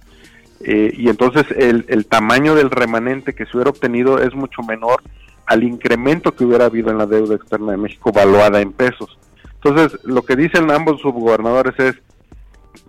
eh, 0.63 0.93
y 0.95 1.09
entonces 1.09 1.45
el, 1.57 1.85
el, 1.87 2.05
tamaño 2.05 2.53
del 2.53 2.69
remanente 2.69 3.33
que 3.33 3.45
se 3.45 3.57
hubiera 3.57 3.71
obtenido 3.71 4.19
es 4.19 4.35
mucho 4.35 4.61
menor 4.61 5.01
al 5.47 5.63
incremento 5.63 6.35
que 6.35 6.45
hubiera 6.45 6.65
habido 6.65 6.91
en 6.91 6.99
la 6.99 7.07
deuda 7.07 7.35
externa 7.35 7.71
de 7.71 7.77
México 7.77 8.11
valuada 8.11 8.61
en 8.61 8.71
pesos. 8.71 9.17
Entonces, 9.63 9.99
lo 10.03 10.23
que 10.23 10.35
dicen 10.35 10.71
ambos 10.71 11.01
subgobernadores 11.01 11.77
es, 11.79 11.95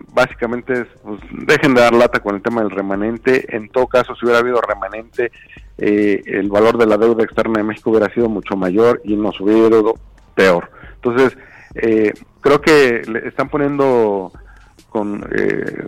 básicamente, 0.09 0.73
es, 0.73 0.87
pues, 1.03 1.21
dejen 1.33 1.75
de 1.75 1.83
dar 1.83 1.93
lata 1.93 2.21
con 2.21 2.35
el 2.35 2.43
tema 2.43 2.63
del 2.63 2.71
remanente. 2.71 3.55
En 3.55 3.69
todo 3.69 3.87
caso, 3.87 4.15
si 4.15 4.25
hubiera 4.25 4.41
habido 4.41 4.61
remanente, 4.61 5.31
eh, 5.79 6.23
el 6.25 6.49
valor 6.49 6.79
de 6.79 6.87
la 6.87 6.97
deuda 6.97 7.25
externa 7.25 7.59
de 7.59 7.65
México 7.65 7.91
hubiera 7.91 8.13
sido 8.15 8.29
mucho 8.29 8.57
mayor 8.57 9.01
y 9.05 9.17
nos 9.17 9.39
hubiera 9.41 9.69
ido 9.69 9.95
peor. 10.35 10.71
Entonces, 10.95 11.37
eh, 11.75 12.13
creo 12.41 12.61
que 12.61 13.03
le 13.07 13.29
están 13.29 13.49
poniendo 13.49 14.33
con 14.89 15.27
eh, 15.35 15.87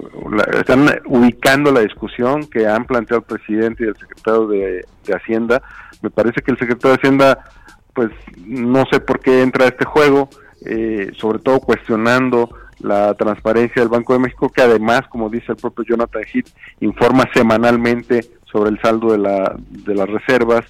están 0.59 0.88
ubicando 1.07 1.70
la 1.70 1.81
discusión 1.81 2.47
que 2.47 2.66
han 2.66 2.87
planteado 2.87 3.20
el 3.20 3.38
presidente 3.38 3.85
y 3.85 3.88
el 3.88 3.97
secretario 3.97 4.47
de, 4.49 4.87
Hacienda. 5.14 5.62
Me 6.01 6.09
parece 6.09 6.40
que 6.40 6.51
el 6.51 6.59
secretario 6.59 6.97
de 6.97 7.01
Hacienda, 7.01 7.44
pues 7.92 8.11
no 8.47 8.85
sé 8.90 9.01
por 9.01 9.20
qué 9.20 9.42
entra 9.42 9.66
a 9.66 9.68
este 9.68 9.85
juego, 9.85 10.31
eh, 10.64 11.12
sobre 11.18 11.38
todo 11.38 11.61
cuestionando 11.61 12.50
la 12.81 13.14
transparencia 13.14 13.81
del 13.83 13.88
Banco 13.88 14.12
de 14.12 14.18
México, 14.18 14.48
que 14.48 14.62
además, 14.62 15.03
como 15.09 15.31
dice 15.31 15.53
el 15.53 15.57
propio 15.57 15.85
Jonathan 15.85 16.22
Heath, 16.33 16.48
informa 16.81 17.29
semanalmente 17.33 18.29
sobre 18.50 18.70
el 18.70 18.81
saldo 18.81 19.12
de, 19.12 19.18
la, 19.18 19.57
de 19.59 19.94
las 19.94 20.09
reservas 20.09 20.64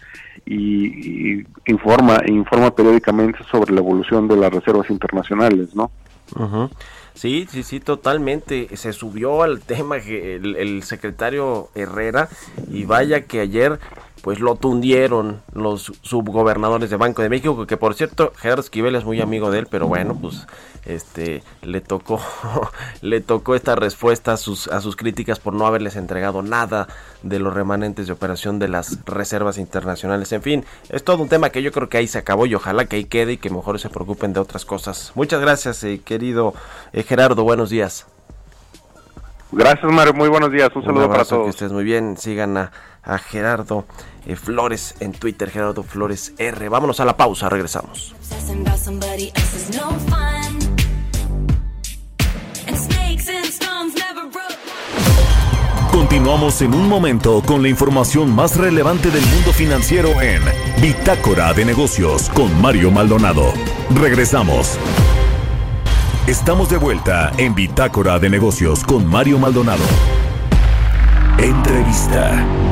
y, 0.46 1.44
informa 1.66 2.20
informa 2.26 2.74
periódicamente 2.74 3.38
sobre 3.50 3.72
la 3.72 3.80
evolución 3.80 4.28
de 4.28 4.36
las 4.36 4.52
reservas 4.52 4.90
internacionales, 4.90 5.74
¿no? 5.74 5.90
Sí, 7.14 7.46
sí, 7.48 7.62
sí, 7.62 7.80
totalmente. 7.80 8.76
Se 8.76 8.92
subió 8.92 9.42
al 9.42 9.60
tema 9.66 9.96
el, 9.96 10.56
el 10.56 10.82
secretario 10.82 11.68
Herrera 11.74 12.28
y 12.70 12.84
vaya 12.84 13.22
que 13.22 13.40
ayer 13.40 13.78
pues 14.24 14.40
lo 14.40 14.56
tundieron 14.56 15.42
los 15.52 15.92
subgobernadores 16.00 16.88
de 16.88 16.96
Banco 16.96 17.20
de 17.20 17.28
México, 17.28 17.66
que 17.66 17.76
por 17.76 17.94
cierto, 17.94 18.32
Gerardo 18.36 18.62
Esquivel 18.62 18.96
es 18.96 19.04
muy 19.04 19.20
amigo 19.20 19.50
de 19.50 19.58
él, 19.58 19.66
pero 19.70 19.86
bueno, 19.86 20.16
pues 20.18 20.46
este 20.86 21.42
le 21.60 21.82
tocó 21.82 22.22
le 23.02 23.20
tocó 23.20 23.54
esta 23.54 23.76
respuesta 23.76 24.32
a 24.32 24.36
sus 24.38 24.68
a 24.68 24.80
sus 24.80 24.96
críticas 24.96 25.40
por 25.40 25.52
no 25.52 25.66
haberles 25.66 25.96
entregado 25.96 26.40
nada 26.40 26.88
de 27.22 27.38
los 27.38 27.52
remanentes 27.52 28.06
de 28.06 28.14
operación 28.14 28.58
de 28.58 28.68
las 28.68 29.04
reservas 29.04 29.58
internacionales. 29.58 30.32
En 30.32 30.40
fin, 30.40 30.64
es 30.88 31.04
todo 31.04 31.22
un 31.22 31.28
tema 31.28 31.50
que 31.50 31.62
yo 31.62 31.70
creo 31.70 31.90
que 31.90 31.98
ahí 31.98 32.06
se 32.06 32.16
acabó 32.16 32.46
y 32.46 32.54
ojalá 32.54 32.86
que 32.86 32.96
ahí 32.96 33.04
quede 33.04 33.34
y 33.34 33.36
que 33.36 33.50
mejor 33.50 33.78
se 33.78 33.90
preocupen 33.90 34.32
de 34.32 34.40
otras 34.40 34.64
cosas. 34.64 35.12
Muchas 35.14 35.42
gracias, 35.42 35.84
eh, 35.84 36.00
querido 36.02 36.54
eh, 36.94 37.02
Gerardo, 37.02 37.44
buenos 37.44 37.68
días. 37.68 38.06
Gracias, 39.52 39.92
Mario. 39.92 40.14
Muy 40.14 40.28
buenos 40.28 40.50
días. 40.50 40.70
Un, 40.74 40.82
saludo 40.82 41.08
para 41.08 41.26
todos. 41.26 41.44
Que 41.44 41.50
estés 41.50 41.70
muy 41.70 41.84
bien. 41.84 42.16
Sigan 42.16 42.56
a, 42.56 42.72
a 43.04 43.18
Gerardo 43.18 43.84
eh, 44.26 44.36
Flores 44.36 44.94
en 45.00 45.12
Twitter, 45.12 45.50
Gerardo 45.50 45.82
Flores 45.82 46.32
R. 46.38 46.68
Vámonos 46.68 47.00
a 47.00 47.04
la 47.04 47.16
pausa, 47.16 47.48
regresamos. 47.48 48.14
Continuamos 55.90 56.60
en 56.62 56.74
un 56.74 56.88
momento 56.88 57.42
con 57.46 57.62
la 57.62 57.68
información 57.68 58.34
más 58.34 58.56
relevante 58.56 59.10
del 59.10 59.24
mundo 59.26 59.52
financiero 59.52 60.20
en 60.20 60.42
Bitácora 60.80 61.52
de 61.54 61.64
Negocios 61.64 62.28
con 62.30 62.60
Mario 62.60 62.90
Maldonado. 62.90 63.52
Regresamos. 63.94 64.78
Estamos 66.26 66.70
de 66.70 66.78
vuelta 66.78 67.32
en 67.36 67.54
Bitácora 67.54 68.18
de 68.18 68.30
Negocios 68.30 68.82
con 68.82 69.06
Mario 69.06 69.38
Maldonado. 69.38 69.84
Entrevista. 71.38 72.63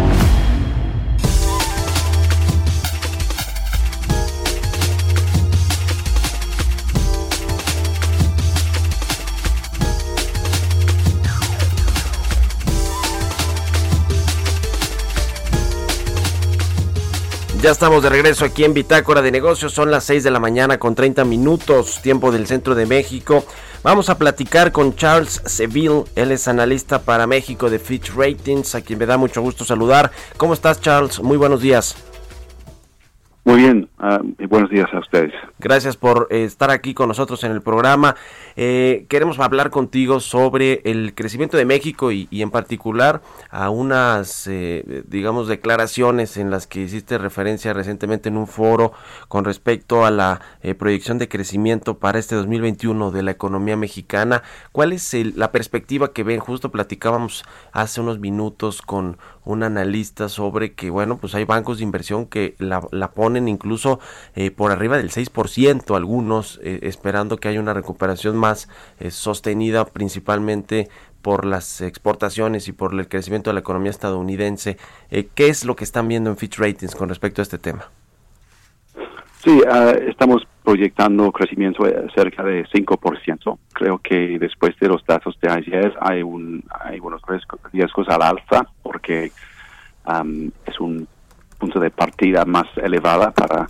Ya 17.63 17.71
estamos 17.71 18.03
de 18.03 18.09
regreso 18.09 18.45
aquí 18.45 18.65
en 18.65 18.75
Bitácora 18.75 19.23
de 19.23 19.31
Negocios. 19.31 19.73
Son 19.73 19.89
las 19.93 20.03
6 20.03 20.25
de 20.25 20.33
la 20.33 20.41
mañana 20.41 20.79
con 20.79 20.97
30 20.97 21.25
minutos, 21.25 22.03
tiempo 22.03 22.33
del 22.33 22.49
centro 22.49 22.75
de 22.75 22.87
México. 22.87 23.45
Vamos 23.85 24.09
a 24.09 24.19
platicar 24.19 24.73
con 24.73 24.97
Charles 24.97 25.41
Seville. 25.47 26.03
Él 26.17 26.33
es 26.33 26.49
analista 26.49 27.03
para 27.03 27.29
México 27.29 27.71
de 27.71 27.79
Fitch 27.79 28.13
Ratings, 28.17 28.75
a 28.75 28.81
quien 28.81 28.99
me 28.99 29.07
da 29.07 29.17
mucho 29.17 29.43
gusto 29.43 29.65
saludar. 29.65 30.11
¿Cómo 30.39 30.55
estás, 30.55 30.81
Charles? 30.81 31.21
Muy 31.21 31.37
buenos 31.37 31.61
días. 31.61 31.95
Muy 33.45 33.57
bien, 33.57 33.89
y 34.39 34.47
buenos 34.47 34.71
días 34.71 34.89
a 34.93 35.01
ustedes. 35.01 35.33
Gracias 35.59 35.97
por 35.97 36.29
eh, 36.31 36.45
estar 36.45 36.71
aquí 36.71 36.95
con 36.95 37.09
nosotros 37.09 37.43
en 37.43 37.51
el 37.51 37.61
programa. 37.61 38.15
Eh, 38.55 39.05
queremos 39.09 39.41
hablar 39.41 39.71
contigo 39.71 40.21
sobre 40.21 40.81
el 40.85 41.13
crecimiento 41.17 41.57
de 41.57 41.65
México 41.65 42.13
y, 42.13 42.29
en 42.31 42.53
particular 42.53 43.21
a 43.51 43.69
unas, 43.71 44.47
eh, 44.47 45.03
digamos, 45.09 45.49
declaraciones 45.49 46.37
en 46.37 46.53
las 46.53 46.69
que 46.69 46.83
hiciste 46.83 47.19
referencia 47.19 47.73
recientemente 47.73 48.29
en 48.29 48.37
un 48.37 48.47
foro 48.47 48.93
con 49.27 49.45
respecto 49.45 50.07
a 50.07 50.13
la 50.13 50.41
proyección 50.79 51.19
de 51.19 51.29
crecimiento 51.29 51.99
para 51.99 52.21
este 52.21 52.37
2021 52.37 53.11
de 53.11 53.25
la 53.25 53.33
economía 53.33 53.77
mexicana. 53.77 54.45
¿Cuál 54.71 54.93
es 54.93 55.13
la 55.35 55.51
perspectiva 55.51 56.13
que 56.13 56.23
ven? 56.23 56.39
Justo 56.39 56.71
platicábamos 56.71 57.45
hace 57.73 58.01
unos 58.01 58.21
minutos 58.21 58.83
con 58.83 59.19
un 59.45 59.63
analista 59.63 60.29
sobre 60.29 60.75
que, 60.75 60.91
bueno, 60.91 61.19
pues 61.19 61.35
hay 61.35 61.45
bancos 61.45 61.79
de 61.79 61.85
inversión 61.85 62.27
que 62.27 62.55
la, 62.59 62.87
la 62.93 63.11
ponen 63.13 63.49
incluso 63.49 63.99
eh, 64.35 64.51
por 64.51 64.71
arriba 64.71 64.97
del 64.97 65.11
6%, 65.11 65.97
algunos 65.97 66.61
eh, 66.63 66.81
esperando 66.83 67.37
que 67.39 67.49
haya 67.49 67.61
una 67.61 67.75
recuperación 67.75 68.37
más 68.37 68.69
eh, 69.01 69.11
sostenida 69.11 69.85
principalmente 69.85 70.89
por 71.23 71.45
las 71.45 71.81
exportaciones 71.81 72.69
y 72.69 72.73
por 72.73 72.95
el 72.95 73.09
crecimiento 73.09 73.51
de 73.51 73.55
la 73.55 73.61
economía 73.61 73.91
estadounidense. 73.91 74.77
¿Qué 75.09 75.49
es 75.49 75.65
lo 75.65 75.77
que 75.77 75.85
están 75.85 76.09
viendo 76.09 76.31
en 76.31 76.37
Fitch 76.37 76.59
Ratings 76.59 76.97
con 76.97 77.09
respecto 77.09 77.41
a 77.41 77.45
este 77.45 77.59
tema? 77.59 77.89
Sí, 79.45 79.61
ah, 79.71 79.93
estamos 80.09 80.43
proyectando 80.63 81.33
crecimiento 81.33 81.85
cerca 82.15 82.43
de 82.43 82.65
5%. 82.67 83.59
Creo 83.73 83.99
que 83.99 84.39
después 84.39 84.79
de 84.79 84.89
los 84.89 85.05
datos 85.05 85.39
de 85.41 85.51
ayer 85.51 85.95
hay, 86.01 86.23
un, 86.23 86.65
hay 86.71 87.01
unos 87.01 87.21
riesgos 87.73 88.09
al 88.09 88.23
alza 88.23 88.67
porque 88.83 89.33
es 90.67 90.81
un 90.81 91.07
punto 91.59 91.79
de 91.79 91.91
partida 91.91 92.45
más 92.45 92.67
elevada 92.77 93.31
para, 93.31 93.69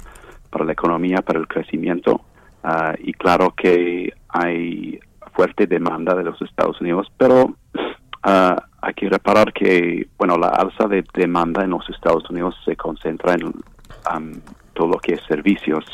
para 0.51 0.65
la 0.65 0.73
economía, 0.73 1.23
para 1.23 1.39
el 1.39 1.49
crecimiento. 1.49 2.23
Ah, 2.63 2.95
y 2.99 3.13
claro 3.13 3.55
que 3.57 4.13
hay 4.29 5.01
fuerte 5.35 5.67
demanda 5.67 6.15
de 6.15 6.25
los 6.25 6.41
Estados 6.43 6.81
Unidos, 6.81 7.11
pero 7.17 7.45
uh, 7.45 8.57
hay 8.83 8.95
que 8.95 9.09
reparar 9.09 9.53
que, 9.53 10.09
bueno, 10.19 10.37
la 10.37 10.49
alza 10.49 10.87
de 10.87 11.05
demanda 11.15 11.65
en 11.65 11.71
los 11.71 11.89
Estados 11.91 12.29
Unidos 12.31 12.55
se 12.65 12.77
concentra 12.77 13.35
en 13.35 14.43
todo 14.75 14.89
lo 14.89 14.99
que 14.99 15.15
es 15.15 15.23
servicios 15.27 15.85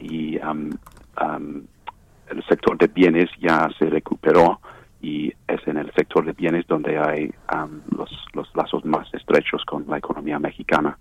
y 0.00 0.36
el 0.36 2.44
sector 2.48 2.76
de 2.78 2.88
bienes 2.88 3.30
ya 3.40 3.68
se 3.78 3.86
recuperó 3.86 4.60
y 5.00 5.32
es 5.46 5.66
en 5.66 5.76
el 5.76 5.92
sector 5.92 6.24
de 6.24 6.32
bienes 6.32 6.66
donde 6.66 6.98
hay 6.98 7.30
los, 7.96 8.10
los 8.32 8.48
lazos 8.54 8.84
más 8.84 9.12
estrechos 9.14 9.64
con 9.64 9.84
la 9.88 9.98
economía 9.98 10.38
mexicana. 10.38 10.98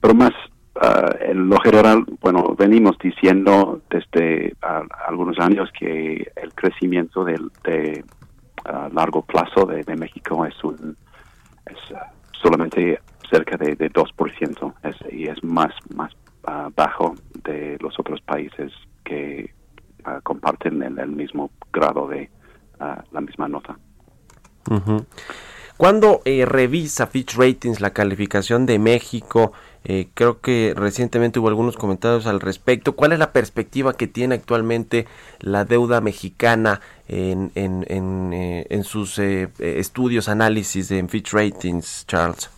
Pero 0.00 0.14
más 0.14 0.32
uh, 0.76 1.16
en 1.20 1.48
lo 1.48 1.58
general, 1.60 2.04
bueno, 2.20 2.54
venimos 2.56 2.96
diciendo 2.98 3.82
desde 3.90 4.54
uh, 4.62 4.86
algunos 5.06 5.38
años 5.38 5.70
que 5.78 6.30
el 6.36 6.54
crecimiento 6.54 7.24
del, 7.24 7.50
de 7.64 8.04
uh, 8.68 8.94
largo 8.94 9.22
plazo 9.22 9.66
de, 9.66 9.84
México 9.96 10.46
es 10.46 10.62
un 10.62 10.96
es 11.66 11.78
solamente 12.40 13.00
cerca 13.28 13.56
de, 13.56 13.74
de 13.74 13.90
2% 13.90 14.74
es, 14.84 15.12
y 15.12 15.24
es 15.24 15.42
más 15.42 15.74
más 15.96 16.14
bajo 16.74 17.14
de 17.44 17.76
los 17.80 17.98
otros 17.98 18.20
países 18.20 18.72
que 19.04 19.52
comparten 20.22 20.82
el, 20.82 21.08
mismo 21.08 21.50
grado 21.72 22.06
de 22.08 22.30
la 22.78 23.20
misma 23.20 23.48
nota. 23.48 23.76
Cuando 25.76 26.22
eh, 26.24 26.46
revisa 26.46 27.06
Fitch 27.06 27.36
Ratings 27.36 27.80
la 27.80 27.90
calificación 27.90 28.64
de 28.64 28.78
México, 28.78 29.52
eh, 29.84 30.08
creo 30.14 30.40
que 30.40 30.72
recientemente 30.74 31.38
hubo 31.38 31.48
algunos 31.48 31.76
comentarios 31.76 32.26
al 32.26 32.40
respecto. 32.40 32.96
¿Cuál 32.96 33.12
es 33.12 33.18
la 33.18 33.32
perspectiva 33.32 33.92
que 33.92 34.06
tiene 34.06 34.36
actualmente 34.36 35.06
la 35.38 35.66
deuda 35.66 36.00
mexicana 36.00 36.80
en, 37.08 37.52
en, 37.54 37.84
en, 37.88 38.32
eh, 38.32 38.66
en 38.70 38.84
sus 38.84 39.18
estudios, 39.18 40.30
análisis 40.30 40.88
de 40.88 41.06
Fitch 41.08 41.34
Ratings, 41.34 42.06
Charles? 42.06 42.55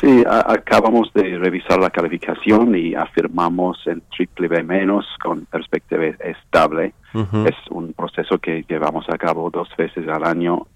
Sí, 0.00 0.24
acabamos 0.26 1.12
de 1.12 1.36
revisar 1.36 1.78
la 1.78 1.90
calificación 1.90 2.74
y 2.74 2.94
afirmamos 2.94 3.86
en 3.86 4.00
triple 4.16 4.48
B 4.48 4.62
menos 4.62 5.04
con 5.22 5.44
perspectiva 5.44 6.06
estable. 6.06 6.94
Es 7.12 7.56
un 7.70 7.92
proceso 7.92 8.38
que 8.38 8.64
llevamos 8.66 9.04
a 9.10 9.18
cabo 9.18 9.50
dos 9.50 9.68
veces 9.76 10.08
al 10.08 10.24
año 10.24 10.66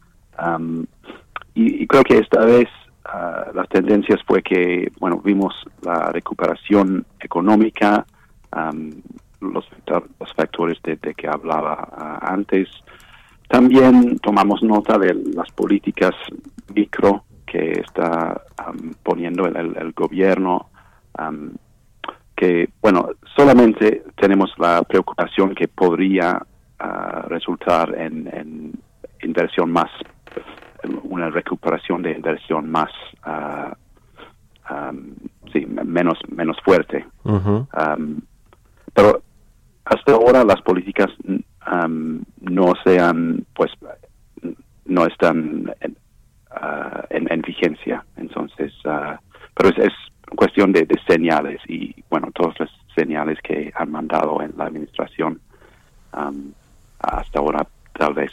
y, 1.54 1.87
creo 1.87 2.02
que 2.02 2.18
esta 2.18 2.44
vez 2.44 2.68
ah, 3.06 3.46
las 3.54 3.66
tendencias 3.70 4.20
fue 4.26 4.42
que, 4.42 4.92
bueno, 5.00 5.22
vimos 5.24 5.54
la 5.82 6.10
recuperación 6.10 7.06
económica, 7.18 8.04
los, 9.40 9.64
los, 10.20 10.34
factores 10.34 10.78
de, 10.82 10.98
que 11.14 11.28
hablaba 11.28 11.88
ah, 11.96 12.18
antes. 12.20 12.68
También 13.48 14.18
tomamos 14.18 14.62
nota 14.62 14.98
de 14.98 15.14
las 15.34 15.50
políticas 15.52 16.14
micro 16.74 17.24
que 17.46 17.72
está 17.80 18.42
poniendo 19.02 19.46
el, 19.46 19.92
gobierno, 19.92 20.68
que, 22.37 22.68
bueno, 22.80 23.11
solamente 23.37 24.04
tenemos 24.16 24.52
la 24.59 24.83
preocupación 24.83 25.54
que 25.54 25.68
podría 25.68 26.44
ah, 26.78 27.24
resultar 27.28 27.94
en 27.96 28.72
inversión 29.22 29.70
más 29.70 29.90
una 31.04 31.30
recuperación 31.30 32.02
de 32.02 32.12
inversión 32.12 32.70
más 32.70 32.90
uh, 33.26 33.74
sí, 35.52 35.66
menos 35.66 36.18
menos 36.28 36.57
fuerte. 36.64 37.07
Pero 38.94 39.22
hasta 39.85 40.12
ahora 40.12 40.44
las 40.44 40.61
políticas 40.62 41.11
no 42.40 42.72
sean 42.85 43.44
pues 43.54 43.72
no 44.87 45.07
están 45.07 45.72
uh, 46.54 47.02
en, 47.10 47.42
vigencia 47.42 48.04
entonces 48.16 48.72
uh, 48.84 49.16
pero 49.54 49.68
es, 49.70 49.78
es 49.78 49.92
cuestión 50.36 50.72
de, 50.72 50.82
de, 50.82 50.98
señales 51.06 51.60
y 51.68 51.94
bueno 52.10 52.30
todas 52.34 52.58
las 52.60 52.70
señales 52.96 53.38
que 53.42 53.72
han 53.74 53.90
mandado 53.90 54.40
en 54.42 54.52
la 54.56 54.66
administración 54.66 55.40
hasta 57.00 57.40
ahora 57.40 57.66
tal 57.92 58.14
vez 58.14 58.30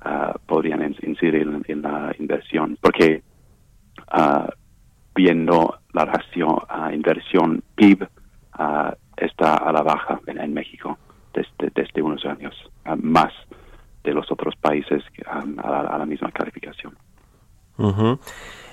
Ah, 0.00 0.32
podrían 0.46 0.94
incidir 1.02 1.34
en, 1.66 1.82
la 1.82 2.14
inversión, 2.18 2.78
porque 2.80 3.22
viendo 5.14 5.78
la 5.92 6.12
a 6.68 6.94
inversión 6.94 7.62
PIB 7.74 8.08
está 9.16 9.56
a 9.56 9.72
la 9.72 9.82
baja 9.82 10.20
en, 10.26 10.54
México 10.54 10.96
desde, 11.34 11.72
desde, 11.74 12.00
unos 12.00 12.24
años, 12.24 12.54
más 13.02 13.32
de 14.04 14.14
los 14.14 14.30
otros 14.30 14.54
países 14.56 15.02
a, 15.26 15.98
la, 15.98 16.06
misma 16.06 16.30
calificación. 16.30 16.96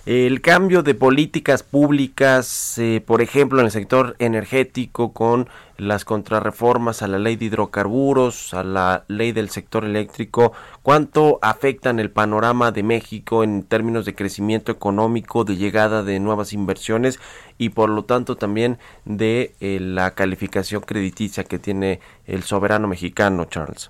El 0.06 0.42
cambio 0.42 0.84
de 0.84 0.94
políticas 0.94 1.64
públicas, 1.64 2.78
eh, 2.78 3.02
por 3.04 3.24
ejemplo, 3.24 3.60
en 3.60 3.66
el 3.66 3.72
sector 3.72 4.16
energético, 4.20 5.14
con 5.14 5.48
las 5.78 6.06
contrarreformas 6.06 7.02
a 7.02 7.08
la 7.08 7.18
ley 7.18 7.38
de 7.38 7.46
hidrocarburos, 7.46 8.54
a 8.54 8.64
la 8.64 9.04
ley 9.08 9.32
del 9.32 9.50
sector 9.50 9.84
eléctrico, 9.84 10.54
¿cuánto 10.84 11.40
afectan 11.42 12.00
el 12.00 12.12
panorama 12.12 12.72
de 12.72 12.84
México 12.84 13.44
en 13.44 13.64
términos 13.64 14.06
de 14.06 14.14
crecimiento 14.14 14.72
económico, 14.72 15.44
de 15.44 15.56
llegada 15.56 16.04
de 16.04 16.20
nuevas 16.20 16.54
inversiones 16.54 17.20
y 17.58 17.70
por 17.70 17.90
lo 17.90 18.06
tanto 18.06 18.36
también 18.36 18.78
de 19.06 19.56
eh, 19.60 19.80
la 19.82 20.12
calificación 20.12 20.82
crediticia 20.82 21.46
que 21.46 21.58
tiene 21.58 22.00
el 22.28 22.44
soberano 22.44 22.88
mexicano, 22.88 23.46
Charles? 23.46 23.90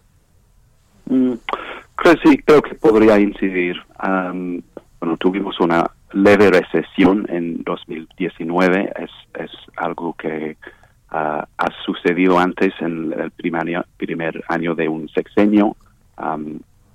Mm, 1.07 1.33
creo, 1.95 2.15
sí, 2.23 2.37
creo 2.37 2.61
que 2.61 2.75
podría 2.75 3.19
incidir. 3.19 3.75
Bueno, 4.99 5.17
tuvimos 5.17 5.59
una 5.59 5.85
leve 6.13 6.49
recesión 6.49 7.25
en 7.29 7.63
2019 7.63 8.93
es, 8.97 9.11
es 9.33 9.51
algo 9.75 10.13
que 10.13 10.57
ah, 11.09 11.45
ha 11.57 11.67
sucedido 11.85 12.39
antes 12.39 12.73
en 12.79 13.13
el 13.13 13.31
primer 13.31 14.43
año, 14.47 14.75
de 14.75 14.87
un 14.87 15.09
sexenio. 15.09 15.75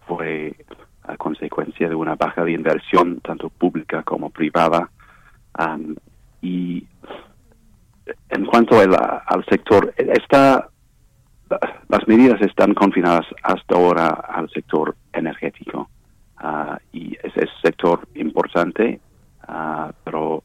fue 0.07 0.55
a 1.05 1.17
consecuencia 1.17 1.89
de 1.89 1.95
una 1.95 2.15
baja 2.15 2.45
de 2.45 2.53
inversión, 2.53 3.21
tanto 3.21 3.49
pública 3.51 4.03
como 4.03 4.31
privada. 4.31 4.91
y 6.43 6.85
en 8.31 8.45
cuanto 8.47 8.77
al 8.79 9.45
sector, 9.47 9.93
está, 9.97 10.69
las 11.89 12.09
medidas 12.09 12.41
están 12.41 12.75
confinadas 12.75 13.27
hasta 13.43 13.75
ahora 13.75 14.09
al 14.09 14.49
sector 14.51 14.97
energético. 15.13 15.89
Uh, 16.42 16.76
y 16.92 17.16
ese 17.22 17.44
es 17.44 17.50
sector 17.62 18.09
importante 18.14 18.98
Ah, 19.53 19.92
pero 20.05 20.44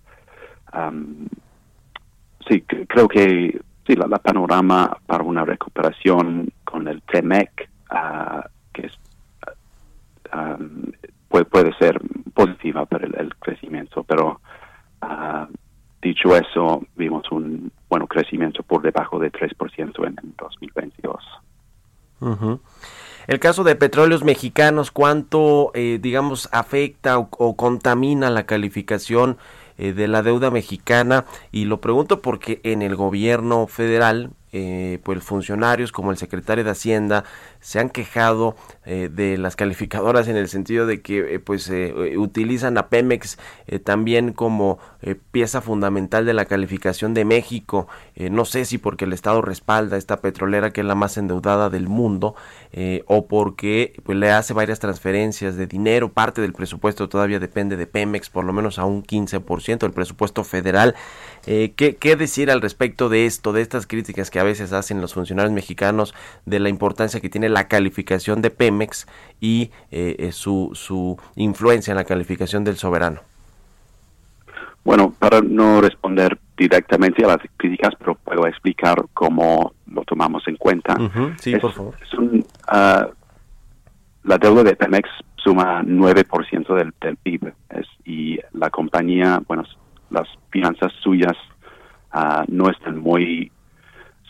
sí, 2.47 2.62
creo 2.62 3.08
que 3.08 3.62
sí, 3.86 3.95
la, 3.95 4.17
panorama 4.17 4.97
para 5.05 5.23
una 5.23 5.45
recuperación 5.45 6.49
con 6.63 6.88
el 6.88 7.03
TEMEC, 7.03 7.69
ah, 7.91 8.49
que 8.73 8.88
es, 8.88 8.93
puede, 11.29 11.45
puede 11.45 11.73
ser 11.77 12.01
positiva 12.34 12.86
para 12.86 13.05
el, 13.05 13.36
crecimiento, 13.36 14.03
pero 14.03 14.41
dicho 16.01 16.36
eso, 16.36 16.84
vimos 16.95 17.31
un 17.31 17.71
bueno 17.88 18.08
crecimiento 18.08 18.63
por 18.63 18.81
debajo 18.81 19.19
de 19.19 19.31
3% 19.31 20.08
en, 20.08 20.15
en 20.23 20.36
2022. 20.38 21.23
El 23.28 23.40
caso 23.40 23.64
de 23.64 23.76
petróleos 23.76 24.24
mexicanos, 24.24 24.92
¿cuánto, 24.92 25.72
eh, 25.74 26.00
digamos, 26.02 26.48
afecta 26.52 27.18
o, 27.18 27.56
contamina 27.56 28.30
la 28.30 28.46
calificación 28.46 29.38
eh, 29.78 29.94
de 29.94 30.08
la 30.08 30.22
deuda 30.22 30.52
mexicana? 30.52 31.26
Y 31.52 31.66
lo 31.66 31.82
pregunto 31.82 32.22
porque 32.22 32.60
en 32.64 32.82
el 32.82 32.96
gobierno 32.96 33.66
federal, 33.68 34.32
eh, 34.52 35.00
pues 35.04 35.24
funcionarios 35.24 35.92
como 35.92 36.12
el 36.12 36.18
secretario 36.18 36.64
de 36.64 36.72
Hacienda 36.72 37.26
se 37.65 37.80
han 37.80 37.89
quejado 37.89 38.56
eh, 38.86 39.10
de 39.12 39.39
las 39.39 39.56
calificadoras 39.56 40.28
en 40.28 40.38
el 40.38 40.49
sentido 40.49 40.86
de 40.86 41.01
que 41.01 41.34
eh, 41.34 41.39
pues 41.39 41.67
eh, 41.71 42.15
utilizan 42.15 42.78
a 42.78 42.89
Pemex 42.89 43.39
también 43.84 44.34
como 44.34 44.78
pieza 45.32 45.62
fundamental 45.62 46.28
de 46.28 46.34
la 46.34 46.45
calificación 46.45 47.13
de 47.15 47.25
México. 47.25 47.88
No 48.15 48.45
sé 48.45 48.65
si 48.65 48.78
porque 48.78 49.06
el 49.06 49.13
Estado 49.13 49.41
respalda 49.41 49.97
esta 49.97 50.21
petrolera 50.21 50.71
que 50.71 50.82
es 50.82 50.88
la 50.88 50.95
más 50.95 51.17
endeudada 51.17 51.69
del 51.69 51.88
mundo 51.88 52.36
o 53.08 53.28
porque 53.28 53.93
pues 54.04 54.17
le 54.17 54.32
hace 54.32 54.54
varias 54.54 54.80
transferencias 54.80 55.56
de 55.56 55.67
dinero. 55.67 56.12
Parte 56.12 56.41
del 56.41 56.54
presupuesto 56.54 57.10
todavía 57.10 57.39
depende 57.39 57.75
de 57.78 57.88
Pemex 57.88 58.30
por 58.30 58.45
lo 58.45 58.54
menos 58.54 58.80
a 58.80 58.86
un 58.86 59.04
15% 59.04 59.80
del 59.80 59.91
presupuesto 59.91 60.43
federal. 60.43 60.95
¿qué, 61.45 61.97
¿qué 61.99 62.15
decir 62.15 62.49
al 62.49 62.62
respecto 62.62 63.10
de 63.10 63.25
esto 63.25 63.54
de 63.54 63.62
estas 63.62 63.86
críticas 63.86 64.32
que 64.32 64.39
a 64.39 64.43
veces 64.43 64.73
hacen 64.73 65.01
los 65.01 65.13
funcionarios 65.13 65.54
mexicanos 65.54 66.15
de 66.45 66.60
la 66.60 66.69
importancia 66.69 67.19
que 67.19 67.30
tiene 67.30 67.49
la 67.56 67.70
calificación 67.70 68.41
de 68.41 68.50
Pemex 68.50 69.08
y 69.39 69.72
eh, 69.89 70.18
eh, 70.20 70.32
su, 70.34 70.72
su 70.74 71.18
influencia 71.38 71.94
en 71.94 71.98
la 71.98 72.04
calificación 72.04 72.65
del 72.65 72.76
soberano? 72.76 73.22
Bueno, 74.84 75.13
para 75.18 75.39
no 75.39 75.80
responder 75.80 76.38
directamente 76.58 77.24
a 77.24 77.30
las 77.30 77.38
críticas, 77.56 77.94
pero 77.98 78.15
puedo 78.15 78.46
explicar 78.46 79.06
cómo 79.13 79.74
lo 79.88 80.04
tomamos 80.04 80.46
en 80.50 80.58
cuenta. 80.58 80.98
Sí, 81.39 81.56
por 81.56 81.72
favor. 81.72 81.96
Ah, 82.68 83.08
la 84.24 84.38
deuda 84.38 84.63
de 84.63 84.76
Pemex 84.76 85.10
suma 85.38 85.82
9% 85.82 86.76
del, 86.76 86.94
del 87.00 87.15
PIB 87.15 87.54
y 88.04 88.38
la 88.52 88.70
compañía, 88.70 89.41
bueno, 89.48 89.63
las 90.10 90.28
finanzas 90.50 90.91
suyas 91.02 91.38
ah, 92.12 92.44
no 92.50 92.70
están 92.70 93.00
muy 93.00 93.52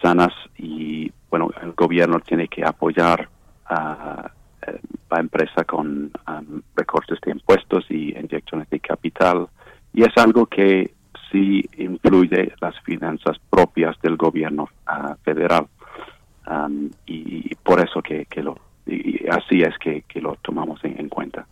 sanas 0.02 0.34
y 0.58 1.12
bueno, 1.30 1.50
el 1.62 1.74
gobierno 1.74 2.20
tiene 2.20 2.48
que 2.48 2.64
apoyar 2.64 3.28
a 3.68 4.32
eh, 4.68 4.80
la 5.10 5.20
empresa 5.20 5.64
con 5.64 6.12
um, 6.28 6.62
recortes 6.76 7.20
de 7.22 7.32
impuestos 7.32 7.86
y 7.90 8.18
inyecciones 8.18 8.70
de 8.70 8.80
capital. 8.80 9.48
Y 9.94 10.04
es 10.04 10.16
algo 10.18 10.46
que 10.46 10.94
sí 11.32 11.64
influye 11.78 12.54
las 12.62 12.80
finanzas 12.82 13.38
propias 13.50 14.00
del 14.02 14.18
gobierno 14.18 14.70
uh, 14.88 15.16
federal. 15.24 15.68
Um, 16.48 16.92
y, 17.06 17.56
por 17.56 17.80
eso 17.80 18.02
que, 18.02 18.26
que 18.26 18.44
lo 18.44 18.58
así 19.32 19.62
es 19.62 19.78
que, 19.80 20.04
que 20.04 20.22
lo 20.22 20.36
tomamos 20.42 20.80
en, 20.84 21.10
cuenta. 21.10 21.48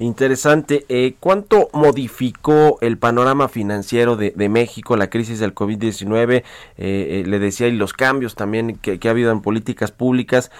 Interesante. 0.00 0.86
Eh, 0.88 1.16
¿Cuánto 1.20 1.68
modificó 1.74 2.78
el 2.80 2.96
panorama 2.96 3.48
financiero 3.48 4.16
de, 4.16 4.48
México 4.48 4.96
la 4.96 5.10
crisis 5.10 5.40
del 5.40 5.54
COVID-19? 5.54 6.36
Eh, 6.36 6.42
eh, 6.78 7.22
le 7.26 7.38
decía, 7.38 7.68
y 7.68 7.72
los 7.72 7.92
cambios 7.92 8.34
también 8.34 8.78
que, 8.78 8.98
ha 9.06 9.10
habido 9.10 9.30
en 9.30 9.42
políticas 9.42 9.92
públicas. 9.92 10.50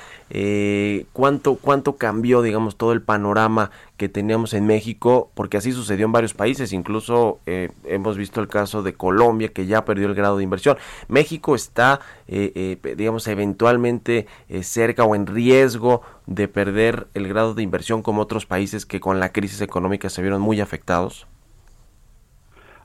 ¿cuánto, 1.15 1.55
¿Cuánto 1.55 1.97
cambió, 1.97 2.43
digamos, 2.43 2.77
todo 2.77 2.93
el 2.93 3.01
panorama 3.01 3.71
que 3.97 4.11
teníamos 4.11 4.53
en 4.53 4.67
México? 4.67 5.31
Porque 5.35 5.57
así 5.57 5.73
sucedió 5.73 6.05
en 6.05 6.13
varios 6.13 6.35
países. 6.35 6.75
Incluso 6.75 7.41
hemos 7.47 8.19
visto 8.19 8.43
el 8.43 8.49
caso 8.49 8.83
de 8.83 8.93
Colombia, 8.93 9.49
que 9.49 9.65
ya 9.65 9.87
perdió 9.87 10.07
el 10.07 10.15
grado 10.15 10.37
de 10.37 10.45
inversión. 10.45 10.77
México 11.09 11.55
está, 11.55 12.01
digamos, 12.31 13.27
eventualmente 13.27 14.27
cerca 14.63 15.05
o 15.05 15.15
en 15.15 15.27
riesgo 15.27 16.03
de 16.27 16.47
perder 16.47 17.09
el 17.15 17.27
grado 17.27 17.55
de 17.55 17.63
inversión 17.63 18.03
como 18.03 18.23
otros 18.23 18.47
países 18.47 18.87
que 18.87 19.01
con 19.01 19.19
la 19.19 19.33
crisis 19.33 19.61
económica 19.61 20.09
se 20.09 20.23
vieron 20.23 20.41
muy 20.41 20.61
afectados? 20.61 21.27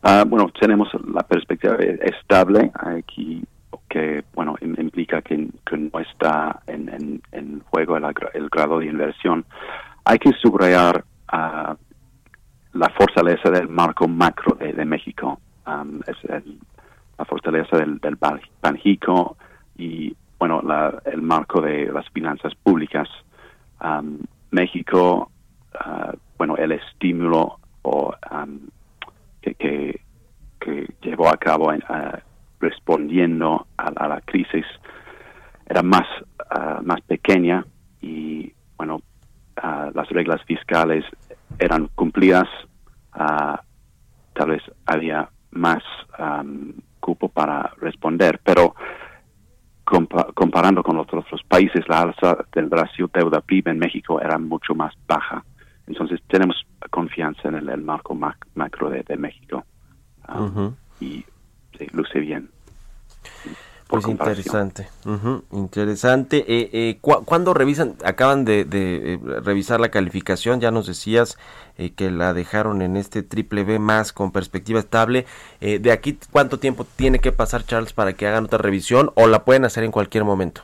Ah, 0.01 0.23
bueno, 0.27 0.51
tenemos 0.59 0.87
la 1.13 1.23
perspectiva 1.23 1.75
estable 1.75 2.71
aquí 2.73 3.43
que 3.89 4.23
bueno 4.33 4.55
implica 4.61 5.21
que, 5.21 5.37
no 5.37 5.99
está 5.99 6.61
en, 6.67 7.21
en, 7.31 7.61
juego 7.61 7.97
el, 7.97 8.49
grado 8.49 8.79
de 8.79 8.87
inversión. 8.87 9.45
Hay 10.03 10.19
que 10.19 10.31
subrayar 10.33 11.03
uh, 11.31 11.73
la 12.73 12.89
fortaleza 12.97 13.49
del 13.49 13.69
marco 13.69 14.07
macro 14.07 14.55
de, 14.55 14.85
México, 14.85 15.39
es 16.07 16.43
la 17.17 17.25
fortaleza 17.25 17.77
del, 17.77 17.99
del 17.99 18.17
Banjico 18.61 19.37
y 19.77 20.15
bueno 20.37 20.61
la, 20.61 21.01
el 21.05 21.21
marco 21.21 21.61
de 21.61 21.91
las 21.91 22.09
finanzas 22.09 22.53
públicas. 22.55 23.07
Um, 23.81 24.19
México, 24.51 25.31
uh, 25.73 26.17
bueno, 26.37 26.55
el 26.55 26.71
estímulo 26.71 27.59
o, 27.81 28.13
um, 28.31 28.59
que, 29.41 29.53
que, 29.55 30.01
llevó 31.01 31.29
a 31.29 31.37
cabo 31.37 31.67
uh, 31.67 32.17
respondiendo 32.59 33.67
a, 33.77 34.07
la 34.07 34.21
crisis 34.21 34.65
era 35.67 35.83
más, 35.83 36.07
uh, 36.55 36.81
más 36.83 37.01
pequeña 37.01 37.65
y, 38.01 38.51
bueno, 38.77 39.01
las 39.93 40.09
reglas 40.09 40.43
fiscales 40.43 41.05
eran 41.59 41.87
cumplidas, 41.95 42.47
tal 43.13 44.49
vez 44.49 44.61
había 44.85 45.29
más 45.51 45.81
um, 46.19 46.73
cupo 46.99 47.29
para 47.29 47.71
responder, 47.79 48.39
pero 48.43 48.75
comparando 49.85 50.83
con 50.83 50.97
los 50.97 51.07
otros 51.07 51.25
alza 52.01 52.37
del 52.53 52.69
ratio 52.69 53.09
deuda-PIB 53.13 53.69
en 53.69 53.79
México 53.79 54.21
era 54.21 54.37
mucho 54.37 54.75
más 54.75 54.93
baja. 55.07 55.43
Entonces 55.87 56.21
tenemos 56.27 56.65
confianza 56.89 57.47
en 57.47 57.55
el, 57.55 57.81
marco 57.81 58.15
macro 58.55 58.89
de, 58.89 59.17
México 59.17 59.63
um, 60.27 60.73
y 60.99 61.25
luce 61.93 62.19
bien. 62.19 62.49
Pues 63.87 64.07
interesante, 64.07 64.87
interesante. 65.51 66.43
Eh, 66.47 66.69
eh, 66.73 66.97
¿Cuándo 67.01 67.53
revisan? 67.53 67.93
Acaban 68.03 68.43
de, 68.43 68.65
eh, 68.71 69.19
revisar 69.43 69.79
la 69.79 69.89
calificación, 69.89 70.59
ya 70.59 70.71
nos 70.71 70.87
decías 70.87 71.37
eh, 71.77 71.91
que 71.91 72.09
la 72.09 72.33
dejaron 72.33 72.81
en 72.81 72.97
este 72.97 73.21
triple 73.21 73.63
B 73.63 73.77
más 73.77 74.11
con 74.11 74.31
perspectiva 74.31 74.79
estable. 74.79 75.27
¿De 75.61 75.91
aquí 75.91 76.17
cuánto 76.31 76.57
tiempo 76.57 76.85
tiene 76.95 77.19
que 77.19 77.31
pasar 77.31 77.63
Charles 77.63 77.93
para 77.93 78.13
que 78.13 78.27
hagan 78.27 78.45
otra 78.45 78.57
revisión 78.57 79.11
o 79.13 79.27
la 79.27 79.45
pueden 79.45 79.65
hacer 79.65 79.83
en 79.83 79.91
cualquier 79.91 80.23
momento? 80.23 80.63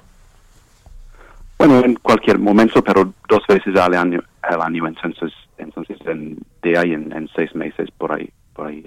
Bueno, 1.68 1.86
en 1.86 1.96
cualquier 1.96 2.40
momento, 2.40 2.84
pero 2.84 3.14
dos 3.30 3.46
veces 3.48 3.76
al 3.76 3.94
año, 3.94 4.24
al 4.42 4.62
año 4.62 4.88
entonces, 4.88 5.32
entonces 5.58 5.98
en, 6.06 6.40
de 6.64 6.78
ahí 6.78 6.94
en, 6.94 7.30
seis 7.36 7.54
meses 7.54 7.90
por 7.92 8.12
ahí, 8.12 8.32
por 8.54 8.68
ahí 8.68 8.84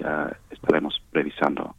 estaremos 0.51 1.01
revisando 1.13 1.73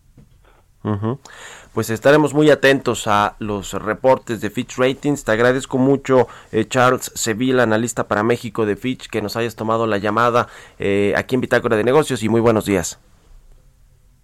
pues 1.75 1.91
estaremos 1.91 2.33
muy 2.33 2.49
atentos 2.51 3.07
a 3.07 3.35
los 3.41 3.73
reportes 3.73 4.41
de 4.41 4.51
Fitch 4.51 4.79
Ratings. 4.79 5.25
Te 5.25 5.33
agradezco 5.33 5.79
mucho, 5.79 6.29
eh, 6.53 6.65
Charles 6.65 7.11
Sevilla, 7.15 7.65
analista 7.65 8.07
para 8.07 8.23
México 8.23 8.65
de 8.67 8.77
Fitch, 8.77 9.09
que 9.09 9.21
nos 9.21 9.37
hayas 9.37 9.57
tomado 9.57 9.87
la 9.87 9.99
llamada 9.99 10.47
eh, 10.79 11.13
aquí 11.17 11.35
en 11.35 11.41
Bitácora 11.41 11.77
de 11.77 11.85
Negocios 11.85 12.23
y 12.23 12.29
muy 12.29 12.41
buenos 12.41 12.67
días. 12.67 13.01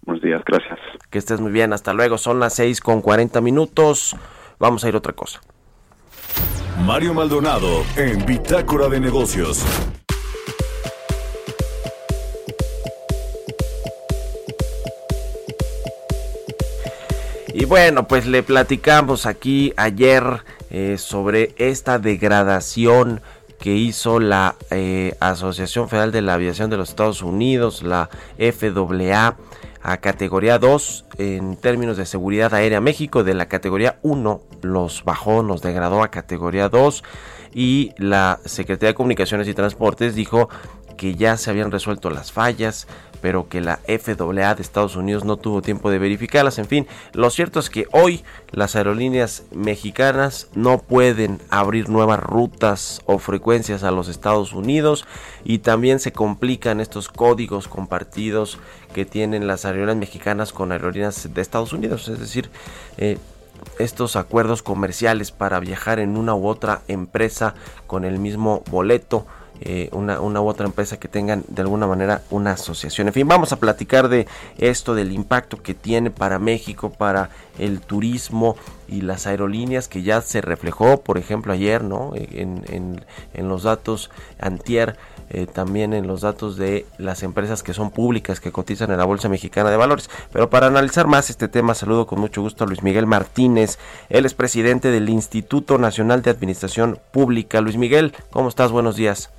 Buenos 0.05 0.23
días, 0.23 0.41
gracias. 0.45 0.79
Que 1.09 1.17
estés 1.17 1.41
muy 1.41 1.51
bien, 1.51 1.73
hasta 1.73 1.93
luego. 1.93 2.17
Son 2.17 2.39
las 2.39 2.53
6 2.55 2.81
con 2.81 3.01
40 3.01 3.41
minutos. 3.41 4.15
Vamos 4.57 4.83
a 4.85 4.89
ir 4.89 4.95
a 4.95 4.99
otra 4.99 5.13
cosa. 5.13 5.41
Mario 6.81 7.13
Maldonado 7.13 7.85
en 7.95 8.25
Bitácora 8.25 8.89
de 8.89 8.99
Negocios. 8.99 9.63
Y 17.53 17.65
bueno, 17.65 18.07
pues 18.07 18.25
le 18.25 18.43
platicamos 18.43 19.25
aquí 19.25 19.73
ayer 19.77 20.23
eh, 20.71 20.97
sobre 20.97 21.53
esta 21.57 21.99
degradación 21.99 23.21
que 23.59 23.75
hizo 23.75 24.19
la 24.19 24.55
eh, 24.71 25.15
Asociación 25.21 25.87
Federal 25.87 26.11
de 26.11 26.21
la 26.21 26.33
Aviación 26.33 26.69
de 26.69 26.77
los 26.77 26.89
Estados 26.89 27.21
Unidos, 27.21 27.83
la 27.83 28.09
FAA, 28.37 29.37
a 29.83 29.97
categoría 29.97 30.57
2 30.57 31.05
en 31.17 31.57
términos 31.57 31.97
de 31.97 32.05
seguridad 32.05 32.53
aérea. 32.53 32.79
México 32.79 33.23
de 33.23 33.33
la 33.33 33.47
categoría 33.47 33.99
1 34.01 34.41
los 34.61 35.03
bajó, 35.03 35.43
nos 35.43 35.61
degradó 35.61 36.01
a 36.01 36.09
categoría 36.09 36.69
2 36.69 37.03
y 37.53 37.91
la 37.97 38.39
Secretaría 38.45 38.89
de 38.89 38.95
Comunicaciones 38.95 39.47
y 39.47 39.53
Transportes 39.53 40.15
dijo 40.15 40.49
que 40.97 41.15
ya 41.15 41.37
se 41.37 41.49
habían 41.49 41.71
resuelto 41.71 42.09
las 42.09 42.31
fallas, 42.31 42.87
pero 43.19 43.47
que 43.47 43.61
la 43.61 43.79
FAA 43.87 44.55
de 44.55 44.61
Estados 44.61 44.95
Unidos 44.95 45.23
no 45.23 45.37
tuvo 45.37 45.61
tiempo 45.61 45.89
de 45.89 45.97
verificarlas. 45.97 46.59
En 46.59 46.65
fin, 46.65 46.87
lo 47.13 47.29
cierto 47.29 47.59
es 47.59 47.69
que 47.69 47.87
hoy 47.91 48.23
las 48.51 48.75
aerolíneas 48.75 49.43
mexicanas 49.51 50.49
no 50.55 50.79
pueden 50.79 51.39
abrir 51.49 51.89
nuevas 51.89 52.19
rutas 52.19 53.01
o 53.05 53.19
frecuencias 53.19 53.83
a 53.83 53.91
los 53.91 54.09
Estados 54.09 54.53
Unidos 54.53 55.05
y 55.45 55.59
también 55.59 55.99
se 55.99 56.11
complican 56.11 56.81
estos 56.81 57.07
códigos 57.07 57.67
compartidos 57.67 58.59
que 58.93 59.05
tienen 59.05 59.47
las 59.47 59.65
aerolíneas 59.65 59.97
mexicanas 59.97 60.53
con 60.53 60.71
aerolíneas 60.71 61.33
de 61.33 61.41
Estados 61.41 61.73
Unidos. 61.73 62.07
Es 62.07 62.19
decir, 62.19 62.49
eh, 62.97 63.17
estos 63.79 64.15
acuerdos 64.15 64.61
comerciales 64.63 65.31
para 65.31 65.59
viajar 65.59 65.99
en 65.99 66.17
una 66.17 66.35
u 66.35 66.47
otra 66.47 66.81
empresa 66.87 67.55
con 67.87 68.05
el 68.05 68.19
mismo 68.19 68.63
boleto. 68.69 69.25
Eh, 69.61 69.89
una, 69.93 70.19
una, 70.19 70.41
u 70.41 70.47
otra 70.47 70.65
empresa 70.65 70.99
que 70.99 71.07
tengan 71.07 71.43
de 71.47 71.61
alguna 71.61 71.87
manera 71.87 72.21
una 72.31 72.51
asociación. 72.51 73.07
En 73.07 73.13
fin, 73.13 73.27
vamos 73.27 73.53
a 73.53 73.59
platicar 73.59 74.09
de 74.09 74.27
esto, 74.57 74.93
del 74.93 75.11
impacto 75.11 75.61
que 75.61 75.73
tiene 75.73 76.09
para 76.09 76.37
México, 76.37 76.89
para 76.89 77.29
el 77.59 77.81
turismo 77.81 78.55
y 78.87 79.01
las 79.01 79.27
aerolíneas 79.27 79.87
que 79.87 80.01
ya 80.01 80.21
se 80.21 80.41
reflejó, 80.41 81.01
por 81.01 81.17
ejemplo, 81.17 81.53
ayer, 81.53 81.83
¿no? 81.83 82.11
En, 82.15 82.63
en, 83.33 83.49
los 83.49 83.63
datos 83.63 84.09
antier 84.39 84.97
eh, 85.29 85.47
también 85.47 85.93
en 85.93 86.07
los 86.07 86.21
datos 86.21 86.57
de 86.57 86.85
las 86.97 87.23
empresas 87.23 87.63
que 87.63 87.73
son 87.73 87.91
públicas 87.91 88.39
que 88.39 88.51
cotizan 88.51 88.91
en 88.91 88.97
la 88.97 89.05
Bolsa 89.05 89.29
Mexicana 89.29 89.69
de 89.69 89.77
Valores. 89.77 90.09
Pero 90.31 90.49
para 90.49 90.67
analizar 90.67 91.07
más 91.07 91.29
este 91.29 91.47
tema, 91.47 91.75
saludo 91.75 92.05
con 92.05 92.19
mucho 92.19 92.41
gusto 92.41 92.63
a 92.63 92.67
Luis 92.67 92.83
Miguel 92.83 93.07
Martínez. 93.07 93.77
Él 94.09 94.25
es 94.25 94.33
presidente 94.33 94.89
del 94.91 95.09
Instituto 95.09 95.77
Nacional 95.77 96.21
de 96.21 96.31
Administración 96.31 96.99
Pública. 97.11 97.61
Luis 97.61 97.77
Miguel, 97.77 98.13
¿cómo 98.31 98.49
estás? 98.49 98.71
Buenos 98.71 98.95
días. 98.95 99.31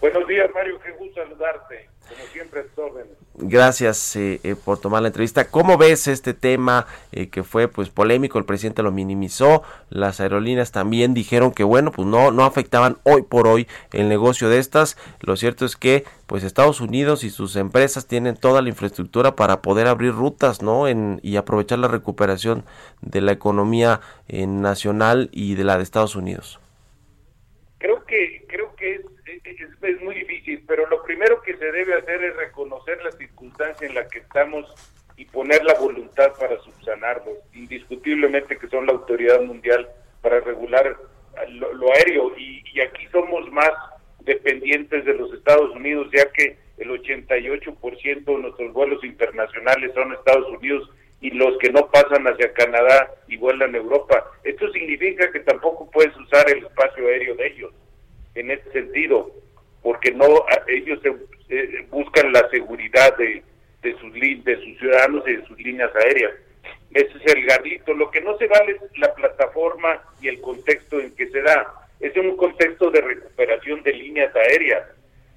Buenos 0.00 0.26
días, 0.26 0.50
Mario. 0.54 0.78
Qué 0.80 0.92
gusto 0.92 1.22
saludarte. 1.22 1.88
Como 2.08 2.24
siempre, 2.32 2.60
a 2.60 2.80
órdenes. 2.80 3.21
Gracias 3.34 4.14
eh, 4.16 4.40
eh, 4.44 4.54
por 4.62 4.78
tomar 4.78 5.00
la 5.00 5.08
entrevista. 5.08 5.48
¿Cómo 5.48 5.78
ves 5.78 6.06
este 6.06 6.34
tema 6.34 6.86
eh, 7.12 7.30
que 7.30 7.42
fue 7.42 7.66
pues 7.66 7.88
polémico? 7.88 8.38
El 8.38 8.44
presidente 8.44 8.82
lo 8.82 8.92
minimizó. 8.92 9.62
Las 9.88 10.20
aerolíneas 10.20 10.70
también 10.70 11.14
dijeron 11.14 11.50
que 11.50 11.64
bueno, 11.64 11.92
pues 11.92 12.06
no 12.06 12.30
no 12.30 12.44
afectaban 12.44 12.98
hoy 13.04 13.22
por 13.22 13.46
hoy 13.46 13.68
el 13.92 14.10
negocio 14.10 14.50
de 14.50 14.58
estas. 14.58 14.98
Lo 15.20 15.36
cierto 15.36 15.64
es 15.64 15.76
que 15.76 16.04
pues 16.26 16.44
Estados 16.44 16.82
Unidos 16.82 17.24
y 17.24 17.30
sus 17.30 17.56
empresas 17.56 18.06
tienen 18.06 18.36
toda 18.36 18.60
la 18.60 18.68
infraestructura 18.68 19.34
para 19.34 19.62
poder 19.62 19.86
abrir 19.86 20.12
rutas, 20.12 20.60
¿no? 20.60 20.86
En, 20.86 21.18
y 21.22 21.36
aprovechar 21.36 21.78
la 21.78 21.88
recuperación 21.88 22.64
de 23.00 23.22
la 23.22 23.32
economía 23.32 24.00
nacional 24.28 25.30
y 25.32 25.54
de 25.54 25.64
la 25.64 25.78
de 25.78 25.84
Estados 25.84 26.16
Unidos. 26.16 26.60
Creo 27.78 28.04
que 28.04 28.44
creo 28.46 28.76
que 28.76 28.96
es 28.96 29.02
es, 29.82 30.02
muy 30.02 30.14
difícil, 30.14 30.64
pero 30.66 30.88
lo 30.88 31.01
primero 31.22 31.42
que 31.42 31.56
se 31.56 31.70
debe 31.70 31.94
hacer 31.94 32.24
es 32.24 32.36
reconocer 32.36 33.00
la 33.04 33.12
circunstancia 33.12 33.86
en 33.86 33.94
la 33.94 34.08
que 34.08 34.18
estamos 34.18 34.66
y 35.16 35.24
poner 35.26 35.62
la 35.64 35.74
voluntad 35.74 36.32
para 36.38 36.58
subsanarlo. 36.58 37.32
Indiscutiblemente 37.54 38.58
que 38.58 38.66
son 38.66 38.86
la 38.86 38.92
autoridad 38.92 39.40
mundial 39.42 39.88
para 40.20 40.40
regular 40.40 40.96
lo, 41.48 41.92
aéreo 41.92 42.36
y, 42.36 42.80
aquí 42.80 43.06
somos 43.12 43.50
más 43.52 43.70
dependientes 44.20 45.04
de 45.04 45.14
los 45.14 45.32
Estados 45.32 45.70
Unidos, 45.76 46.08
ya 46.12 46.28
que 46.32 46.56
el 46.78 46.90
88% 46.90 48.24
de 48.24 48.38
nuestros 48.38 48.72
vuelos 48.72 49.04
internacionales 49.04 49.92
son 49.94 50.12
Estados 50.12 50.48
Unidos 50.48 50.90
y 51.20 51.30
los 51.30 51.56
que 51.58 51.70
no 51.70 51.88
pasan 51.88 52.26
hacia 52.26 52.52
Canadá 52.52 53.14
y 53.28 53.36
vuelan 53.36 53.76
a 53.76 53.78
Europa. 53.78 54.24
Esto 54.42 54.72
significa 54.72 55.30
que 55.30 55.40
tampoco 55.40 55.88
puedes 55.88 56.16
usar 56.16 56.50
el 56.50 56.64
espacio 56.64 57.06
aéreo 57.06 57.36
de 57.36 57.46
ellos 57.46 57.72
en 58.34 58.50
este 58.50 58.72
sentido, 58.72 59.30
porque 59.82 60.12
no 60.12 60.44
ellos 60.68 61.00
buscan 61.90 62.32
la 62.32 62.48
seguridad 62.50 63.16
de, 63.16 63.42
de 63.82 63.98
sus 63.98 64.12
de 64.12 64.56
sus 64.64 64.78
ciudadanos 64.78 65.24
y 65.26 65.36
de 65.36 65.46
sus 65.46 65.58
líneas 65.58 65.90
aéreas. 65.96 66.32
Ese 66.94 67.12
es 67.24 67.34
el 67.34 67.44
garrito. 67.46 67.94
Lo 67.94 68.10
que 68.10 68.20
no 68.20 68.36
se 68.38 68.46
vale 68.46 68.72
es 68.72 68.98
la 68.98 69.14
plataforma 69.14 70.02
y 70.20 70.28
el 70.28 70.40
contexto 70.40 71.00
en 71.00 71.14
que 71.14 71.28
se 71.28 71.42
da. 71.42 71.74
Es 72.00 72.16
un 72.16 72.36
contexto 72.36 72.90
de 72.90 73.00
recuperación 73.00 73.82
de 73.82 73.92
líneas 73.92 74.34
aéreas. 74.34 74.84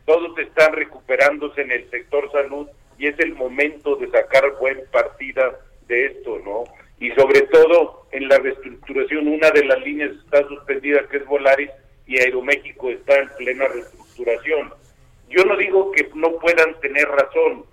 Todos 0.06 0.38
están 0.38 0.74
recuperándose 0.74 1.62
en 1.62 1.72
el 1.72 1.90
sector 1.90 2.32
salud 2.32 2.68
y 2.98 3.08
es 3.08 3.20
el 3.20 3.34
momento 3.34 3.96
de 3.96 4.10
sacar 4.10 4.52
buen 4.60 4.84
partida 4.92 5.60
de 5.88 6.06
esto, 6.08 6.40
¿no? 6.44 6.64
Y 7.00 7.12
sobre 7.12 7.42
todo 7.42 8.08
en 8.12 8.28
la 8.28 8.38
reestructuración, 8.38 9.28
una 9.28 9.52
de 9.52 9.66
las 9.66 9.80
líneas 9.82 10.12
está 10.24 10.48
suspendida, 10.48 11.08
que 11.10 11.18
es 11.18 11.26
Volaris, 11.26 11.70
y 12.08 12.20
Aeroméxico 12.20 12.90
está 12.90 13.18
en 13.18 13.30
plena 13.38 13.68
reestructuración. 13.68 14.05
Yo 15.30 15.44
no 15.46 15.58
digo 15.58 15.92
que 15.92 16.10
no 16.16 16.38
puedan 16.40 16.80
tener 16.80 17.08
razón. 17.08 17.66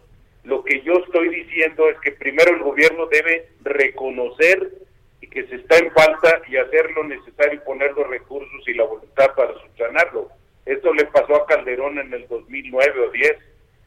Lo 0.45 0.65
que 0.65 0.81
yo 0.83 0.95
estoy 0.95 1.29
diciendo 1.29 1.89
es 1.89 1.99
que 2.01 2.13
primero 2.13 2.55
el 2.55 2.63
gobierno 2.63 3.07
debe 3.07 3.49
reconocer 3.61 4.73
y 5.21 5.29
que 5.29 5.47
se 5.47 5.57
está 5.57 5.79
en 5.79 5.93
falta 5.93 6.43
y 6.49 6.57
hacer 6.57 6.91
lo 6.93 7.05
necesario 7.05 7.55
y 7.55 7.67
poner 7.67 7.93
los 7.93 8.09
recursos 8.09 8.67
y 8.67 8.75
la 8.75 8.85
voluntad 8.85 9.35
para 9.37 9.55
subsanarlo. 9.55 10.29
Esto 10.67 10.93
le 10.93 11.05
pasó 11.07 11.37
a 11.37 11.47
Calderón 11.47 11.99
en 11.99 12.13
el 12.13 12.27
2009 12.27 13.01
o 13.01 13.11
10 13.11 13.37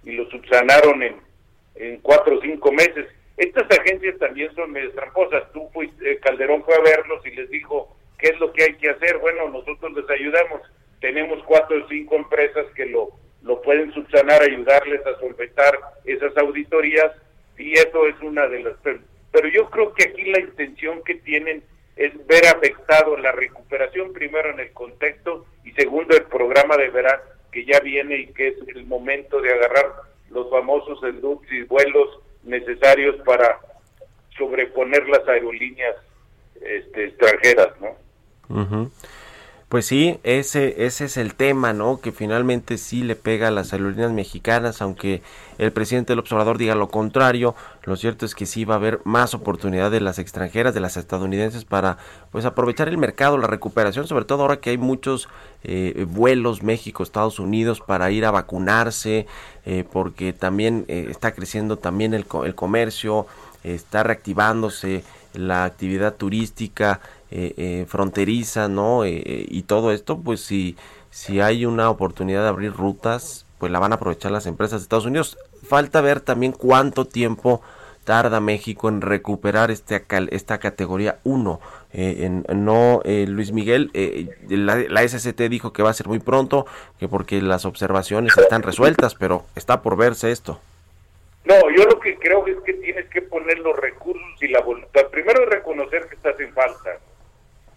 y 0.05 0.11
lo 0.13 0.29
subsanaron 0.29 1.03
en, 1.03 1.15
en 1.75 1.99
cuatro 1.99 2.37
o 2.37 2.41
cinco 2.41 2.71
meses. 2.71 3.07
Estas 3.37 3.65
agencias 3.77 4.17
también 4.17 4.53
son 4.55 4.71
medio 4.71 4.91
tramposas. 4.93 5.51
Tú 5.51 5.67
fuiste, 5.73 6.19
Calderón 6.19 6.63
fue 6.63 6.75
a 6.75 6.81
verlos 6.81 7.25
y 7.25 7.31
les 7.31 7.49
dijo, 7.49 7.95
¿Qué 8.17 8.27
es 8.27 8.39
lo 8.39 8.51
que 8.53 8.63
hay 8.63 8.73
que 8.75 8.89
hacer? 8.89 9.17
Bueno, 9.19 9.49
nosotros 9.49 9.91
les 9.93 10.09
ayudamos. 10.09 10.61
Tenemos 10.99 11.43
cuatro 11.43 11.83
o 11.83 11.87
cinco 11.87 12.15
empresas 12.15 12.65
que 12.75 12.85
lo, 12.85 13.09
lo 13.43 13.61
pueden 13.61 13.93
subsanar, 13.93 14.41
ayudarles 14.41 15.05
a 15.05 15.19
solventar 15.19 15.77
esas 16.05 16.35
auditorías 16.37 17.11
y 17.57 17.73
eso 17.73 18.07
es 18.07 18.19
una 18.21 18.47
de 18.47 18.63
las... 18.63 18.73
Pero 19.31 19.47
yo 19.49 19.69
creo 19.69 19.93
que 19.93 20.09
aquí 20.09 20.23
la 20.31 20.39
intención 20.39 21.03
que 21.03 21.15
tienen 21.15 21.63
es 21.95 22.11
ver 22.27 22.45
afectado 22.47 23.17
la 23.17 23.31
recuperación 23.31 24.13
primero 24.13 24.49
en 24.49 24.59
el 24.59 24.71
contexto 24.71 25.45
y 25.63 25.71
segundo 25.71 26.15
el 26.15 26.23
programa 26.23 26.75
de 26.77 26.89
verano 26.89 27.21
que 27.51 27.65
ya 27.65 27.79
viene 27.79 28.17
y 28.17 28.27
que 28.27 28.49
es 28.49 28.55
el 28.75 28.85
momento 28.85 29.39
de 29.39 29.53
agarrar 29.53 29.85
los 30.29 30.49
famosos 30.49 30.99
y 31.49 31.63
vuelos 31.63 32.19
necesarios 32.43 33.15
para 33.25 33.59
sobreponer 34.37 35.07
las 35.07 35.25
aerolíneas 35.27 35.95
este, 36.61 37.05
extranjeras, 37.05 37.69
¿no? 37.79 38.91
Pues 39.67 39.87
sí, 39.87 40.19
ese, 40.21 40.85
ese 40.85 41.05
es 41.05 41.17
el 41.17 41.33
tema, 41.33 41.73
¿no? 41.73 41.99
Que 41.99 42.11
finalmente 42.11 42.77
sí 42.77 43.01
le 43.01 43.15
pega 43.15 43.47
a 43.47 43.51
las 43.51 43.73
aerolíneas 43.73 44.11
mexicanas, 44.11 44.79
aunque 44.79 45.23
el 45.57 45.71
presidente 45.71 46.13
del 46.13 46.19
observador 46.19 46.59
diga 46.59 46.75
lo 46.75 46.89
contrario. 46.89 47.55
Lo 47.83 47.95
cierto 47.95 48.27
es 48.27 48.35
que 48.35 48.45
sí 48.45 48.63
va 48.63 48.75
a 48.75 48.77
haber 48.77 48.99
más 49.05 49.33
oportunidad 49.33 49.89
de 49.89 50.01
las 50.01 50.19
extranjeras, 50.19 50.75
de 50.75 50.81
las 50.81 50.97
estadounidenses, 50.97 51.65
para 51.65 51.97
pues 52.31 52.45
aprovechar 52.45 52.89
el 52.89 52.99
mercado, 52.99 53.39
la 53.39 53.47
recuperación, 53.47 54.05
sobre 54.05 54.25
todo 54.25 54.43
ahora 54.43 54.57
que 54.57 54.69
hay 54.69 54.77
muchos 54.77 55.29
eh, 55.63 56.05
vuelos 56.07 56.61
México, 56.61 57.01
Estados 57.01 57.39
Unidos 57.39 57.81
para 57.81 58.11
ir 58.11 58.25
a 58.25 58.31
vacunarse, 58.31 59.25
eh, 59.65 59.83
porque 59.91 60.31
también 60.31 60.85
eh, 60.87 61.07
está 61.09 61.33
creciendo 61.33 61.77
también 61.77 62.13
el, 62.13 62.27
el 62.45 62.53
comercio, 62.53 63.25
está 63.63 64.03
reactivándose 64.03 65.03
la 65.33 65.65
actividad 65.65 66.13
turística 66.13 67.01
fronteriza, 67.87 68.67
¿no? 68.67 69.03
Eh, 69.03 69.45
y 69.49 69.63
todo 69.63 69.91
esto, 69.91 70.19
pues 70.19 70.41
si, 70.41 70.77
si 71.09 71.41
hay 71.41 71.65
una 71.65 71.89
oportunidad 71.89 72.43
de 72.43 72.49
abrir 72.49 72.73
rutas, 72.73 73.45
pues 73.57 73.71
la 73.71 73.79
van 73.79 73.91
a 73.91 73.95
aprovechar 73.95 74.31
las 74.31 74.45
empresas 74.45 74.79
de 74.79 74.83
Estados 74.83 75.05
Unidos. 75.05 75.37
Falta 75.67 76.01
ver 76.01 76.21
también 76.21 76.51
cuánto 76.51 77.05
tiempo 77.05 77.61
tarda 78.03 78.39
México 78.39 78.87
en 78.87 79.01
recuperar 79.01 79.71
este, 79.71 80.05
esta 80.29 80.59
categoría 80.59 81.17
1. 81.23 81.59
no, 82.53 83.01
Luis 83.03 83.51
Miguel, 83.51 83.89
la, 84.47 84.75
la, 84.75 85.07
SCT 85.07 85.41
dijo 85.49 85.73
que 85.73 85.81
va 85.81 85.89
a 85.89 85.93
ser 85.93 86.07
muy 86.07 86.19
pronto, 86.19 86.67
que 86.99 87.07
porque 87.07 87.41
las 87.41 87.65
observaciones 87.65 88.37
están 88.37 88.61
resueltas, 88.61 89.15
pero 89.15 89.45
está 89.55 89.81
por 89.81 89.97
verse 89.97 90.31
esto. 90.31 90.59
No, 91.45 91.55
yo 91.75 91.85
lo 91.85 91.99
que 91.99 92.17
creo 92.17 92.45
es 92.47 92.57
que 92.63 92.73
tienes 92.73 93.07
que 93.09 93.23
poner 93.23 93.57
los 93.59 93.75
recursos 93.75 94.41
y 94.41 94.47
la 94.49 94.61
voluntad. 94.61 95.07
Primero 95.11 95.45
reconocer 95.45 96.07
que 96.07 96.15
estás 96.15 96.39
en 96.39 96.53
falta 96.53 96.99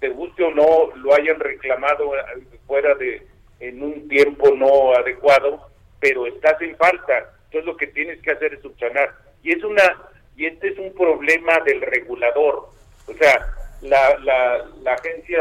te 0.00 0.08
guste 0.10 0.44
o 0.44 0.50
no, 0.50 0.94
lo 0.96 1.14
hayan 1.14 1.40
reclamado 1.40 2.16
eh, 2.16 2.20
fuera 2.66 2.94
de, 2.94 3.26
en 3.60 3.82
un 3.82 4.08
tiempo 4.08 4.50
no 4.54 4.94
adecuado, 4.94 5.68
pero 6.00 6.26
estás 6.26 6.60
en 6.62 6.76
falta. 6.76 7.32
Entonces 7.46 7.64
lo 7.64 7.76
que 7.76 7.88
tienes 7.88 8.20
que 8.20 8.30
hacer 8.30 8.54
es 8.54 8.62
subsanar. 8.62 9.14
Y 9.42 9.52
es 9.52 9.64
una, 9.64 9.82
y 10.36 10.46
este 10.46 10.68
es 10.68 10.78
un 10.78 10.94
problema 10.94 11.58
del 11.60 11.80
regulador. 11.82 12.68
O 13.06 13.14
sea, 13.14 13.54
la, 13.82 14.18
la, 14.18 14.64
la 14.82 14.94
agencia 14.94 15.40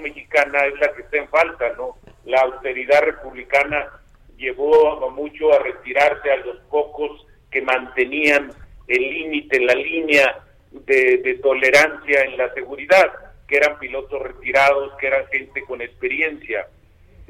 mexicana 0.00 0.66
es 0.66 0.78
la 0.80 0.92
que 0.94 1.02
está 1.02 1.18
en 1.18 1.28
falta, 1.28 1.72
¿no? 1.76 1.96
La 2.24 2.40
austeridad 2.40 3.02
republicana 3.02 3.88
llevó 4.36 5.10
mucho 5.10 5.52
a 5.52 5.58
retirarse 5.60 6.30
a 6.30 6.36
los 6.38 6.58
pocos 6.70 7.26
que 7.50 7.62
mantenían 7.62 8.52
el 8.86 9.02
límite, 9.02 9.60
la 9.60 9.74
línea 9.74 10.38
de, 10.70 11.38
tolerancia 11.42 12.22
en 12.22 12.36
la 12.36 12.52
seguridad, 12.54 13.12
que 13.48 13.56
eran 13.56 13.78
pilotos 13.78 14.20
retirados, 14.22 14.92
que 14.98 15.06
eran 15.06 15.26
gente 15.28 15.62
con 15.62 15.80
experiencia. 15.80 16.68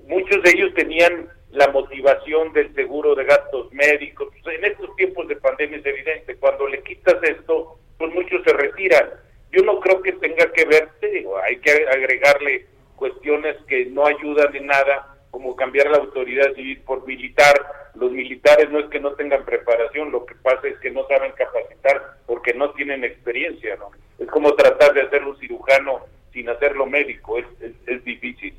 Muchos 0.06 0.42
de 0.42 0.50
ellos 0.50 0.74
tenían 0.74 1.28
la 1.50 1.68
motivación 1.68 2.52
del 2.52 2.74
seguro 2.74 3.14
de 3.14 3.24
gastos 3.24 3.72
médicos. 3.72 4.28
Pues, 4.42 4.58
en 4.58 4.64
estos 4.64 4.94
tiempos 4.96 5.28
de 5.28 5.36
pandemia 5.36 5.78
es 5.78 5.86
evidente, 5.86 6.36
cuando 6.36 6.66
le 6.68 6.82
quitas 6.82 7.22
esto, 7.22 7.78
pues 7.98 8.12
muchos 8.12 8.42
se 8.44 8.52
retiran. 8.52 9.10
Yo 9.52 9.62
no 9.62 9.80
creo 9.80 10.02
que 10.02 10.12
tenga 10.12 10.52
que 10.52 10.64
ver, 10.64 10.88
digo, 11.18 11.38
hay 11.38 11.56
que 11.58 11.70
agregarle 11.70 12.66
cuestiones 12.96 13.56
que 13.68 13.86
no 13.86 14.06
ayudan 14.06 14.54
en 14.54 14.66
nada, 14.66 15.16
como 15.30 15.54
cambiar 15.54 15.90
la 15.90 15.98
autoridad 15.98 16.54
civil 16.54 16.80
por 16.86 17.06
militar. 17.06 17.54
Los 17.94 18.10
militares 18.10 18.70
no 18.70 18.78
es 18.78 18.86
que 18.86 19.00
no 19.00 19.12
tengan 19.12 19.44
preparación, 19.44 20.10
lo 20.10 20.24
que 20.24 20.34
pasa 20.36 20.66
es 20.66 20.78
que 20.78 20.90
no 20.90 21.06
saben 21.06 21.32
capacitar 21.32 22.16
porque 22.26 22.54
no 22.54 22.70
tienen 22.70 23.04
experiencia, 23.04 23.76
¿no? 23.76 23.90
Es 24.18 24.28
como 24.28 24.54
tratar 24.54 24.94
de 24.94 25.02
hacer 25.02 25.24
un 25.24 25.36
cirujano 25.38 26.06
sin 26.36 26.50
hacerlo 26.50 26.84
médico, 26.84 27.38
es, 27.38 27.46
es, 27.86 28.04
difícil. 28.04 28.52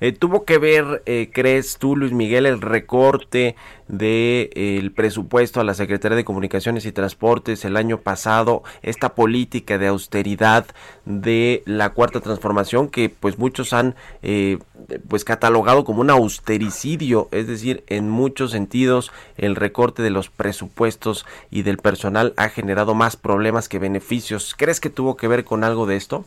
Eh, 0.00 0.10
¿Tuvo 0.10 0.44
que 0.44 0.58
ver, 0.58 1.04
eh, 1.06 1.30
crees 1.32 1.78
tú, 1.78 1.94
Luis 1.94 2.10
Miguel, 2.10 2.46
el 2.46 2.60
recorte 2.60 3.54
del 3.86 4.88
de, 4.88 4.92
presupuesto 4.92 5.60
a 5.60 5.64
la 5.64 5.74
Secretaría 5.74 6.16
de 6.16 6.24
Comunicaciones 6.24 6.84
y 6.84 6.90
Transportes 6.90 7.64
el 7.64 7.76
año 7.76 8.00
pasado, 8.00 8.64
esta 8.82 9.14
política 9.14 9.78
de 9.78 9.86
austeridad 9.86 10.66
de 11.04 11.62
la 11.64 11.90
Cuarta 11.90 12.20
Transformación 12.20 12.88
que 12.88 13.08
pues 13.08 13.38
muchos 13.38 13.72
han 13.72 13.94
eh, 14.24 14.58
pues 15.06 15.24
catalogado 15.24 15.84
como 15.84 16.00
un 16.00 16.10
austericidio, 16.10 17.28
es 17.30 17.46
decir, 17.46 17.84
en 17.86 18.10
muchos 18.10 18.50
sentidos 18.50 19.12
el 19.36 19.54
recorte 19.54 20.02
de 20.02 20.10
los 20.10 20.28
presupuestos 20.28 21.24
y 21.52 21.62
del 21.62 21.76
personal 21.76 22.34
ha 22.36 22.48
generado 22.48 22.94
más 22.94 23.16
problemas 23.16 23.68
que 23.68 23.78
beneficios. 23.78 24.56
¿Crees 24.58 24.80
que 24.80 24.90
tuvo 24.90 25.16
que 25.16 25.28
ver 25.28 25.44
con 25.44 25.62
algo 25.62 25.86
de 25.86 25.94
esto? 25.94 26.24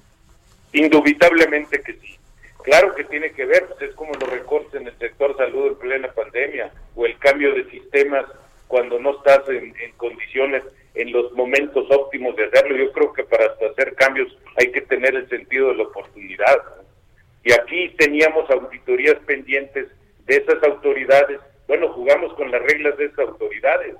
Indubitablemente 0.73 1.81
que 1.81 1.93
sí. 1.93 2.17
Claro 2.63 2.93
que 2.95 3.05
tiene 3.05 3.31
que 3.31 3.45
ver, 3.45 3.65
pues 3.67 3.89
es 3.89 3.95
como 3.95 4.11
los 4.13 4.29
recortes 4.29 4.73
en 4.81 4.87
el 4.87 4.97
sector 4.97 5.35
salud 5.37 5.67
en 5.67 5.75
plena 5.75 6.11
pandemia 6.11 6.71
o 6.95 7.05
el 7.05 7.17
cambio 7.17 7.53
de 7.53 7.63
sistemas 7.69 8.25
cuando 8.67 8.99
no 8.99 9.11
estás 9.11 9.47
en, 9.47 9.73
condiciones, 9.95 10.63
en 10.93 11.13
los 11.13 11.31
momentos 11.31 11.89
óptimos 11.89 12.35
de 12.35 12.45
hacerlo. 12.45 12.75
Yo 12.75 12.91
creo 12.91 13.13
que 13.13 13.23
para 13.23 13.45
hacer 13.71 13.95
cambios 13.95 14.37
hay 14.57 14.71
que 14.71 14.81
tener 14.81 15.15
el 15.15 15.29
sentido 15.29 15.69
de 15.69 15.75
la 15.75 15.83
oportunidad. 15.83 16.57
Y 17.45 17.53
aquí 17.53 17.95
teníamos 17.97 18.49
auditorías 18.49 19.15
pendientes 19.25 19.87
de 20.25 20.35
esas 20.35 20.61
autoridades. 20.63 21.39
Bueno, 21.67 21.87
jugamos 21.93 22.33
con 22.33 22.51
las 22.51 22.61
reglas 22.63 22.97
de 22.97 23.05
esas 23.05 23.19
autoridades. 23.19 23.95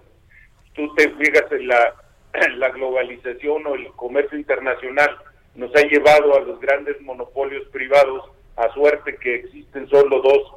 Tú 0.74 0.93
te 0.95 1.09
fijas 1.11 1.49
en 1.53 1.70
la, 1.70 1.93
la 2.57 2.70
globalización 2.72 3.65
o 3.65 3.76
el 3.76 3.88
comercio 3.93 4.38
internacional 4.38 5.18
nos 5.58 5.76
ha 5.76 5.82
llevado 5.82 6.38
a 6.38 6.41
los 6.41 6.60
grandes 6.62 7.01
monopolios 7.01 7.68
privados 7.70 8.24
a 8.55 8.72
suerte 8.74 9.18
que 9.18 9.36
existen 9.36 9.89
solo 9.89 10.22
dos, 10.22 10.53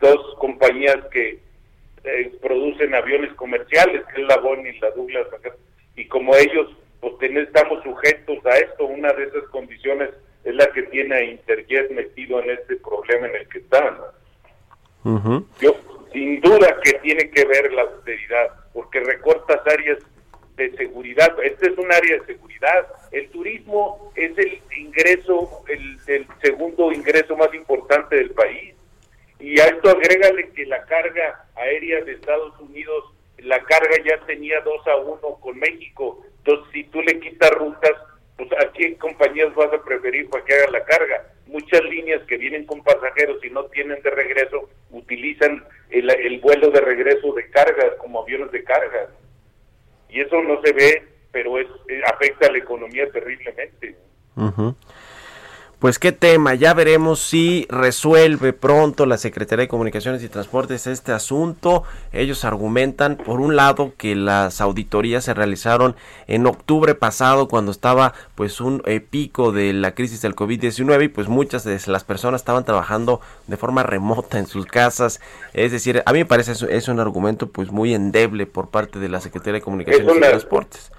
dos 0.00 0.34
compañías 0.38 0.96
que 1.12 1.40
eh, 2.04 2.32
producen 2.40 2.94
aviones 2.94 3.32
comerciales, 3.34 4.02
que 4.06 4.22
es 4.22 4.28
la 4.28 4.38
Boeing 4.38 4.66
y 4.66 4.78
la 4.78 4.90
Douglas, 4.92 5.26
y 5.96 6.06
como 6.06 6.34
ellos 6.36 6.68
pues 7.00 7.14
estamos 7.20 7.82
sujetos 7.82 8.44
a 8.46 8.56
esto, 8.58 8.86
una 8.86 9.12
de 9.12 9.24
esas 9.24 9.44
condiciones 9.50 10.10
es 10.44 10.54
la 10.54 10.70
que 10.72 10.82
tiene 10.84 11.14
a 11.14 11.24
Interjet 11.24 11.90
metido 11.90 12.40
en 12.40 12.50
este 12.50 12.76
problema 12.76 13.28
en 13.28 13.36
el 13.36 13.48
que 13.48 13.58
está. 13.58 14.12
Yo, 15.60 15.76
sin 16.12 16.40
duda 16.40 16.76
que 16.82 16.94
tiene 17.00 17.30
que 17.30 17.44
ver 17.44 17.72
la 17.72 17.82
austeridad, 17.82 18.50
porque 18.72 19.00
recortas 19.00 19.60
áreas 19.66 19.98
de 20.58 20.76
seguridad. 20.76 21.34
Este 21.42 21.70
es 21.70 21.78
un 21.78 21.90
área 21.90 22.18
de 22.18 22.26
seguridad. 22.26 22.86
El 23.12 23.30
turismo 23.30 24.12
es 24.16 24.36
el 24.36 24.60
ingreso, 24.76 25.64
el, 25.68 26.26
segundo 26.42 26.92
ingreso 26.92 27.36
más 27.36 27.54
importante 27.54 28.16
del 28.16 28.32
país. 28.32 28.74
Y 29.38 29.58
a 29.60 29.66
esto 29.66 29.90
agrégale 29.90 30.50
que 30.50 30.66
la 30.66 30.84
carga 30.84 31.46
aérea 31.54 32.04
de 32.04 32.12
Estados 32.12 32.58
Unidos, 32.58 33.14
la 33.38 33.62
carga 33.62 33.96
ya 34.04 34.18
tenía 34.26 34.60
2 34.60 34.86
a 34.88 34.96
1 34.96 35.20
con 35.40 35.58
México. 35.58 36.24
Entonces, 36.38 36.66
si 36.72 36.84
tú 36.84 37.00
le 37.02 37.20
quitas 37.20 37.50
rutas, 37.52 37.92
pues 38.36 38.50
a 38.52 38.72
qué 38.72 38.96
compañías 38.96 39.54
vas 39.54 39.72
a 39.72 39.82
preferir 39.82 40.28
para 40.28 40.44
que 40.44 40.54
haga 40.54 40.70
la 40.72 40.84
carga. 40.84 41.24
Muchas 41.46 41.82
líneas 41.84 42.22
que 42.24 42.36
vienen 42.36 42.66
con 42.66 42.82
pasajeros 42.82 43.42
y 43.44 43.50
no 43.50 43.64
tienen 43.66 44.02
de 44.02 44.10
regreso, 44.10 44.68
utilizan 44.90 45.64
el, 45.90 46.10
el 46.10 46.40
vuelo 46.40 46.70
de 46.70 46.80
regreso 46.80 47.32
de 47.32 47.48
carga 47.50 47.96
como 47.98 48.22
aviones 48.22 48.50
de 48.50 48.64
carga 48.64 49.08
y 50.08 50.20
eso 50.20 50.42
no 50.42 50.60
se 50.62 50.72
ve, 50.72 51.08
pero 51.32 51.58
es, 51.58 51.66
eh, 51.88 52.00
afecta 52.12 52.46
a 52.46 52.52
la 52.52 52.58
economía 52.58 53.10
terriblemente. 53.10 53.96
Pues 55.78 56.00
qué 56.00 56.10
tema, 56.10 56.56
ya 56.56 56.74
veremos 56.74 57.20
si 57.20 57.64
resuelve 57.70 58.52
pronto 58.52 59.06
la 59.06 59.16
Secretaría 59.16 59.62
de 59.62 59.68
Comunicaciones 59.68 60.24
y 60.24 60.28
Transportes 60.28 60.88
este 60.88 61.12
asunto. 61.12 61.84
Ellos 62.12 62.44
argumentan, 62.44 63.14
por 63.14 63.40
un 63.40 63.54
lado, 63.54 63.92
que 63.96 64.16
las 64.16 64.60
auditorías 64.60 65.22
se 65.22 65.34
realizaron 65.34 65.94
en 66.26 66.48
octubre 66.48 66.96
pasado 66.96 67.46
cuando 67.46 67.70
estaba 67.70 68.12
pues 68.34 68.60
un 68.60 68.82
eh, 68.86 68.98
pico 68.98 69.52
de 69.52 69.72
la 69.72 69.94
crisis 69.94 70.20
del 70.20 70.34
COVID-19 70.34 71.04
y 71.04 71.08
pues 71.08 71.28
muchas 71.28 71.62
de 71.62 71.78
las 71.86 72.02
personas 72.02 72.40
estaban 72.40 72.64
trabajando 72.64 73.20
de 73.46 73.56
forma 73.56 73.84
remota 73.84 74.40
en 74.40 74.48
sus 74.48 74.66
casas. 74.66 75.20
Es 75.54 75.70
decir, 75.70 76.02
a 76.04 76.12
mí 76.12 76.18
me 76.18 76.26
parece 76.26 76.52
eso 76.52 76.66
es 76.66 76.88
un 76.88 76.98
argumento 76.98 77.52
pues 77.52 77.70
muy 77.70 77.94
endeble 77.94 78.46
por 78.46 78.70
parte 78.70 78.98
de 78.98 79.08
la 79.08 79.20
Secretaría 79.20 79.52
de 79.52 79.60
Comunicaciones 79.60 80.12
y 80.12 80.20
Transportes. 80.20 80.90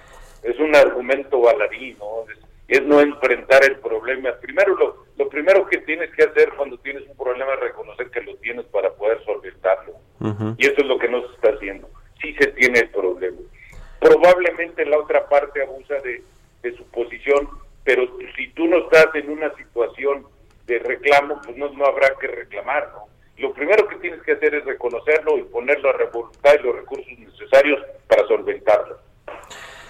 Es 0.41 0.57
un 0.57 0.73
argumento 0.73 1.41
baladí, 1.41 1.97
¿no? 1.99 2.19
Es 2.69 2.83
no 2.83 3.01
enfrentar 3.01 3.63
el 3.65 3.77
problema. 3.79 4.31
Primero, 4.39 4.75
lo, 4.77 5.05
lo 5.17 5.27
primero 5.27 5.65
que 5.65 5.79
tienes 5.79 6.11
que 6.11 6.23
hacer 6.23 6.51
cuando 6.55 6.77
tienes 6.77 7.03
un 7.07 7.17
problema 7.17 7.53
es 7.55 7.59
reconocer 7.61 8.09
que 8.11 8.21
lo 8.21 8.35
tienes 8.35 8.65
para 8.67 8.91
poder 8.91 9.23
solventarlo. 9.25 9.93
Y 10.57 10.65
eso 10.65 10.75
es 10.77 10.85
lo 10.85 10.99
que 10.99 11.09
no 11.09 11.21
se 11.21 11.33
está 11.33 11.49
haciendo. 11.49 11.89
Sí 12.21 12.33
se 12.39 12.47
tiene 12.51 12.79
el 12.79 12.89
problema. 12.89 13.37
Probablemente 13.99 14.85
la 14.85 14.99
otra 14.99 15.27
parte 15.27 15.63
abusa 15.63 15.95
de, 15.95 16.21
de 16.61 16.77
su 16.77 16.83
posición, 16.91 17.49
pero 17.83 18.07
si 18.35 18.49
tú 18.49 18.67
no 18.67 18.77
estás 18.79 19.07
en 19.15 19.31
una 19.31 19.53
situación 19.55 20.25
de 20.67 20.79
reclamo, 20.79 21.41
pues 21.43 21.57
no, 21.57 21.69
no 21.69 21.85
habrá 21.85 22.13
que 22.19 22.27
reclamar, 22.27 22.91
¿no? 22.93 23.07
Lo 23.37 23.53
primero 23.53 23.87
que 23.87 23.95
tienes 23.95 24.21
que 24.23 24.33
hacer 24.33 24.53
es 24.53 24.65
reconocerlo 24.65 25.37
y 25.37 25.43
ponerlo 25.43 25.89
a 25.89 26.05
voluntad 26.11 26.55
y 26.59 26.63
los 26.63 26.75
recursos 26.75 27.17
necesarios 27.17 27.81
para 28.07 28.27
solventarlo 28.27 28.99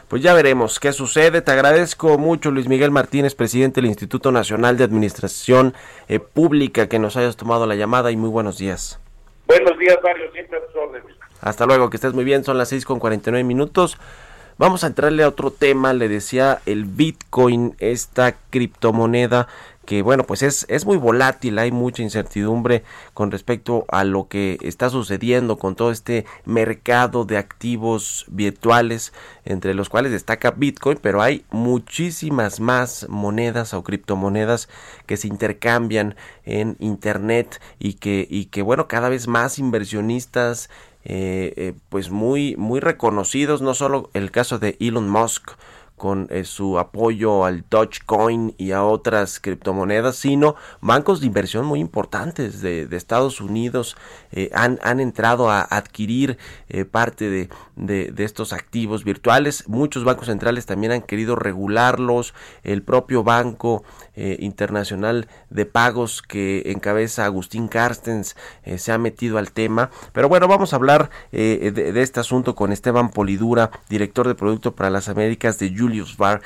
pues 0.09 0.23
ya 0.23 0.33
veremos 0.33 0.79
qué 0.79 0.91
sucede. 0.91 1.41
Te 1.41 1.51
agradezco 1.51 2.17
mucho, 2.17 2.51
Luis 2.51 2.67
Miguel 2.67 2.91
Martínez, 2.91 3.35
presidente 3.35 3.79
del 3.79 3.89
Instituto 3.89 4.31
Nacional 4.31 4.75
de 4.75 4.83
Administración 4.83 5.75
eh, 6.07 6.19
Pública, 6.19 6.89
que 6.89 6.99
nos 6.99 7.15
hayas 7.15 7.37
tomado 7.37 7.67
la 7.67 7.75
llamada 7.75 8.11
y 8.11 8.17
muy 8.17 8.29
buenos 8.29 8.57
días. 8.57 8.99
Buenos 9.47 9.77
días, 9.77 9.97
Mario, 10.03 10.31
siempre 10.33 10.57
a 10.57 10.65
tus 10.65 10.75
órdenes. 10.75 11.15
Hasta 11.41 11.65
luego, 11.65 11.89
que 11.89 11.97
estés 11.97 12.13
muy 12.13 12.25
bien, 12.25 12.43
son 12.43 12.57
las 12.57 12.69
6 12.69 12.85
con 12.85 12.99
49 12.99 13.43
minutos. 13.43 13.97
Vamos 14.59 14.83
a 14.83 14.87
entrarle 14.87 15.23
a 15.23 15.29
otro 15.29 15.51
tema, 15.51 15.93
le 15.93 16.09
decía 16.09 16.61
el 16.65 16.83
Bitcoin, 16.83 17.77
esta 17.79 18.35
criptomoneda 18.49 19.47
que 19.85 20.03
bueno, 20.03 20.23
pues 20.23 20.43
es, 20.43 20.67
es 20.69 20.85
muy 20.85 20.97
volátil, 20.97 21.57
hay 21.57 21.71
mucha 21.71 22.03
incertidumbre 22.03 22.83
con 23.15 23.31
respecto 23.31 23.85
a 23.87 24.03
lo 24.03 24.27
que 24.27 24.59
está 24.61 24.91
sucediendo 24.91 25.57
con 25.57 25.75
todo 25.75 25.89
este 25.89 26.25
mercado 26.45 27.25
de 27.25 27.37
activos 27.37 28.25
virtuales, 28.27 29.13
entre 29.45 29.73
los 29.73 29.89
cuales 29.89 30.11
destaca 30.11 30.51
Bitcoin, 30.51 30.99
pero 31.01 31.23
hay 31.23 31.43
muchísimas 31.49 32.59
más 32.59 33.07
monedas 33.09 33.73
o 33.73 33.81
criptomonedas 33.81 34.69
que 35.07 35.17
se 35.17 35.27
intercambian 35.27 36.15
en 36.43 36.75
Internet 36.77 37.59
y 37.79 37.93
que, 37.93 38.27
y 38.29 38.45
que 38.45 38.61
bueno, 38.61 38.87
cada 38.87 39.09
vez 39.09 39.27
más 39.27 39.57
inversionistas 39.57 40.69
eh, 41.05 41.53
eh, 41.55 41.73
pues 41.89 42.09
muy, 42.09 42.55
muy 42.57 42.79
reconocidos, 42.79 43.61
no 43.61 43.73
solo 43.73 44.09
el 44.13 44.31
caso 44.31 44.59
de 44.59 44.75
Elon 44.79 45.09
Musk, 45.09 45.51
con 45.99 46.27
eh, 46.31 46.45
su 46.45 46.79
apoyo 46.79 47.45
al 47.45 47.63
Dogecoin 47.69 48.55
y 48.57 48.71
a 48.71 48.83
otras 48.83 49.39
criptomonedas, 49.39 50.15
sino 50.15 50.55
bancos 50.81 51.19
de 51.19 51.27
inversión 51.27 51.65
muy 51.67 51.79
importantes 51.79 52.61
de, 52.61 52.89
Estados 52.89 53.39
Unidos 53.41 53.95
eh, 54.31 54.49
han, 54.53 54.79
han, 54.81 54.99
entrado 54.99 55.49
a 55.49 55.61
adquirir 55.61 56.37
eh, 56.69 56.85
parte 56.85 57.29
de, 57.29 57.49
de, 57.75 58.23
estos 58.23 58.53
activos 58.53 59.03
virtuales. 59.03 59.67
Muchos 59.67 60.03
bancos 60.03 60.27
centrales 60.27 60.65
también 60.65 60.91
han 60.91 61.01
querido 61.01 61.35
regularlos. 61.35 62.33
El 62.63 62.81
propio 62.81 63.23
Banco 63.23 63.83
Internacional 64.15 65.29
de 65.49 65.65
Pagos 65.65 66.21
que 66.21 66.73
encabeza 66.73 67.23
Agustín 67.23 67.69
Carstens 67.69 68.35
se 68.75 68.91
ha 68.91 68.97
metido 68.97 69.37
al 69.37 69.51
tema. 69.51 69.91
Pero 70.11 70.27
bueno, 70.27 70.49
vamos 70.49 70.73
a 70.73 70.75
hablar 70.75 71.09
de, 71.31 71.93
este 71.95 72.19
asunto 72.19 72.53
con 72.53 72.73
Esteban 72.73 73.11
Polidura, 73.11 73.71
director 73.89 74.27
de 74.27 74.35
Producto 74.35 74.75
para 74.75 74.89
las 74.89 75.07
Américas 75.07 75.57
de 75.57 75.69
Julius 75.89 76.17
Bar, 76.17 76.41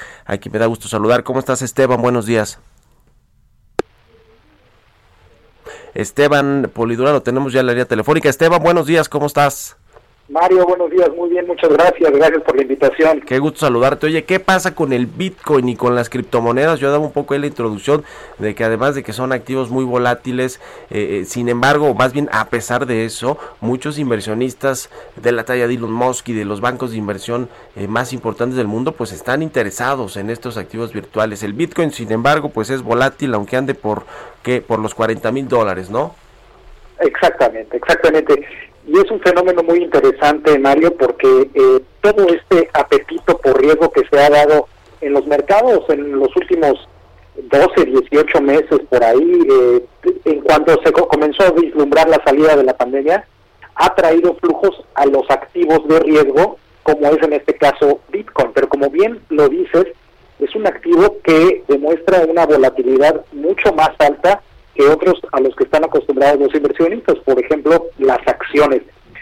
me 0.49 0.59
da 0.59 0.65
gusto 0.65 0.87
saludar. 0.87 1.23
¿Cómo 1.23 1.39
estás, 1.39 1.61
Esteban? 1.61 2.01
Buenos 2.01 2.25
días. 2.25 2.59
Esteban 5.93 6.71
Polidura, 6.73 7.11
lo 7.11 7.21
tenemos 7.21 7.53
ya 7.53 7.61
la 7.61 7.73
línea 7.73 7.85
telefónica. 7.85 8.29
Esteban, 8.29 8.63
buenos 8.63 8.87
días, 8.87 9.09
¿cómo 9.09 9.27
estás? 9.27 9.77
Mario, 10.29 10.65
buenos 10.65 10.89
días, 10.89 11.09
muy 11.17 11.29
bien, 11.29 11.45
muchas 11.45 11.69
gracias, 11.69 12.09
gracias 12.09 12.41
por 12.43 12.55
la 12.55 12.61
invitación. 12.61 13.19
Qué 13.21 13.39
gusto 13.39 13.59
saludarte. 13.59 14.07
Oye, 14.07 14.23
¿qué 14.23 14.39
pasa 14.39 14.73
con 14.73 14.93
el 14.93 15.05
Bitcoin 15.05 15.67
y 15.67 15.75
con 15.75 15.95
las 15.95 16.09
criptomonedas? 16.09 16.79
Yo 16.79 16.89
daba 16.91 17.03
un 17.03 17.11
poco 17.11 17.33
de 17.33 17.41
la 17.41 17.47
introducción 17.47 18.05
de 18.39 18.55
que 18.55 18.63
además 18.63 18.95
de 18.95 19.03
que 19.03 19.11
son 19.11 19.33
activos 19.33 19.69
muy 19.69 19.83
volátiles, 19.83 20.61
eh, 20.89 21.19
eh, 21.19 21.25
sin 21.25 21.49
embargo, 21.49 21.93
más 21.93 22.13
bien 22.13 22.29
a 22.31 22.47
pesar 22.47 22.85
de 22.85 23.03
eso, 23.03 23.37
muchos 23.59 23.99
inversionistas 23.99 24.89
de 25.17 25.33
la 25.33 25.43
talla 25.43 25.67
de 25.67 25.73
Elon 25.73 25.91
Musk 25.91 26.29
y 26.29 26.33
de 26.33 26.45
los 26.45 26.61
bancos 26.61 26.91
de 26.91 26.97
inversión 26.97 27.49
eh, 27.75 27.87
más 27.89 28.13
importantes 28.13 28.55
del 28.55 28.67
mundo, 28.67 28.93
pues 28.93 29.11
están 29.11 29.41
interesados 29.41 30.15
en 30.15 30.29
estos 30.29 30.55
activos 30.55 30.93
virtuales. 30.93 31.43
El 31.43 31.51
Bitcoin, 31.51 31.91
sin 31.91 32.13
embargo, 32.13 32.47
pues 32.47 32.69
es 32.69 32.81
volátil, 32.81 33.33
aunque 33.33 33.57
ande 33.57 33.73
por, 33.73 34.03
¿qué? 34.41 34.61
por 34.61 34.79
los 34.79 34.95
40 34.95 35.33
mil 35.33 35.49
dólares, 35.49 35.89
¿no? 35.89 36.15
Exactamente, 37.01 37.75
exactamente. 37.75 38.47
Y 38.85 38.97
es 38.97 39.09
un 39.09 39.19
fenómeno 39.21 39.63
muy 39.63 39.79
interesante, 39.79 40.59
Mario, 40.59 40.95
porque 40.97 41.49
eh, 41.53 41.81
todo 42.01 42.27
este 42.27 42.69
apetito 42.73 43.37
por 43.37 43.59
riesgo 43.61 43.89
que 43.91 44.03
se 44.11 44.19
ha 44.19 44.29
dado 44.29 44.67
en 45.01 45.13
los 45.13 45.25
mercados 45.25 45.83
en 45.89 46.19
los 46.19 46.35
últimos 46.35 46.87
12, 47.35 47.85
18 47.85 48.41
meses 48.41 48.79
por 48.89 49.03
ahí, 49.03 49.39
eh, 49.49 49.85
en 50.25 50.41
cuanto 50.41 50.79
se 50.83 50.91
comenzó 50.91 51.43
a 51.43 51.51
vislumbrar 51.51 52.07
la 52.09 52.21
salida 52.23 52.55
de 52.55 52.63
la 52.63 52.77
pandemia, 52.77 53.25
ha 53.75 53.95
traído 53.95 54.35
flujos 54.35 54.83
a 54.95 55.05
los 55.05 55.29
activos 55.29 55.87
de 55.87 55.99
riesgo, 55.99 56.57
como 56.83 57.07
es 57.07 57.23
en 57.23 57.33
este 57.33 57.55
caso 57.55 58.01
Bitcoin. 58.09 58.51
Pero 58.53 58.69
como 58.69 58.89
bien 58.89 59.19
lo 59.29 59.49
dices, 59.49 59.87
es 60.39 60.55
un 60.55 60.67
activo 60.67 61.17
que 61.23 61.63
demuestra 61.67 62.25
una 62.25 62.45
volatilidad 62.45 63.25
mucho 63.31 63.73
más 63.73 63.91
alta 63.99 64.41
que 64.75 64.87
otros 64.87 65.19
a 65.31 65.39
los 65.39 65.55
que 65.55 65.65
están 65.65 65.83
acostumbrados 65.83 66.39
los 66.39 66.55
inversionistas, 66.55 67.17
por 67.19 67.39
ejemplo, 67.39 67.87
las 67.99 68.19
acciones. 68.27 68.81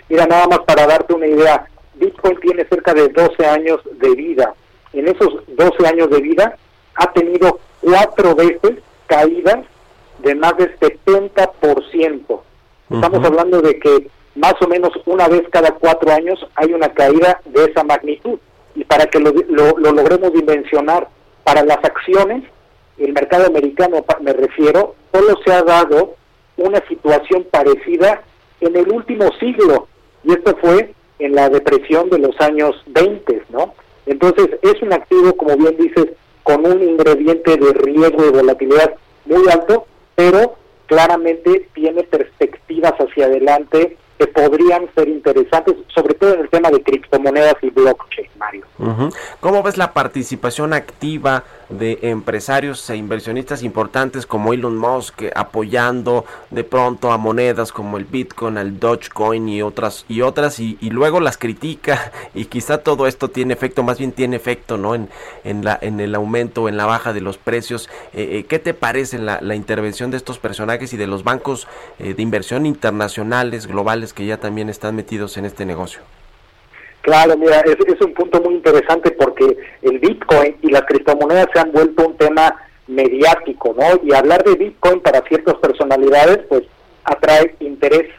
Mira, 0.09 0.25
nada 0.25 0.47
más 0.47 0.59
para 0.59 0.87
darte 0.87 1.13
una 1.13 1.27
idea, 1.27 1.65
Bitcoin 1.95 2.39
tiene 2.39 2.65
cerca 2.65 2.93
de 2.93 3.09
12 3.09 3.45
años 3.45 3.79
de 3.99 4.15
vida. 4.15 4.53
En 4.93 5.07
esos 5.07 5.43
12 5.47 5.87
años 5.87 6.09
de 6.09 6.21
vida 6.21 6.57
ha 6.95 7.11
tenido 7.13 7.59
cuatro 7.81 8.35
veces 8.35 8.79
caídas 9.07 9.59
de 10.19 10.35
más 10.35 10.55
del 10.57 10.77
70%. 10.79 12.41
Estamos 12.89 13.25
hablando 13.25 13.61
de 13.61 13.79
que 13.79 14.07
más 14.35 14.53
o 14.61 14.67
menos 14.67 14.91
una 15.05 15.27
vez 15.27 15.43
cada 15.49 15.71
cuatro 15.71 16.11
años 16.11 16.45
hay 16.55 16.73
una 16.73 16.89
caída 16.93 17.39
de 17.45 17.65
esa 17.65 17.83
magnitud. 17.83 18.39
Y 18.75 18.83
para 18.83 19.05
que 19.05 19.19
lo, 19.19 19.31
lo, 19.31 19.77
lo 19.77 19.91
logremos 19.91 20.33
dimensionar, 20.33 21.07
para 21.43 21.63
las 21.63 21.83
acciones, 21.83 22.43
el 23.03 23.13
mercado 23.13 23.47
americano 23.47 24.05
me 24.21 24.33
refiero, 24.33 24.95
solo 25.13 25.37
se 25.45 25.53
ha 25.53 25.63
dado 25.63 26.15
una 26.57 26.85
situación 26.87 27.45
parecida 27.49 28.21
en 28.59 28.75
el 28.75 28.91
último 28.91 29.29
siglo, 29.39 29.87
y 30.23 30.33
esto 30.33 30.55
fue 30.61 30.93
en 31.19 31.35
la 31.35 31.49
depresión 31.49 32.09
de 32.09 32.19
los 32.19 32.39
años 32.39 32.75
20, 32.87 33.43
¿no? 33.49 33.73
Entonces 34.05 34.49
es 34.61 34.81
un 34.81 34.93
activo, 34.93 35.33
como 35.35 35.55
bien 35.57 35.77
dices, 35.77 36.07
con 36.43 36.65
un 36.65 36.81
ingrediente 36.81 37.57
de 37.57 37.73
riesgo 37.73 38.25
y 38.25 38.31
volatilidad 38.31 38.95
muy 39.25 39.47
alto, 39.49 39.85
pero 40.15 40.55
claramente 40.87 41.69
tiene 41.73 42.03
perspectivas 42.03 42.93
hacia 42.93 43.25
adelante 43.25 43.97
que 44.21 44.27
podrían 44.27 44.87
ser 44.93 45.07
interesantes, 45.09 45.75
sobre 45.95 46.13
todo 46.13 46.35
en 46.35 46.41
el 46.41 46.49
tema 46.49 46.69
de 46.69 46.83
criptomonedas 46.83 47.55
y 47.63 47.71
blockchain, 47.71 48.29
Mario. 48.37 48.65
¿Cómo 49.39 49.63
ves 49.63 49.77
la 49.77 49.93
participación 49.93 50.73
activa 50.73 51.43
de 51.71 51.97
empresarios 52.03 52.87
e 52.89 52.97
inversionistas 52.97 53.63
importantes 53.63 54.25
como 54.25 54.53
Elon 54.53 54.77
Musk 54.77 55.23
apoyando 55.35 56.25
de 56.49 56.63
pronto 56.63 57.11
a 57.11 57.17
monedas 57.17 57.71
como 57.71 57.97
el 57.97 58.05
Bitcoin, 58.05 58.57
el 58.57 58.79
Dogecoin 58.79 59.47
y 59.47 59.61
otras 59.61 60.05
y 60.09 60.21
otras 60.21 60.59
y, 60.59 60.77
luego 60.89 61.19
las 61.19 61.37
critica 61.37 62.11
y 62.35 62.45
quizá 62.45 62.79
todo 62.79 63.07
esto 63.07 63.29
tiene 63.29 63.53
efecto, 63.53 63.83
más 63.83 63.97
bien 63.97 64.11
tiene 64.11 64.35
efecto, 64.35 64.77
¿no? 64.77 64.95
En, 64.95 65.09
en 65.43 65.63
la 65.63 65.79
en 65.81 65.99
el 65.99 66.13
aumento, 66.13 66.67
en 66.67 66.77
la 66.77 66.85
baja 66.85 67.13
de 67.13 67.21
los 67.21 67.37
precios. 67.37 67.89
Eh, 68.13 68.39
eh, 68.39 68.45
¿Qué 68.47 68.59
te 68.59 68.73
parece 68.73 69.17
la, 69.17 69.55
intervención 69.55 70.11
de 70.11 70.17
estos 70.17 70.39
personajes 70.39 70.93
y 70.93 70.97
de 70.97 71.07
los 71.07 71.23
bancos 71.23 71.67
eh, 71.99 72.13
de 72.13 72.21
inversión 72.21 72.65
internacionales, 72.65 73.67
globales 73.67 74.10
que 74.13 74.25
ya 74.25 74.37
también 74.37 74.69
están 74.69 74.95
metidos 74.95 75.37
en 75.37 75.45
este 75.45 75.65
negocio? 75.65 76.01
Claro, 77.01 77.35
mira, 77.35 77.61
es, 77.61 77.77
es, 77.87 78.01
un 78.01 78.13
punto 78.13 78.41
muy 78.41 78.55
interesante 78.55 79.11
porque 79.11 79.57
el 79.81 79.99
Bitcoin 79.99 80.55
y 80.61 80.69
las 80.69 80.83
criptomonedas 80.83 81.47
se 81.53 81.59
han 81.59 81.71
vuelto 81.71 82.07
un 82.07 82.15
tema 82.15 82.55
mediático, 82.87 83.75
¿no? 83.77 83.99
Y 84.03 84.13
hablar 84.13 84.43
de 84.43 84.55
Bitcoin 84.55 84.99
para 84.99 85.21
ciertas 85.21 85.55
personalidades, 85.55 86.39
pues 86.47 86.63
atrae 87.03 87.55
interés. 87.59 88.09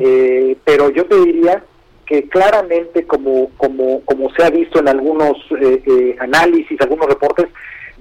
eh, 0.00 0.56
pero 0.64 0.90
yo 0.90 1.04
te 1.06 1.16
diría 1.20 1.62
que 2.06 2.28
claramente, 2.28 3.06
como, 3.06 3.50
como, 3.56 4.00
como 4.04 4.30
se 4.34 4.42
ha 4.42 4.50
visto 4.50 4.80
en 4.80 4.88
algunos 4.88 5.36
eh, 5.60 5.82
eh, 5.86 6.16
análisis, 6.18 6.80
algunos 6.80 7.06
reportes, 7.06 7.46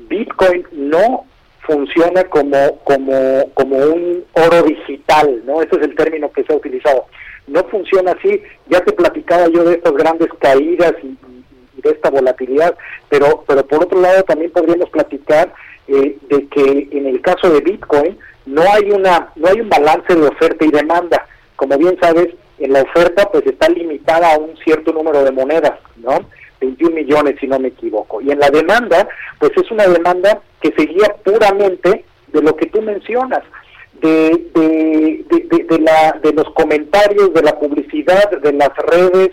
Bitcoin 0.08 0.66
no 0.72 1.26
funciona 1.70 2.24
como, 2.26 2.80
como, 2.84 3.46
como 3.54 3.78
un 3.78 4.26
oro 4.34 4.64
digital, 4.64 5.42
¿no? 5.46 5.62
Ese 5.62 5.76
es 5.76 5.84
el 5.84 5.96
término 5.96 6.32
que 6.32 6.44
se 6.44 6.54
ha 6.54 6.56
utilizado 6.56 7.06
no 7.50 7.64
funciona 7.66 8.12
así. 8.12 8.42
Ya 8.68 8.80
te 8.82 8.94
platicaba 8.94 9.48
yo 9.48 9.64
de 9.64 9.76
estas 9.76 9.94
grandes 9.94 10.30
caídas 10.40 10.94
y, 11.04 11.18
de 11.82 11.92
esta 11.92 12.10
volatilidad, 12.10 12.76
pero, 13.08 13.46
pero 13.48 13.66
por 13.66 13.84
otro 13.84 14.02
lado 14.02 14.22
también 14.24 14.52
podríamos 14.52 14.90
platicar 14.90 15.54
eh, 15.88 16.18
de 16.30 16.48
que 16.50 16.90
en 16.92 17.08
el 17.08 17.22
caso 17.22 17.50
de 17.50 17.62
Bitcoin 17.62 18.18
no 18.46 18.64
hay 18.74 18.92
una 18.92 19.32
no 19.38 19.48
hay 19.48 19.62
un 19.62 19.70
balance 19.70 20.14
de 20.14 20.28
oferta 20.28 20.66
y 20.66 20.72
demanda. 20.72 21.26
Como 21.56 21.78
bien 21.78 21.98
sabes, 22.02 22.28
en 22.58 22.74
la 22.74 22.82
oferta 22.82 23.32
pues 23.32 23.46
está 23.48 23.70
limitada 23.70 24.34
a 24.34 24.38
un 24.38 24.58
cierto 24.58 24.92
número 24.92 25.24
de 25.24 25.32
monedas, 25.32 25.80
¿no? 25.96 26.20
21 26.60 26.96
millones 26.96 27.36
si 27.40 27.48
no 27.48 27.60
me 27.60 27.70
equivoco. 27.70 28.22
Y 28.22 28.32
en 28.32 28.40
la 28.40 28.50
demanda, 28.50 29.08
pues 29.40 29.52
es 29.56 29.70
una 29.72 29.88
demanda 29.88 30.42
que 30.62 30.72
seguía 30.72 31.16
puramente 31.24 32.06
de 32.28 32.42
lo 32.42 32.56
que 32.56 32.68
tú 32.68 32.82
mencionas 32.82 33.44
de, 34.02 34.50
de, 34.54 35.66
de, 35.68 35.80
la, 35.80 36.20
de 36.24 36.34
los 36.34 36.50
comentarios, 36.54 37.34
de 37.34 37.42
la 37.42 37.58
publicidad, 37.60 38.30
de 38.32 38.54
las 38.54 38.76
redes, 38.78 39.32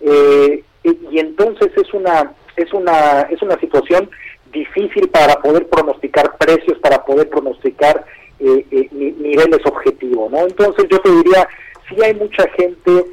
eh, 0.00 0.64
y, 0.84 1.18
entonces 1.18 1.70
es 1.76 1.92
una, 1.92 2.32
es, 2.56 2.72
una, 2.72 3.22
es 3.30 3.42
una 3.42 3.58
situación 3.60 4.08
difícil 4.52 5.08
para 5.10 5.34
poder 5.36 5.66
pronosticar 5.68 6.36
precios, 6.38 6.78
para 6.78 7.04
poder 7.04 7.28
pronosticar 7.28 8.04
eh, 8.40 8.64
eh, 8.70 8.88
niveles 8.92 9.60
objetivos, 9.66 10.30
¿no? 10.30 10.38
Entonces 10.38 10.86
yo 10.90 10.98
te 11.00 11.10
diría, 11.10 11.46
si 11.88 12.02
hay 12.02 12.14
mucha 12.14 12.48
gente 12.50 13.04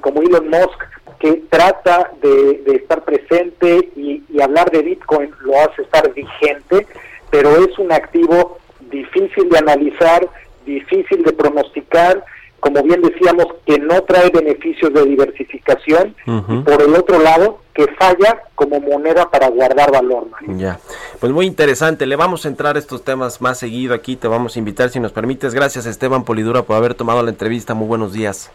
como 0.00 0.22
Elon 0.22 0.48
Musk 0.48 0.80
que 1.24 1.42
trata 1.48 2.10
de, 2.20 2.62
estar 2.66 3.02
presente 3.02 3.88
y, 3.96 4.22
y 4.28 4.42
hablar 4.42 4.70
de 4.70 4.82
Bitcoin 4.82 5.30
lo 5.40 5.58
hace 5.58 5.80
estar 5.80 6.12
vigente, 6.12 6.86
pero 7.30 7.64
es 7.64 7.78
un 7.78 7.90
activo 7.92 8.58
difícil 8.90 9.48
de 9.48 9.56
analizar, 9.56 10.28
difícil 10.66 11.22
de 11.22 11.32
pronosticar, 11.32 12.22
como 12.60 12.82
bien 12.82 13.00
decíamos, 13.00 13.46
que 13.64 13.78
no 13.78 14.02
trae 14.02 14.28
beneficios 14.28 14.92
de 14.92 15.02
diversificación, 15.06 16.14
y 16.26 16.58
por 16.58 16.82
el 16.82 16.94
otro 16.94 17.18
lado, 17.18 17.60
que 17.72 17.86
falla 17.98 18.42
como 18.54 18.80
moneda 18.80 19.30
para 19.30 19.48
guardar 19.48 19.92
valor. 19.92 20.26
Ya, 20.46 20.78
pues 21.20 21.32
muy 21.32 21.46
interesante, 21.46 22.04
le 22.04 22.16
vamos 22.16 22.44
a 22.44 22.48
entrar 22.48 22.76
a 22.76 22.78
estos 22.78 23.02
temas 23.02 23.40
más 23.40 23.58
seguido 23.58 23.94
aquí, 23.94 24.16
te 24.16 24.28
vamos 24.28 24.56
a 24.56 24.58
invitar 24.58 24.90
si 24.90 25.00
nos 25.00 25.12
permites. 25.12 25.54
Gracias 25.54 25.86
Esteban 25.86 26.24
Polidura 26.24 26.64
por 26.64 26.76
haber 26.76 26.92
tomado 26.92 27.22
la 27.22 27.30
entrevista, 27.30 27.72
muy 27.72 27.86
buenos 27.86 28.12
días. 28.12 28.50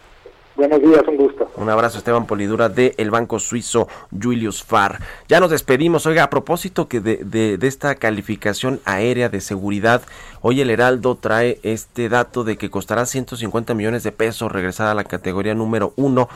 Buenos 0.60 0.82
días, 0.82 1.02
un 1.08 1.16
gusto. 1.16 1.50
Un 1.56 1.70
abrazo, 1.70 1.96
Esteban 1.96 2.26
Polidura, 2.26 2.68
de 2.68 2.94
el 2.98 3.10
banco 3.10 3.38
suizo 3.38 3.88
Julius 4.10 4.62
Farr. 4.62 4.98
Ya 5.26 5.40
nos 5.40 5.48
despedimos. 5.48 6.04
Oiga, 6.04 6.24
a 6.24 6.28
propósito 6.28 6.86
que 6.86 7.00
de, 7.00 7.16
de, 7.24 7.66
esta 7.66 7.94
calificación 7.94 8.78
aérea 8.84 9.30
de 9.30 9.40
seguridad, 9.40 10.02
hoy 10.42 10.60
el 10.60 10.68
Heraldo 10.68 11.14
trae 11.14 11.60
este 11.62 12.10
dato 12.10 12.44
de 12.44 12.58
que 12.58 12.68
costará 12.68 13.06
150 13.06 13.72
millones 13.72 14.02
de 14.02 14.12
pesos 14.12 14.52
regresar 14.52 14.88
a 14.88 14.94
la 14.94 15.04
categoría 15.04 15.54
número 15.54 15.94
uno 15.96 16.28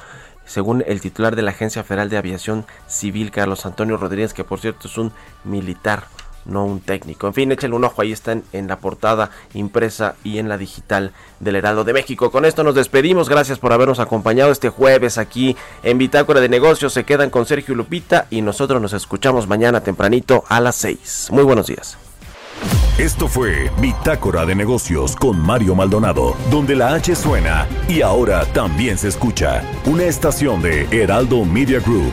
según 0.47 0.83
el 0.87 1.03
titular 1.03 1.37
de 1.37 1.43
la 1.43 1.51
Agencia 1.51 1.85
Federal 1.85 2.09
de 2.09 2.17
Aviación 2.17 2.65
Civil, 2.87 3.31
Carlos 3.31 3.67
Antonio 3.67 3.99
Rodríguez, 3.99 4.33
que 4.33 4.45
por 4.45 4.59
cierto 4.59 4.89
es 4.89 4.97
un 4.97 5.13
militar 5.45 6.05
no 6.45 6.65
un 6.65 6.81
técnico. 6.81 7.27
En 7.27 7.35
fin, 7.35 7.53
échale 7.53 7.75
un 7.75 7.85
ojo, 7.85 8.03
ahí 8.03 8.13
están 8.13 8.45
en 8.53 8.69
la 8.69 8.79
portada 8.79 9.31
impresa 9.55 10.17
y 10.25 10.39
en 10.39 10.49
la 10.49 10.59
digital 10.59 11.13
del 11.41 11.57
Heraldo 11.57 11.85
de 11.85 11.93
México. 11.93 12.31
Con 12.31 12.45
esto 12.45 12.65
nos 12.65 12.75
despedimos, 12.75 13.29
gracias 13.29 13.59
por 13.59 13.73
habernos 13.73 13.99
acompañado 14.01 14.51
este 14.51 14.69
jueves 14.69 15.19
aquí 15.19 15.57
en 15.83 15.99
Bitácora 15.99 16.41
de 16.41 16.49
Negocios. 16.49 16.93
Se 16.93 17.05
quedan 17.05 17.31
con 17.31 17.47
Sergio 17.47 17.75
Lupita 17.75 18.27
y 18.31 18.43
nosotros 18.43 18.81
nos 18.81 18.93
escuchamos 18.93 19.47
mañana 19.47 19.81
tempranito 19.81 20.45
a 20.49 20.61
las 20.61 20.77
6. 20.77 21.29
Muy 21.31 21.45
buenos 21.45 21.67
días. 21.67 21.99
Esto 22.99 23.27
fue 23.27 23.71
Bitácora 23.81 24.47
de 24.47 24.55
Negocios 24.55 25.17
con 25.17 25.39
Mario 25.39 25.75
Maldonado, 25.75 26.37
donde 26.49 26.77
la 26.77 26.95
H 26.95 27.17
suena 27.17 27.67
y 27.89 28.03
ahora 28.03 28.45
también 28.53 28.99
se 28.99 29.09
escucha 29.09 29.63
una 29.85 30.05
estación 30.05 30.63
de 30.63 30.87
Heraldo 30.93 31.45
Media 31.45 31.81
Group. 31.81 32.13